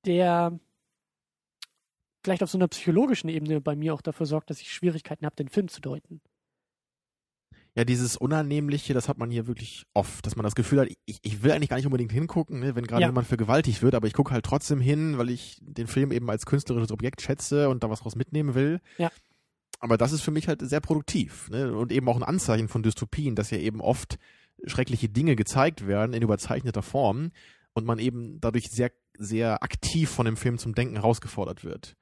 [0.06, 0.60] der
[2.24, 5.36] vielleicht auf so einer psychologischen Ebene bei mir auch dafür sorgt, dass ich Schwierigkeiten habe,
[5.36, 6.22] den Film zu deuten.
[7.78, 11.20] Ja, dieses Unannehmliche, das hat man hier wirklich oft, dass man das Gefühl hat, ich,
[11.22, 13.08] ich will eigentlich gar nicht unbedingt hingucken, ne, wenn gerade ja.
[13.08, 16.48] jemand vergewaltigt wird, aber ich gucke halt trotzdem hin, weil ich den Film eben als
[16.48, 18.82] künstlerisches Objekt schätze und da was draus mitnehmen will.
[18.98, 19.12] Ja.
[19.80, 21.72] Aber das ist für mich halt sehr produktiv ne?
[21.78, 24.18] und eben auch ein Anzeichen von Dystopien, dass ja eben oft
[24.66, 27.32] schreckliche Dinge gezeigt werden in überzeichneter Form
[27.74, 31.96] und man eben dadurch sehr, sehr aktiv von dem Film zum Denken herausgefordert wird.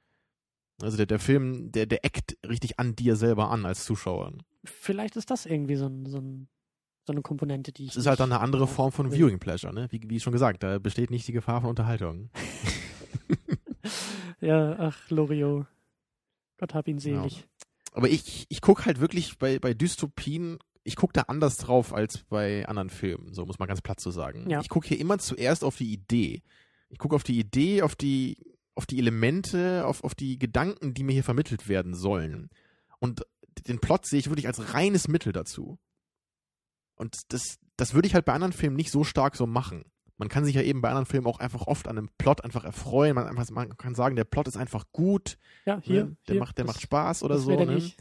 [0.82, 4.32] Also der, der Film, der, der eckt richtig an dir selber an als Zuschauer
[4.66, 6.48] vielleicht ist das irgendwie so, ein, so, ein,
[7.04, 7.90] so eine Komponente, die ich.
[7.90, 9.86] Es ist halt dann eine andere Form von Viewing Pleasure, ne?
[9.90, 12.30] Wie, wie schon gesagt, da besteht nicht die Gefahr von Unterhaltung.
[14.40, 15.66] ja, ach, Lorio.
[16.58, 17.38] Gott hab ihn selig.
[17.38, 17.66] Ja.
[17.92, 22.18] Aber ich, ich gucke halt wirklich bei, bei Dystopien, ich gucke da anders drauf als
[22.28, 24.48] bei anderen Filmen, so muss man ganz platt zu sagen.
[24.48, 24.60] Ja.
[24.60, 26.42] Ich gucke hier immer zuerst auf die Idee.
[26.88, 28.38] Ich gucke auf die Idee, auf die,
[28.74, 32.50] auf die Elemente, auf, auf die Gedanken, die mir hier vermittelt werden sollen.
[32.98, 33.22] Und
[33.66, 35.78] den Plot sehe ich wirklich als reines Mittel dazu.
[36.94, 39.84] Und das, das würde ich halt bei anderen Filmen nicht so stark so machen.
[40.18, 42.64] Man kann sich ja eben bei anderen Filmen auch einfach oft an einem Plot einfach
[42.64, 43.14] erfreuen.
[43.14, 45.36] Man, einfach, man kann sagen, der Plot ist einfach gut.
[45.66, 46.04] Ja, hier.
[46.04, 46.16] Ne?
[46.26, 47.50] Der, hier, macht, der macht Spaß oder so.
[47.64, 47.92] Ne?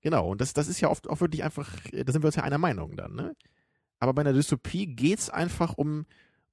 [0.00, 2.42] Genau, und das, das ist ja oft auch wirklich einfach, da sind wir uns ja
[2.42, 3.14] einer Meinung dann.
[3.14, 3.36] Ne?
[4.00, 6.06] Aber bei einer Dystopie geht es einfach um,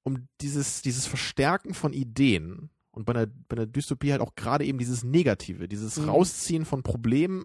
[0.08, 2.70] um dieses, dieses Verstärken von Ideen.
[2.92, 6.10] Und bei einer, bei einer Dystopie halt auch gerade eben dieses Negative, dieses mhm.
[6.10, 7.44] Rausziehen von Problemen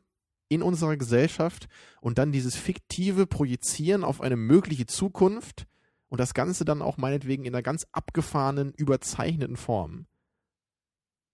[0.49, 1.69] in unserer Gesellschaft
[2.01, 5.67] und dann dieses fiktive Projizieren auf eine mögliche Zukunft
[6.09, 10.07] und das Ganze dann auch meinetwegen in einer ganz abgefahrenen, überzeichneten Form.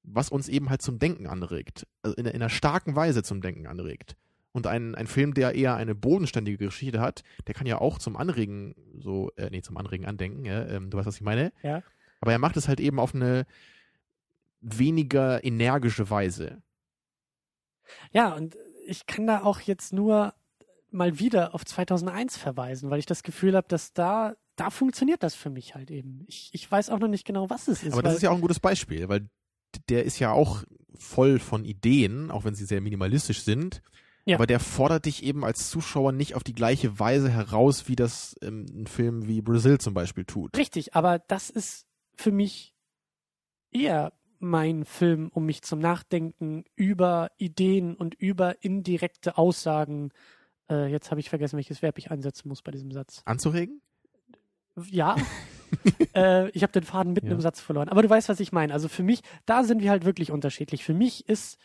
[0.04, 3.66] Was uns eben halt zum Denken anregt, also in, in einer starken Weise zum Denken
[3.66, 4.16] anregt.
[4.58, 8.16] Und ein, ein Film, der eher eine bodenständige Geschichte hat, der kann ja auch zum
[8.16, 11.52] Anregen, so, äh, nee, zum Anregen andenken, ja, ähm, du weißt, was ich meine?
[11.62, 11.82] Ja.
[12.20, 13.46] Aber er macht es halt eben auf eine
[14.60, 16.62] weniger energische Weise.
[18.12, 18.56] Ja, und
[18.86, 20.34] ich kann da auch jetzt nur
[20.90, 25.34] mal wieder auf 2001 verweisen, weil ich das Gefühl habe, dass da da funktioniert das
[25.34, 26.24] für mich halt eben.
[26.26, 27.92] Ich, ich weiß auch noch nicht genau, was es ist.
[27.92, 29.28] Aber das ist ja auch ein gutes Beispiel, weil
[29.88, 30.64] der ist ja auch
[30.96, 33.82] voll von Ideen, auch wenn sie sehr minimalistisch sind.
[34.24, 34.36] Ja.
[34.36, 38.36] Aber der fordert dich eben als Zuschauer nicht auf die gleiche Weise heraus, wie das
[38.42, 40.56] ähm, ein Film wie Brazil zum Beispiel tut.
[40.56, 42.74] Richtig, aber das ist für mich
[43.70, 50.10] eher mein Film, um mich zum Nachdenken über Ideen und über indirekte Aussagen.
[50.70, 53.22] Äh, jetzt habe ich vergessen, welches Verb ich einsetzen muss bei diesem Satz.
[53.24, 53.80] Anzuregen?
[54.90, 55.16] Ja.
[56.14, 57.32] äh, ich habe den Faden mitten Ja.
[57.32, 57.88] im Satz verloren.
[57.88, 58.72] Aber du weißt, was ich meine.
[58.72, 60.84] Also für mich, da sind wir halt wirklich unterschiedlich.
[60.84, 61.58] Für mich ist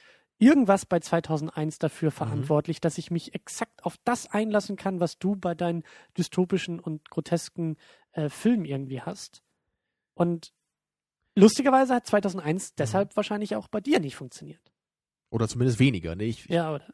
[0.44, 2.14] irgendwas bei 2001 dafür Mhm.
[2.14, 5.84] verantwortlich, dass ich mich exakt auf das einlassen kann, was du bei deinen
[6.18, 7.78] dystopischen und grotesken
[8.12, 9.44] äh, Filmen irgendwie hast.
[10.16, 10.54] Und
[11.36, 12.74] lustigerweise hat 2001 Mhm.
[12.78, 14.62] deshalb wahrscheinlich auch bei dir nicht funktioniert.
[15.32, 16.16] Oder zumindest weniger.
[16.16, 16.26] Ne?
[16.26, 16.94] Ich, Ja, oder?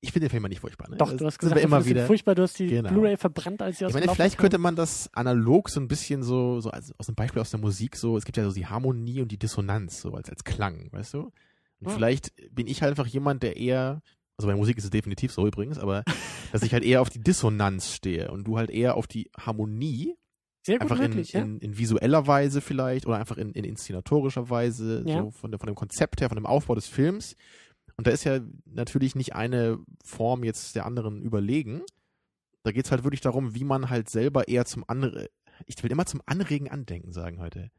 [0.00, 0.90] ich finde den Film mal nicht furchtbar.
[0.90, 0.96] Ne?
[0.96, 2.06] Doch, Das du hast gesagt, immer wieder.
[2.06, 2.90] furchtbar, du hast die Genau.
[2.90, 4.42] Blu-ray verbrannt, als sie aus Ich dem meine, vielleicht kam.
[4.42, 7.60] könnte man das analog so ein bisschen so, so als, aus einem Beispiel aus der
[7.60, 10.88] Musik so, es gibt ja so die Harmonie und die Dissonanz, so als, als Klang,
[10.92, 11.32] weißt du?
[11.80, 11.94] Und Hm.
[11.94, 14.02] vielleicht bin ich halt einfach jemand, der eher,
[14.36, 16.04] also bei Musik ist es definitiv so übrigens, aber
[16.52, 20.14] dass ich halt eher auf die Dissonanz stehe und du halt eher auf die Harmonie,
[20.66, 21.40] Sehr gut einfach in, möglich, ja.
[21.42, 25.22] in, in visueller Weise vielleicht oder einfach in, in inszenatorischer Weise, Ja.
[25.22, 27.36] so von, der, von dem Konzept her, von dem Aufbau des Films.
[27.96, 31.82] Und da ist ja natürlich nicht eine Form jetzt der anderen überlegen.
[32.62, 35.28] Da geht's halt wirklich darum, wie man halt selber eher zum Anre
[35.66, 37.72] ich will immer zum Anregen andenken sagen heute.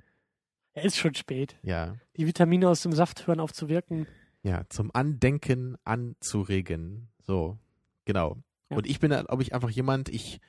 [0.74, 1.58] Er ist schon spät.
[1.64, 4.08] Ja, Die Vitamine aus dem Saft hören auf zu wirken.
[4.44, 7.10] ja, zum Andenken anzuregen.
[7.22, 7.58] So,
[8.06, 8.38] genau.
[8.70, 8.78] Ja.
[8.78, 10.40] Und ich bin, glaube ich, einfach jemand, ich,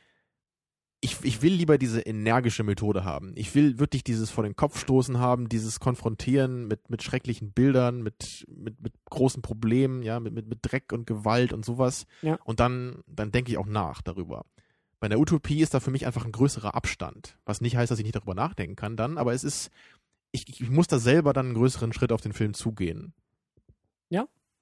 [1.00, 3.32] ich, ich will lieber diese energische Methode haben.
[3.34, 8.02] Ich will wirklich dieses vor den Kopf stoßen haben, dieses Konfrontieren mit, mit schrecklichen Bildern,
[8.02, 12.06] mit, mit, mit großen Problemen, ja, mit, mit, mit Dreck und Gewalt und sowas.
[12.22, 12.38] Ja.
[12.44, 14.44] Und dann, dann denke ich auch nach darüber.
[15.00, 17.38] Bei der Utopie ist da für mich einfach ein größerer Abstand.
[17.46, 19.70] Was nicht heißt, dass ich nicht darüber nachdenken kann dann, aber es ist,
[20.32, 23.14] ich, ich muss da selber dann einen größeren Schritt auf den Film zugehen.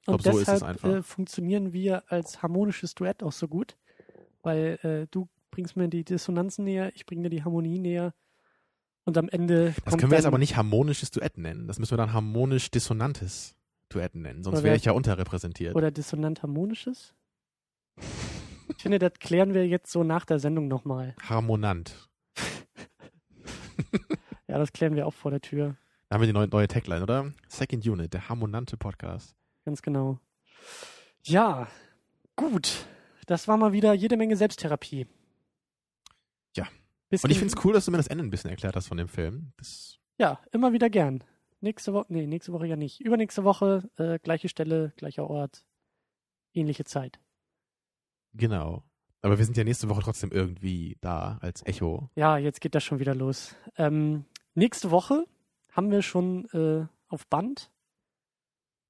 [0.08, 0.88] Und glaub, so ist es deshalb einfach.
[0.88, 3.76] Äh, funktionieren wir als harmonisches Duett auch so gut,
[4.42, 8.14] weil äh, du bringst mir die Dissonanzen näher, ich bringe dir die Harmonie näher
[9.04, 11.66] und am Ende Das können wir jetzt aber nicht harmonisches Duett nennen.
[11.66, 13.54] Das müssen wir dann harmonisch-dissonantes
[13.90, 14.42] Duett nennen.
[14.42, 15.76] Sonst wäre ich ja unterrepräsentiert.
[15.76, 17.14] oder dissonant-harmonisches.
[18.76, 21.14] Ich finde, das klären wir jetzt so nach der Sendung nochmal.
[21.22, 22.08] Harmonant.
[24.48, 25.76] Ja, das klären wir auch vor der Tür.
[26.08, 27.32] Da haben wir die neue, neue Tagline, oder?
[27.48, 29.36] Second Unit, der harmonante Podcast.
[29.64, 30.18] Ganz genau.
[31.24, 31.68] Ja,
[32.34, 32.86] gut.
[33.26, 35.06] Das war mal wieder jede Menge Selbsttherapie.
[36.56, 36.66] Ja.
[37.10, 38.88] Bisschen, Und ich finde es cool, dass du mir das Ende ein bisschen erklärt hast
[38.88, 39.52] von dem Film.
[39.58, 41.22] Das, Ja, immer wieder gern.
[41.60, 43.00] Nächste Woche, nee, nächste Woche ja nicht.
[43.00, 45.64] Übernächste Woche, äh, gleiche Stelle, gleicher Ort,
[46.54, 47.20] ähnliche Zeit.
[48.32, 48.82] genau.
[49.20, 52.08] Aber wir sind ja nächste Woche trotzdem irgendwie da als Echo.
[52.14, 53.56] Ja, jetzt geht das schon wieder los.
[53.76, 54.24] Ähm,
[54.58, 55.26] nächste Woche
[55.72, 57.70] haben wir schon äh, auf Band.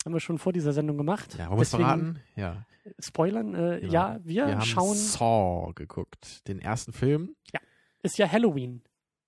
[0.04, 1.36] Haben wir schon vor dieser Sendung gemacht.
[1.38, 2.20] Ja, wollen wir verraten?
[2.36, 2.64] Ja.
[2.98, 3.54] Spoilern.
[3.54, 3.92] Äh, Genau.
[3.92, 4.96] Ja, wir, Wir haben schauen.
[4.96, 7.36] Saw geguckt, den ersten Film.
[8.02, 8.82] Ist ja Halloween.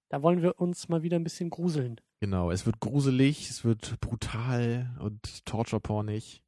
[0.09, 2.01] Da wollen wir uns mal wieder ein bisschen gruseln.
[2.21, 6.43] Genau, es wird gruselig, es wird brutal und torture-pornig.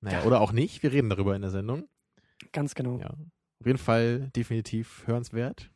[0.00, 0.24] Naja, Ja.
[0.26, 0.82] oder auch nicht.
[0.82, 1.88] Wir reden darüber in der Sendung.
[2.52, 2.98] Ganz genau.
[2.98, 3.10] Ja.
[3.60, 5.70] Auf jeden Fall definitiv hörenswert.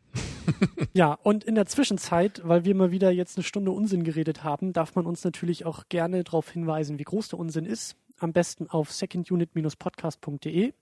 [0.92, 4.72] Ja, und in der Zwischenzeit, weil wir mal wieder jetzt eine Stunde Unsinn geredet haben,
[4.72, 7.96] darf man uns natürlich auch gerne darauf hinweisen, wie groß der Unsinn ist.
[8.18, 10.72] Am besten auf secondunit-podcast.de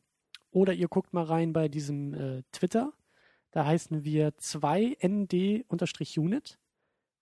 [0.50, 2.92] oder ihr guckt mal rein bei diesem äh, Twitter.
[3.50, 6.58] Da heißen wir 2nd-unit.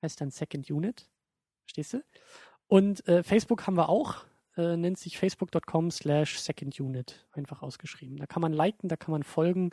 [0.03, 1.09] Heißt dann Second Unit.
[1.65, 2.05] Verstehst du?
[2.69, 4.25] Und äh, Facebook haben wir auch.
[4.57, 7.27] Äh, nennt sich facebook.com slash second unit.
[7.33, 8.19] Einfach ausgeschrieben.
[8.19, 9.71] Da kann man liken, da kann man folgen.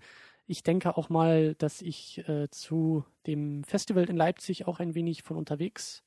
[0.51, 5.23] Ich denke auch mal, dass ich äh, zu dem Festival in Leipzig auch ein wenig
[5.23, 6.03] von unterwegs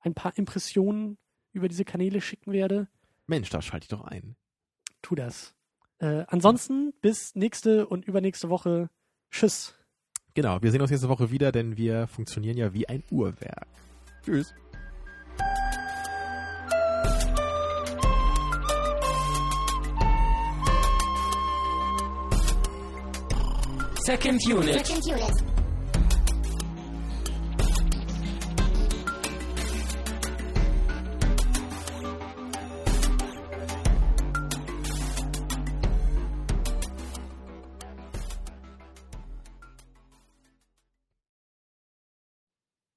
[0.00, 1.18] ein paar Impressionen
[1.52, 2.88] über diese Kanäle schicken werde.
[3.26, 4.34] Mensch, da schalte ich doch ein.
[5.02, 5.54] Tu das.
[5.98, 8.88] Äh, ansonsten bis nächste und übernächste Woche.
[9.30, 9.74] Tschüss.
[10.32, 13.68] Genau, wir sehen uns nächste Woche wieder, denn wir funktionieren ja wie ein Uhrwerk.
[14.24, 14.54] Tschüss.
[24.04, 24.84] Second Unit.
[24.84, 25.30] Second unit.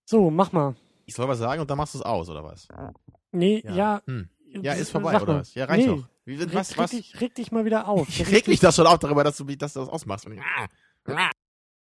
[0.06, 0.76] So, mach mal.
[1.06, 2.68] Ich soll was sagen und dann machst du es aus, oder was?
[3.32, 4.02] Nee, ja.
[4.08, 4.28] Hm.
[4.62, 5.54] Ja, ist vorbei, oder was?
[5.54, 5.96] Ja, reicht nee.
[5.96, 6.08] doch.
[6.26, 6.92] Wie, Reg, was, was?
[6.92, 8.08] Reg, dich, reg dich mal wieder auf.
[8.10, 10.26] Ich reg mich doch schon auf darüber, dass du, dass du das ausmachst.
[10.26, 10.68] Und, ah,
[11.08, 11.45] Rah.